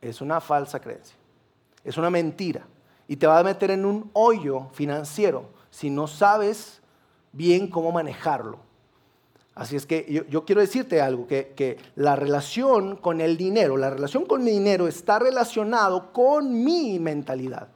es 0.01 0.21
una 0.21 0.41
falsa 0.41 0.79
creencia, 0.79 1.15
es 1.83 1.97
una 1.97 2.09
mentira 2.09 2.65
y 3.07 3.17
te 3.17 3.27
va 3.27 3.39
a 3.39 3.43
meter 3.43 3.71
en 3.71 3.85
un 3.85 4.09
hoyo 4.13 4.67
financiero 4.71 5.45
si 5.69 5.89
no 5.89 6.07
sabes 6.07 6.81
bien 7.31 7.67
cómo 7.67 7.91
manejarlo. 7.91 8.59
Así 9.53 9.75
es 9.75 9.85
que 9.85 10.25
yo, 10.29 10.45
quiero 10.45 10.61
decirte 10.61 11.01
algo, 11.01 11.27
que, 11.27 11.53
que, 11.55 11.77
la 11.95 12.15
relación 12.15 12.95
con 12.95 13.19
el 13.19 13.35
dinero, 13.35 13.75
la 13.75 13.89
relación 13.89 14.25
con 14.25 14.41
el 14.41 14.47
dinero 14.47 14.87
está 14.87 15.19
relacionado 15.19 16.13
con 16.13 16.63
mi 16.63 16.99
mentalidad. 16.99 17.67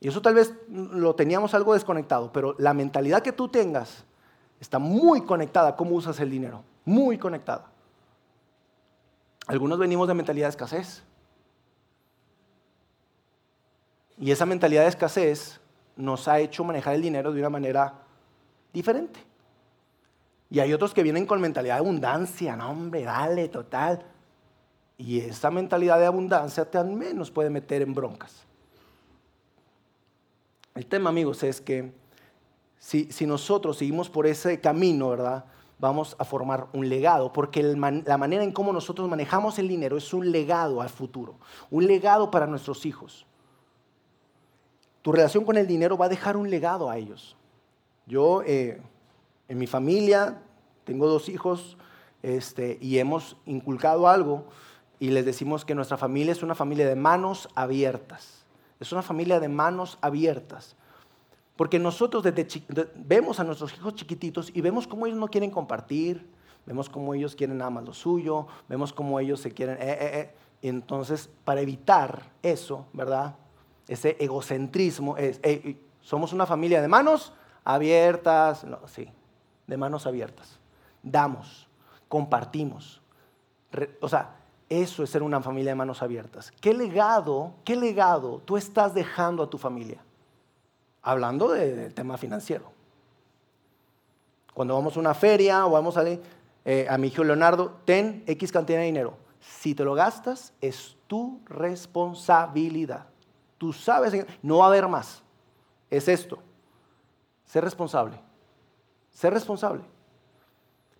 Y 0.00 0.08
eso 0.08 0.22
tal 0.22 0.34
vez 0.34 0.54
lo 0.68 1.14
teníamos 1.14 1.52
algo 1.52 1.74
desconectado, 1.74 2.32
pero 2.32 2.56
la 2.58 2.72
mentalidad 2.72 3.22
que 3.22 3.32
tú 3.32 3.48
tengas 3.48 4.04
está 4.58 4.78
muy 4.78 5.20
conectada 5.22 5.68
a 5.68 5.76
cómo 5.76 5.94
usas 5.94 6.18
el 6.20 6.30
dinero, 6.30 6.64
muy 6.86 7.18
conectada. 7.18 7.69
Algunos 9.46 9.78
venimos 9.78 10.06
de 10.08 10.14
mentalidad 10.14 10.46
de 10.46 10.50
escasez. 10.50 11.02
Y 14.18 14.30
esa 14.30 14.46
mentalidad 14.46 14.82
de 14.82 14.88
escasez 14.88 15.60
nos 15.96 16.28
ha 16.28 16.38
hecho 16.40 16.62
manejar 16.62 16.94
el 16.94 17.02
dinero 17.02 17.32
de 17.32 17.40
una 17.40 17.50
manera 17.50 17.94
diferente. 18.72 19.20
Y 20.50 20.60
hay 20.60 20.72
otros 20.72 20.92
que 20.92 21.02
vienen 21.02 21.26
con 21.26 21.40
mentalidad 21.40 21.76
de 21.76 21.80
abundancia, 21.80 22.56
no 22.56 22.70
hombre, 22.70 23.04
dale, 23.04 23.48
total. 23.48 24.04
Y 24.98 25.20
esa 25.20 25.50
mentalidad 25.50 25.98
de 25.98 26.06
abundancia 26.06 26.70
también 26.70 27.16
nos 27.16 27.30
puede 27.30 27.48
meter 27.48 27.82
en 27.82 27.94
broncas. 27.94 28.44
El 30.74 30.86
tema, 30.86 31.10
amigos, 31.10 31.42
es 31.42 31.60
que 31.60 31.92
si, 32.78 33.10
si 33.12 33.26
nosotros 33.26 33.78
seguimos 33.78 34.10
por 34.10 34.26
ese 34.26 34.60
camino, 34.60 35.10
¿verdad? 35.10 35.44
Vamos 35.80 36.14
a 36.18 36.24
formar 36.24 36.68
un 36.72 36.88
legado, 36.88 37.32
porque 37.32 37.62
la 37.62 38.18
manera 38.18 38.44
en 38.44 38.52
cómo 38.52 38.72
nosotros 38.72 39.08
manejamos 39.08 39.58
el 39.58 39.66
dinero 39.66 39.96
es 39.96 40.12
un 40.12 40.30
legado 40.30 40.82
al 40.82 40.90
futuro, 40.90 41.36
un 41.70 41.86
legado 41.86 42.30
para 42.30 42.46
nuestros 42.46 42.84
hijos. 42.84 43.26
Tu 45.02 45.10
relación 45.10 45.44
con 45.44 45.56
el 45.56 45.66
dinero 45.66 45.96
va 45.96 46.06
a 46.06 46.10
dejar 46.10 46.36
un 46.36 46.50
legado 46.50 46.90
a 46.90 46.98
ellos. 46.98 47.36
Yo, 48.06 48.42
eh, 48.44 48.82
en 49.48 49.58
mi 49.58 49.66
familia, 49.66 50.42
tengo 50.84 51.08
dos 51.08 51.28
hijos 51.30 51.78
este, 52.22 52.78
y 52.82 52.98
hemos 52.98 53.36
inculcado 53.46 54.06
algo 54.06 54.44
y 54.98 55.10
les 55.10 55.24
decimos 55.24 55.64
que 55.64 55.74
nuestra 55.74 55.96
familia 55.96 56.32
es 56.32 56.42
una 56.42 56.54
familia 56.54 56.86
de 56.86 56.96
manos 56.96 57.48
abiertas. 57.54 58.44
Es 58.78 58.92
una 58.92 59.02
familia 59.02 59.40
de 59.40 59.48
manos 59.48 59.98
abiertas. 60.02 60.76
Porque 61.60 61.78
nosotros 61.78 62.22
desde 62.22 62.48
vemos 62.94 63.38
a 63.38 63.44
nuestros 63.44 63.74
hijos 63.74 63.94
chiquititos 63.94 64.50
y 64.54 64.62
vemos 64.62 64.86
cómo 64.86 65.04
ellos 65.04 65.18
no 65.18 65.28
quieren 65.28 65.50
compartir, 65.50 66.26
vemos 66.64 66.88
cómo 66.88 67.12
ellos 67.12 67.36
quieren 67.36 67.58
nada 67.58 67.68
más 67.68 67.84
lo 67.84 67.92
suyo, 67.92 68.46
vemos 68.66 68.94
cómo 68.94 69.20
ellos 69.20 69.40
se 69.40 69.52
quieren... 69.52 69.76
Eh, 69.76 69.90
eh, 69.90 70.10
eh. 70.20 70.34
Entonces, 70.62 71.28
para 71.44 71.60
evitar 71.60 72.22
eso, 72.42 72.86
¿verdad? 72.94 73.34
Ese 73.86 74.16
egocentrismo, 74.18 75.18
es, 75.18 75.38
somos 76.00 76.32
una 76.32 76.46
familia 76.46 76.80
de 76.80 76.88
manos 76.88 77.34
abiertas, 77.62 78.64
sí, 78.86 79.10
de 79.66 79.76
manos 79.76 80.06
abiertas. 80.06 80.58
Damos, 81.02 81.68
compartimos. 82.08 83.02
o 84.00 84.08
sea, 84.08 84.34
eso 84.66 85.02
es 85.02 85.10
ser 85.10 85.22
una 85.22 85.42
familia 85.42 85.72
de 85.72 85.76
manos 85.76 86.02
abiertas. 86.02 86.52
¿Qué 86.52 86.72
legado, 86.72 87.52
qué 87.64 87.76
legado 87.76 88.40
tú 88.46 88.56
estás 88.56 88.94
dejando 88.94 89.42
a 89.42 89.50
tu 89.50 89.58
familia? 89.58 90.02
Hablando 91.02 91.48
del 91.48 91.94
tema 91.94 92.16
financiero. 92.18 92.70
Cuando 94.54 94.74
vamos 94.74 94.96
a 94.96 95.00
una 95.00 95.14
feria 95.14 95.66
o 95.66 95.70
vamos 95.70 95.96
a, 95.96 96.04
eh, 96.06 96.86
a 96.88 96.98
mi 96.98 97.08
hijo 97.08 97.24
Leonardo, 97.24 97.78
ten 97.84 98.22
X 98.26 98.52
cantidad 98.52 98.78
de 98.78 98.86
dinero. 98.86 99.16
Si 99.40 99.74
te 99.74 99.84
lo 99.84 99.94
gastas, 99.94 100.52
es 100.60 100.96
tu 101.06 101.40
responsabilidad. 101.46 103.06
Tú 103.56 103.72
sabes, 103.72 104.26
no 104.42 104.58
va 104.58 104.64
a 104.64 104.68
haber 104.68 104.88
más. 104.88 105.22
Es 105.88 106.08
esto. 106.08 106.38
Ser 107.46 107.64
responsable. 107.64 108.20
Ser 109.10 109.32
responsable. 109.32 109.82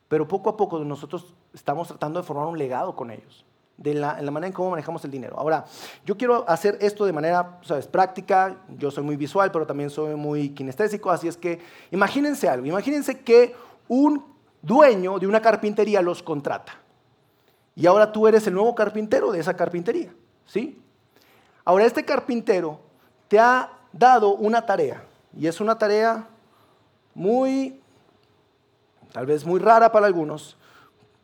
Pero 0.08 0.26
poco 0.26 0.50
a 0.50 0.56
poco 0.56 0.78
nosotros 0.80 1.34
estamos 1.52 1.88
tratando 1.88 2.20
de 2.20 2.26
formar 2.26 2.46
un 2.46 2.58
legado 2.58 2.96
con 2.96 3.10
ellos 3.10 3.44
de 3.80 3.94
la, 3.94 4.18
en 4.18 4.26
la 4.26 4.30
manera 4.30 4.48
en 4.48 4.52
cómo 4.52 4.70
manejamos 4.70 5.02
el 5.04 5.10
dinero. 5.10 5.36
Ahora, 5.38 5.64
yo 6.04 6.16
quiero 6.16 6.44
hacer 6.46 6.76
esto 6.80 7.06
de 7.06 7.12
manera, 7.12 7.58
sabes, 7.62 7.86
práctica. 7.86 8.58
Yo 8.76 8.90
soy 8.90 9.02
muy 9.02 9.16
visual, 9.16 9.50
pero 9.50 9.66
también 9.66 9.88
soy 9.88 10.14
muy 10.14 10.50
kinestésico, 10.50 11.10
así 11.10 11.28
es 11.28 11.36
que 11.36 11.60
imagínense 11.90 12.48
algo. 12.48 12.66
Imagínense 12.66 13.20
que 13.20 13.56
un 13.88 14.24
dueño 14.60 15.18
de 15.18 15.26
una 15.26 15.40
carpintería 15.40 16.02
los 16.02 16.22
contrata. 16.22 16.74
Y 17.74 17.86
ahora 17.86 18.12
tú 18.12 18.28
eres 18.28 18.46
el 18.46 18.52
nuevo 18.52 18.74
carpintero 18.74 19.32
de 19.32 19.40
esa 19.40 19.54
carpintería, 19.54 20.12
¿sí? 20.44 20.78
Ahora 21.64 21.86
este 21.86 22.04
carpintero 22.04 22.80
te 23.28 23.38
ha 23.38 23.70
dado 23.92 24.34
una 24.34 24.66
tarea 24.66 25.04
y 25.34 25.46
es 25.46 25.58
una 25.58 25.78
tarea 25.78 26.28
muy, 27.14 27.80
tal 29.12 29.24
vez 29.24 29.46
muy 29.46 29.58
rara 29.58 29.90
para 29.90 30.06
algunos, 30.06 30.58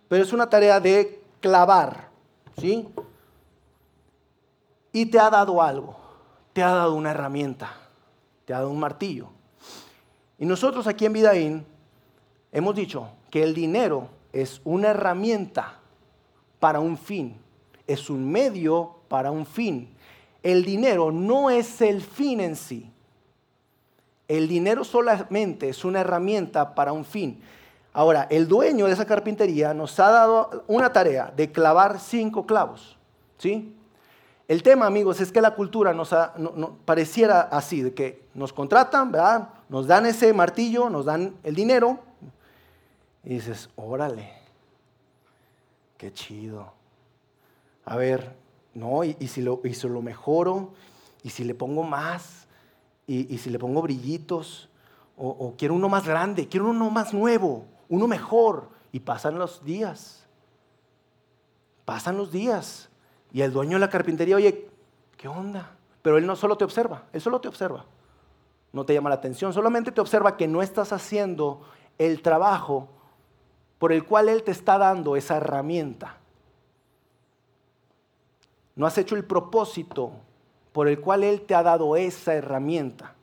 pero 0.08 0.22
es 0.22 0.32
una 0.32 0.48
tarea 0.48 0.80
de 0.80 1.20
clavar 1.40 2.15
¿sí? 2.58 2.88
Y 4.92 5.06
te 5.06 5.18
ha 5.18 5.30
dado 5.30 5.62
algo, 5.62 5.96
te 6.52 6.62
ha 6.62 6.70
dado 6.70 6.94
una 6.94 7.10
herramienta, 7.10 7.72
te 8.44 8.54
ha 8.54 8.58
dado 8.58 8.70
un 8.70 8.80
martillo. 8.80 9.28
Y 10.38 10.46
nosotros 10.46 10.86
aquí 10.86 11.06
en 11.06 11.12
Vidaín 11.12 11.66
hemos 12.52 12.74
dicho 12.74 13.08
que 13.30 13.42
el 13.42 13.54
dinero 13.54 14.08
es 14.32 14.60
una 14.64 14.88
herramienta 14.88 15.78
para 16.60 16.80
un 16.80 16.96
fin, 16.96 17.36
es 17.86 18.10
un 18.10 18.30
medio 18.30 18.96
para 19.08 19.30
un 19.30 19.46
fin. 19.46 19.88
El 20.42 20.64
dinero 20.64 21.10
no 21.10 21.50
es 21.50 21.80
el 21.80 22.00
fin 22.02 22.40
en 22.40 22.56
sí. 22.56 22.90
El 24.28 24.48
dinero 24.48 24.84
solamente 24.84 25.68
es 25.68 25.84
una 25.84 26.00
herramienta 26.00 26.74
para 26.74 26.92
un 26.92 27.04
fin. 27.04 27.40
Ahora, 27.96 28.26
el 28.28 28.46
dueño 28.46 28.84
de 28.84 28.92
esa 28.92 29.06
carpintería 29.06 29.72
nos 29.72 29.98
ha 30.00 30.10
dado 30.10 30.64
una 30.66 30.92
tarea 30.92 31.32
de 31.34 31.50
clavar 31.50 31.98
cinco 31.98 32.44
clavos. 32.44 32.98
¿sí? 33.38 33.74
El 34.46 34.62
tema, 34.62 34.84
amigos, 34.84 35.18
es 35.22 35.32
que 35.32 35.40
la 35.40 35.54
cultura 35.54 35.94
nos 35.94 36.14
pareciera 36.84 37.40
así, 37.40 37.80
de 37.80 37.94
que 37.94 38.28
nos 38.34 38.52
contratan, 38.52 39.12
¿verdad? 39.12 39.48
Nos 39.70 39.86
dan 39.86 40.04
ese 40.04 40.34
martillo, 40.34 40.90
nos 40.90 41.06
dan 41.06 41.36
el 41.42 41.54
dinero, 41.54 42.00
y 43.24 43.30
dices, 43.30 43.70
órale, 43.76 44.30
qué 45.96 46.12
chido. 46.12 46.74
A 47.86 47.96
ver, 47.96 48.36
no, 48.74 49.04
y, 49.04 49.14
si, 49.26 49.40
lo, 49.40 49.62
lo 49.64 50.02
mejoro, 50.02 50.74
y 51.22 51.30
si 51.30 51.44
le 51.44 51.54
pongo 51.54 51.82
más, 51.82 52.46
y, 53.06 53.38
si 53.38 53.48
le 53.48 53.58
pongo 53.58 53.80
brillitos, 53.80 54.68
o 55.16 55.54
quiero 55.56 55.72
uno 55.72 55.88
más 55.88 56.06
grande, 56.06 56.46
quiero 56.46 56.68
uno 56.68 56.90
más 56.90 57.14
nuevo 57.14 57.64
uno 57.88 58.06
mejor. 58.06 58.68
Y 58.92 59.00
pasan 59.00 59.38
los 59.38 59.64
días. 59.64 60.26
Pasan 61.84 62.16
los 62.16 62.32
días. 62.32 62.88
Y 63.32 63.42
el 63.42 63.52
dueño 63.52 63.72
de 63.74 63.80
la 63.80 63.90
carpintería, 63.90 64.36
oye, 64.36 64.70
¿qué 65.16 65.28
onda? 65.28 65.76
pero 66.06 66.18
Él 66.18 66.24
no 66.24 66.36
solo 66.36 66.56
te 66.56 66.62
observa, 66.62 67.02
Él 67.12 67.20
solo 67.20 67.40
te 67.40 67.48
observa. 67.48 67.84
No 68.72 68.86
te 68.86 68.94
llama 68.94 69.08
la 69.08 69.16
atención, 69.16 69.52
solamente 69.52 69.90
te 69.90 70.00
observa 70.00 70.36
que 70.36 70.46
no 70.46 70.62
estás 70.62 70.92
haciendo 70.92 71.62
el 71.98 72.22
trabajo 72.22 72.86
por 73.80 73.92
el 73.92 74.04
cual 74.04 74.28
Él 74.28 74.44
te 74.44 74.52
está 74.52 74.78
dando 74.78 75.16
esa 75.16 75.38
herramienta. 75.38 76.18
No 78.76 78.86
has 78.86 78.96
hecho 78.98 79.16
el 79.16 79.24
propósito 79.24 80.12
por 80.70 80.86
el 80.86 81.00
cual 81.00 81.24
Él 81.24 81.40
te 81.40 81.56
ha 81.56 81.64
dado 81.64 81.96
esa 81.96 82.34
herramienta. 82.34 83.15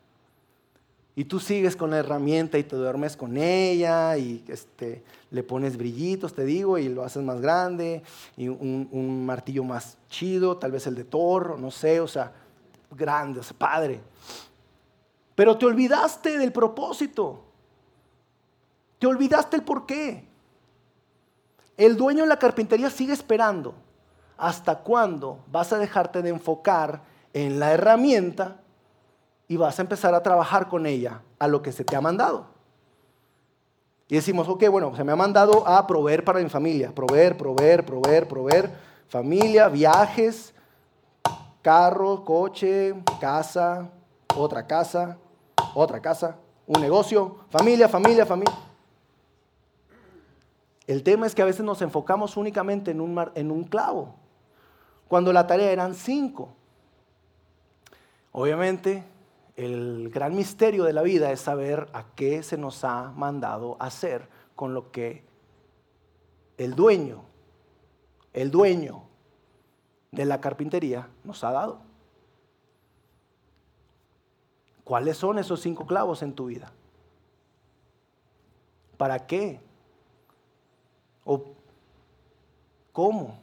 Y 1.15 1.25
tú 1.25 1.39
sigues 1.39 1.75
con 1.75 1.91
la 1.91 1.99
herramienta 1.99 2.57
y 2.57 2.63
te 2.63 2.75
duermes 2.75 3.15
con 3.15 3.37
ella 3.37 4.17
y 4.17 4.43
este, 4.47 5.03
le 5.29 5.43
pones 5.43 5.77
brillitos, 5.77 6.33
te 6.33 6.43
digo, 6.43 6.79
y 6.79 6.89
lo 6.89 7.03
haces 7.03 7.21
más 7.21 7.39
grande, 7.39 8.01
y 8.35 8.47
un, 8.47 9.25
martillo 9.25 9.63
más 9.63 9.97
chido, 10.09 10.57
tal 10.57 10.71
vez 10.71 10.87
el 10.87 10.95
de 10.95 11.03
Thor, 11.03 11.59
no 11.59 11.69
sé, 11.69 11.99
o 11.99 12.07
sea, 12.07 12.31
grande, 12.89 13.41
o 13.41 13.43
sea, 13.43 13.57
padre. 13.57 14.01
Pero 15.35 15.55
te 15.57 15.65
olvidaste 15.67 16.37
del 16.37 16.51
propósito. 16.51 17.43
Te 18.97 19.05
olvidaste 19.05 19.57
el 19.57 19.63
por 19.63 19.85
qué. 19.85 20.25
El 21.77 21.95
dueño 21.95 22.23
de 22.23 22.29
la 22.29 22.39
carpintería 22.39 22.89
sigue 22.89 23.13
esperando. 23.13 23.75
¿Hasta 24.37 24.79
cuándo 24.79 25.39
vas 25.51 25.73
a 25.73 25.77
dejarte 25.77 26.21
de 26.21 26.29
enfocar 26.29 27.01
en 27.33 27.59
la 27.59 27.71
herramienta 27.71 28.62
y 29.53 29.57
vas 29.57 29.77
a 29.77 29.83
empezar 29.83 30.15
a 30.15 30.23
trabajar 30.23 30.67
con 30.67 30.87
ella 30.87 31.21
a 31.37 31.47
lo 31.47 31.61
que 31.61 31.71
se 31.71 31.85
te 31.85 31.95
ha 31.95 32.01
mandado. 32.01 32.47
Y 34.07 34.15
decimos, 34.15 34.49
ok, 34.49 34.67
bueno, 34.71 34.95
se 34.95 35.03
me 35.03 35.11
ha 35.11 35.15
mandado 35.15 35.67
a 35.67 35.85
proveer 35.85 36.25
para 36.25 36.39
mi 36.39 36.49
familia, 36.49 36.91
proveer, 36.91 37.37
proveer, 37.37 37.85
proveer, 37.85 38.27
proveer, 38.27 38.71
familia, 39.07 39.67
viajes, 39.67 40.55
carro, 41.61 42.25
coche, 42.25 42.95
casa, 43.21 43.91
otra 44.35 44.65
casa, 44.65 45.19
otra 45.75 46.01
casa, 46.01 46.35
un 46.65 46.81
negocio, 46.81 47.35
familia, 47.51 47.87
familia, 47.87 48.25
familia. 48.25 48.55
El 50.87 51.03
tema 51.03 51.27
es 51.27 51.35
que 51.35 51.43
a 51.43 51.45
veces 51.45 51.63
nos 51.63 51.79
enfocamos 51.83 52.37
únicamente 52.37 52.89
en 52.89 53.01
un, 53.01 53.23
en 53.35 53.51
un 53.51 53.65
clavo, 53.65 54.15
cuando 55.07 55.31
la 55.31 55.45
tarea 55.45 55.69
eran 55.69 55.93
cinco. 55.93 56.49
Obviamente, 58.31 59.12
el 59.55 60.09
gran 60.09 60.35
misterio 60.35 60.83
de 60.83 60.93
la 60.93 61.03
vida 61.03 61.31
es 61.31 61.41
saber 61.41 61.87
a 61.93 62.05
qué 62.15 62.41
se 62.41 62.57
nos 62.57 62.83
ha 62.83 63.11
mandado 63.11 63.77
hacer 63.79 64.27
con 64.55 64.73
lo 64.73 64.91
que 64.91 65.23
el 66.57 66.75
dueño, 66.75 67.23
el 68.33 68.49
dueño 68.49 69.03
de 70.11 70.25
la 70.25 70.41
carpintería 70.41 71.07
nos 71.23 71.43
ha 71.43 71.51
dado. 71.51 71.81
¿Cuáles 74.83 75.17
son 75.17 75.37
esos 75.37 75.61
cinco 75.61 75.85
clavos 75.85 76.23
en 76.23 76.33
tu 76.33 76.47
vida? 76.47 76.71
¿Para 78.97 79.25
qué? 79.25 79.61
¿O 81.23 81.43
cómo? 82.91 83.39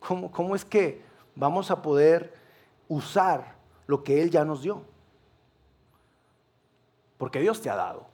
¿Cómo, 0.00 0.30
cómo 0.32 0.56
es 0.56 0.64
que 0.64 1.02
vamos 1.36 1.70
a 1.70 1.80
poder 1.80 2.34
usar 2.88 3.54
lo 3.86 4.02
que 4.02 4.20
Él 4.22 4.30
ya 4.30 4.44
nos 4.44 4.62
dio? 4.62 4.91
Porque 7.22 7.38
Dios 7.38 7.60
te 7.60 7.70
ha 7.70 7.76
dado. 7.76 8.04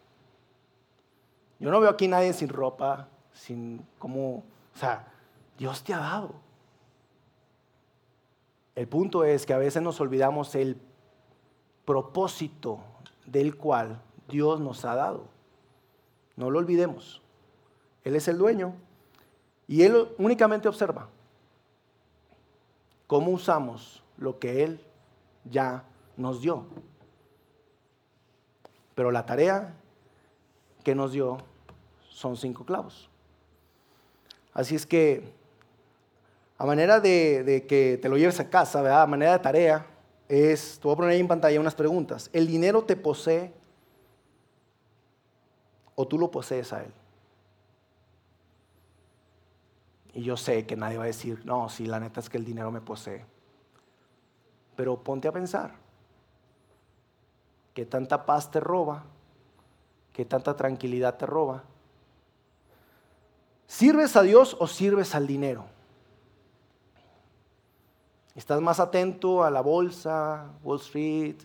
Yo 1.59 1.71
no 1.71 1.81
veo 1.81 1.89
aquí 1.89 2.07
nadie 2.09 2.35
sin 2.35 2.51
ropa, 2.51 3.09
sin 3.33 3.83
como, 3.99 4.45
o 4.75 4.79
sea, 4.79 5.11
Dios 5.57 5.83
te 5.83 5.95
ha 5.95 5.99
dado. 5.99 6.35
El 8.75 8.87
punto 8.87 9.25
es 9.25 9.47
que 9.47 9.55
a 9.55 9.57
veces 9.57 9.81
nos 9.81 9.99
olvidamos 10.03 10.55
el 10.55 10.79
propósito 11.87 12.81
del 13.25 13.57
cual 13.57 14.03
Dios 14.29 14.61
nos 14.61 14.85
ha 14.85 14.95
dado. 14.95 15.25
No 16.37 16.51
lo 16.51 16.59
olvidemos. 16.59 17.23
Él 18.05 18.15
es 18.15 18.29
el 18.29 18.37
dueño 18.37 18.75
y 19.67 19.85
Él 19.85 20.07
únicamente 20.19 20.69
observa 20.69 21.09
cómo 23.07 23.31
usamos 23.31 24.03
lo 24.19 24.39
que 24.39 24.65
Él 24.65 24.85
ya 25.47 25.85
nos 26.19 26.43
dio. 26.43 26.67
Pero 28.99 29.13
la 29.13 29.25
tarea 29.25 29.77
que 30.83 30.93
nos 30.93 31.13
dio 31.13 31.39
son 32.11 32.37
cinco 32.37 32.65
clavos. 32.65 33.09
Así 34.53 34.75
es 34.75 34.85
que, 34.87 35.33
a 36.57 36.67
manera 36.67 36.99
de, 36.99 37.65
que 37.69 38.01
te 38.03 38.09
lo 38.09 38.19
lleves 38.19 38.41
a 38.41 38.51
casa, 38.51 39.01
a 39.01 39.07
manera 39.07 39.35
de 39.35 39.39
tarea, 39.39 39.87
es, 40.29 40.81
te 40.81 40.89
voy 40.89 40.95
a 40.95 40.97
poner 40.97 41.13
ahí 41.13 41.21
en 41.21 41.29
pantalla 41.29 41.61
unas 41.61 41.77
preguntas. 41.77 42.29
¿El 42.33 42.49
dinero 42.49 42.83
te 42.83 42.97
posee 42.97 43.53
o 45.95 46.09
tú 46.09 46.19
lo 46.19 46.29
posees 46.33 46.73
a 46.73 46.83
él? 46.83 46.93
Y 50.13 50.25
yo 50.25 50.37
sé 50.37 50.67
que 50.67 50.75
nadie 50.75 50.99
va 50.99 51.05
a 51.05 51.07
decir, 51.07 51.41
no, 51.45 51.69
sí, 51.69 51.87
la 51.87 52.01
neta 52.01 52.19
es 52.19 52.29
que 52.29 52.39
el 52.39 52.45
dinero 52.45 52.73
me 52.73 52.81
posee. 52.81 53.25
Pero 54.75 55.01
ponte 55.05 55.29
a 55.29 55.33
pensar. 55.33 55.87
¿Qué 57.79 57.87
tanta 57.87 58.27
paz 58.27 58.51
te 58.51 58.59
roba? 58.59 59.05
¿Qué 60.13 60.25
tanta 60.25 60.57
tranquilidad 60.57 61.17
te 61.17 61.27
roba? 61.27 61.63
¿Sirves 63.69 64.17
a 64.17 64.23
Dios 64.23 64.57
o 64.59 64.67
sirves 64.67 65.15
al 65.15 65.29
dinero? 65.29 65.65
¿Estás 68.35 68.61
más 68.61 68.81
atento 68.81 69.45
a 69.45 69.53
la 69.53 69.61
bolsa, 69.61 70.51
Wall 70.65 70.81
Street, 70.81 71.37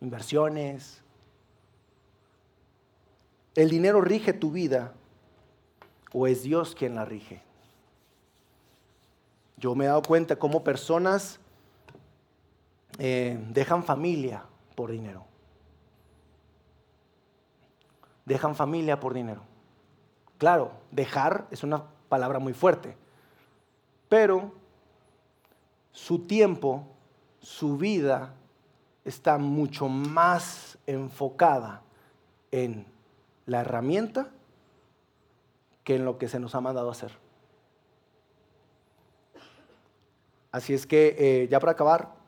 inversiones? 0.00 1.02
¿El 3.56 3.70
dinero 3.70 4.00
rige 4.00 4.32
tu 4.32 4.52
vida 4.52 4.92
o 6.12 6.28
es 6.28 6.44
Dios 6.44 6.76
quien 6.76 6.94
la 6.94 7.04
rige? 7.04 7.42
Yo 9.56 9.74
me 9.74 9.86
he 9.86 9.88
dado 9.88 10.02
cuenta 10.02 10.36
cómo 10.36 10.62
personas 10.62 11.40
eh, 12.98 13.36
dejan 13.50 13.82
familia 13.82 14.44
por 14.74 14.90
dinero. 14.90 15.24
Dejan 18.24 18.54
familia 18.54 19.00
por 19.00 19.14
dinero. 19.14 19.42
Claro, 20.38 20.72
dejar 20.90 21.46
es 21.50 21.62
una 21.62 21.84
palabra 22.08 22.38
muy 22.38 22.52
fuerte, 22.52 22.96
pero 24.08 24.52
su 25.92 26.20
tiempo, 26.26 26.86
su 27.40 27.76
vida 27.76 28.34
está 29.04 29.38
mucho 29.38 29.88
más 29.88 30.78
enfocada 30.86 31.82
en 32.50 32.86
la 33.46 33.60
herramienta 33.60 34.30
que 35.84 35.96
en 35.96 36.04
lo 36.04 36.18
que 36.18 36.28
se 36.28 36.38
nos 36.38 36.54
ha 36.54 36.60
mandado 36.60 36.90
hacer. 36.90 37.12
Así 40.52 40.74
es 40.74 40.86
que, 40.86 41.16
eh, 41.18 41.48
ya 41.48 41.60
para 41.60 41.72
acabar, 41.72 42.19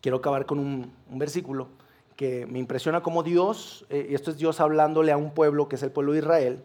quiero 0.00 0.18
acabar 0.18 0.46
con 0.46 0.58
un, 0.58 0.92
versículo 1.10 1.68
que 2.16 2.46
me 2.46 2.58
impresiona 2.58 3.02
como 3.02 3.22
Dios, 3.22 3.86
eh, 3.90 4.08
y 4.10 4.14
esto 4.14 4.30
es 4.30 4.38
Dios 4.38 4.60
hablándole 4.60 5.12
a 5.12 5.16
un 5.16 5.32
pueblo 5.32 5.68
que 5.68 5.76
es 5.76 5.82
el 5.82 5.92
pueblo 5.92 6.12
de 6.12 6.18
Israel, 6.18 6.62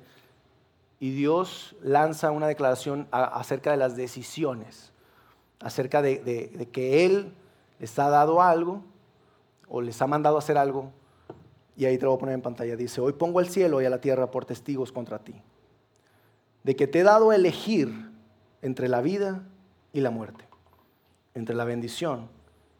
y 0.99 1.11
Dios 1.11 1.75
lanza 1.81 2.31
una 2.31 2.47
declaración 2.47 3.07
acerca 3.11 3.71
de 3.71 3.77
las 3.77 3.95
decisiones, 3.95 4.91
acerca 5.59 6.01
de, 6.01 6.69
que 6.71 7.05
Él 7.05 7.33
les 7.79 7.99
ha 7.99 8.09
dado 8.09 8.41
algo 8.41 8.83
o 9.67 9.81
les 9.81 10.01
ha 10.01 10.07
mandado 10.07 10.37
hacer 10.37 10.57
algo, 10.57 10.91
y 11.75 11.85
ahí 11.85 11.97
te 11.97 12.05
lo 12.05 12.11
voy 12.11 12.17
a 12.17 12.19
poner 12.19 12.35
en 12.35 12.41
pantalla, 12.41 12.75
dice, 12.75 13.01
hoy 13.01 13.13
pongo 13.13 13.39
el 13.39 13.49
cielo 13.49 13.81
y 13.81 13.85
a 13.85 13.89
la 13.89 13.99
tierra 14.01 14.31
por 14.31 14.45
testigos 14.45 14.91
contra 14.91 15.19
ti, 15.19 15.35
de 16.63 16.75
que 16.75 16.87
te 16.87 16.99
he 16.99 17.03
dado 17.03 17.31
a 17.31 17.35
elegir 17.35 18.11
entre 18.61 18.87
la 18.87 19.01
vida 19.01 19.43
y 19.91 20.01
la 20.01 20.09
muerte, 20.09 20.45
entre 21.35 21.53
la 21.53 21.65
bendición 21.65 22.29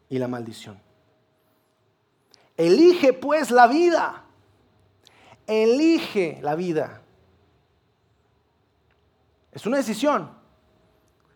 y 0.08 0.18
la 0.18 0.28
maldición. 0.28 0.80
Elige 2.56 3.12
pues 3.12 3.50
la 3.50 3.66
vida. 3.66 4.24
Elige 5.46 6.38
la 6.42 6.54
vida. 6.54 7.02
Es 9.52 9.66
una 9.66 9.76
decisión. 9.76 10.30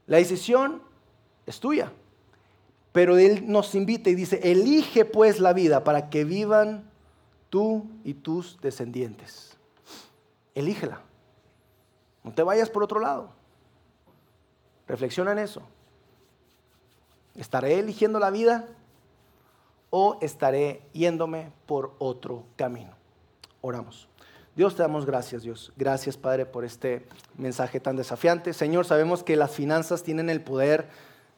La 0.06 0.18
decisión 0.18 0.82
es 1.46 1.60
tuya. 1.60 1.92
Pero 2.92 3.18
Él 3.18 3.50
nos 3.50 3.74
invita 3.74 4.10
y 4.10 4.14
dice, 4.14 4.40
elige 4.42 5.04
pues 5.04 5.40
la 5.40 5.52
vida 5.52 5.84
para 5.84 6.10
que 6.10 6.24
vivan 6.24 6.90
tú 7.50 7.86
y 8.04 8.14
tus 8.14 8.60
descendientes. 8.60 9.56
Elígela. 10.54 11.00
No 12.24 12.32
te 12.32 12.42
vayas 12.42 12.70
por 12.70 12.82
otro 12.82 13.00
lado. 13.00 13.30
Reflexiona 14.86 15.32
en 15.32 15.38
eso. 15.38 15.62
¿Estaré 17.38 17.78
eligiendo 17.78 18.18
la 18.18 18.30
vida 18.30 18.66
o 19.90 20.18
estaré 20.20 20.82
yéndome 20.92 21.52
por 21.66 21.94
otro 21.98 22.44
camino? 22.56 22.90
Oramos. 23.60 24.08
Dios 24.56 24.74
te 24.74 24.82
damos 24.82 25.06
gracias, 25.06 25.44
Dios. 25.44 25.72
Gracias, 25.76 26.16
Padre, 26.16 26.44
por 26.44 26.64
este 26.64 27.06
mensaje 27.36 27.78
tan 27.78 27.94
desafiante. 27.94 28.52
Señor, 28.52 28.86
sabemos 28.86 29.22
que 29.22 29.36
las 29.36 29.52
finanzas 29.52 30.02
tienen 30.02 30.30
el 30.30 30.40
poder 30.40 30.88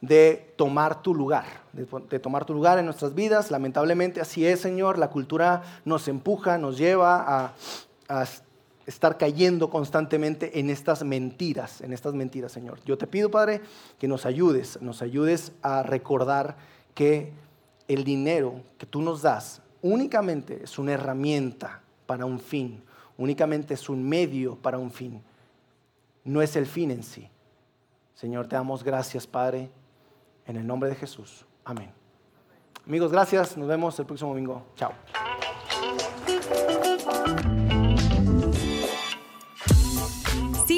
de 0.01 0.55
tomar 0.55 1.03
tu 1.03 1.13
lugar, 1.13 1.45
de, 1.71 2.19
tomar 2.19 2.45
tu 2.45 2.55
lugar 2.55 2.79
en 2.79 2.85
nuestras 2.85 3.13
vidas. 3.13 3.51
Lamentablemente 3.51 4.21
así 4.21 4.47
es, 4.47 4.59
Señor. 4.59 4.97
La 4.97 5.11
cultura 5.11 5.61
nos 5.85 6.07
empuja, 6.07 6.57
nos 6.57 6.79
lleva 6.79 7.53
a, 8.09 8.25
estar 8.91 9.17
cayendo 9.17 9.69
constantemente 9.69 10.59
en 10.59 10.69
estas 10.69 11.03
mentiras, 11.03 11.81
en 11.81 11.93
estas 11.93 12.13
mentiras, 12.13 12.51
Señor. 12.51 12.79
Yo 12.85 12.97
te 12.97 13.07
pido, 13.07 13.31
Padre, 13.31 13.61
que 13.97 14.07
nos 14.07 14.25
ayudes, 14.25 14.81
nos 14.81 15.01
ayudes 15.01 15.51
a 15.61 15.83
recordar 15.83 16.57
que 16.93 17.33
el 17.87 18.03
dinero 18.03 18.61
que 18.77 18.85
tú 18.85 19.01
nos 19.01 19.21
das 19.21 19.61
únicamente 19.81 20.63
es 20.63 20.77
una 20.77 20.93
herramienta 20.93 21.81
para 22.05 22.25
un 22.25 22.39
fin, 22.39 22.83
únicamente 23.17 23.73
es 23.73 23.89
un 23.89 24.07
medio 24.07 24.55
para 24.55 24.77
un 24.77 24.91
fin, 24.91 25.21
no 26.23 26.41
es 26.41 26.55
el 26.55 26.65
fin 26.65 26.91
en 26.91 27.03
sí. 27.03 27.27
Señor, 28.13 28.47
te 28.47 28.55
damos 28.55 28.83
gracias, 28.83 29.25
Padre 29.25 29.71
en 30.45 30.57
el 30.57 30.67
nombre 30.67 30.89
de 30.89 30.95
Jesús. 30.95 31.45
Amén. 31.63 31.91
Amigos, 32.85 33.11
gracias. 33.11 33.57
Nos 33.57 33.67
vemos 33.67 33.97
el 33.99 34.05
próximo 34.05 34.31
domingo. 34.31 34.65
Chao. 34.75 34.91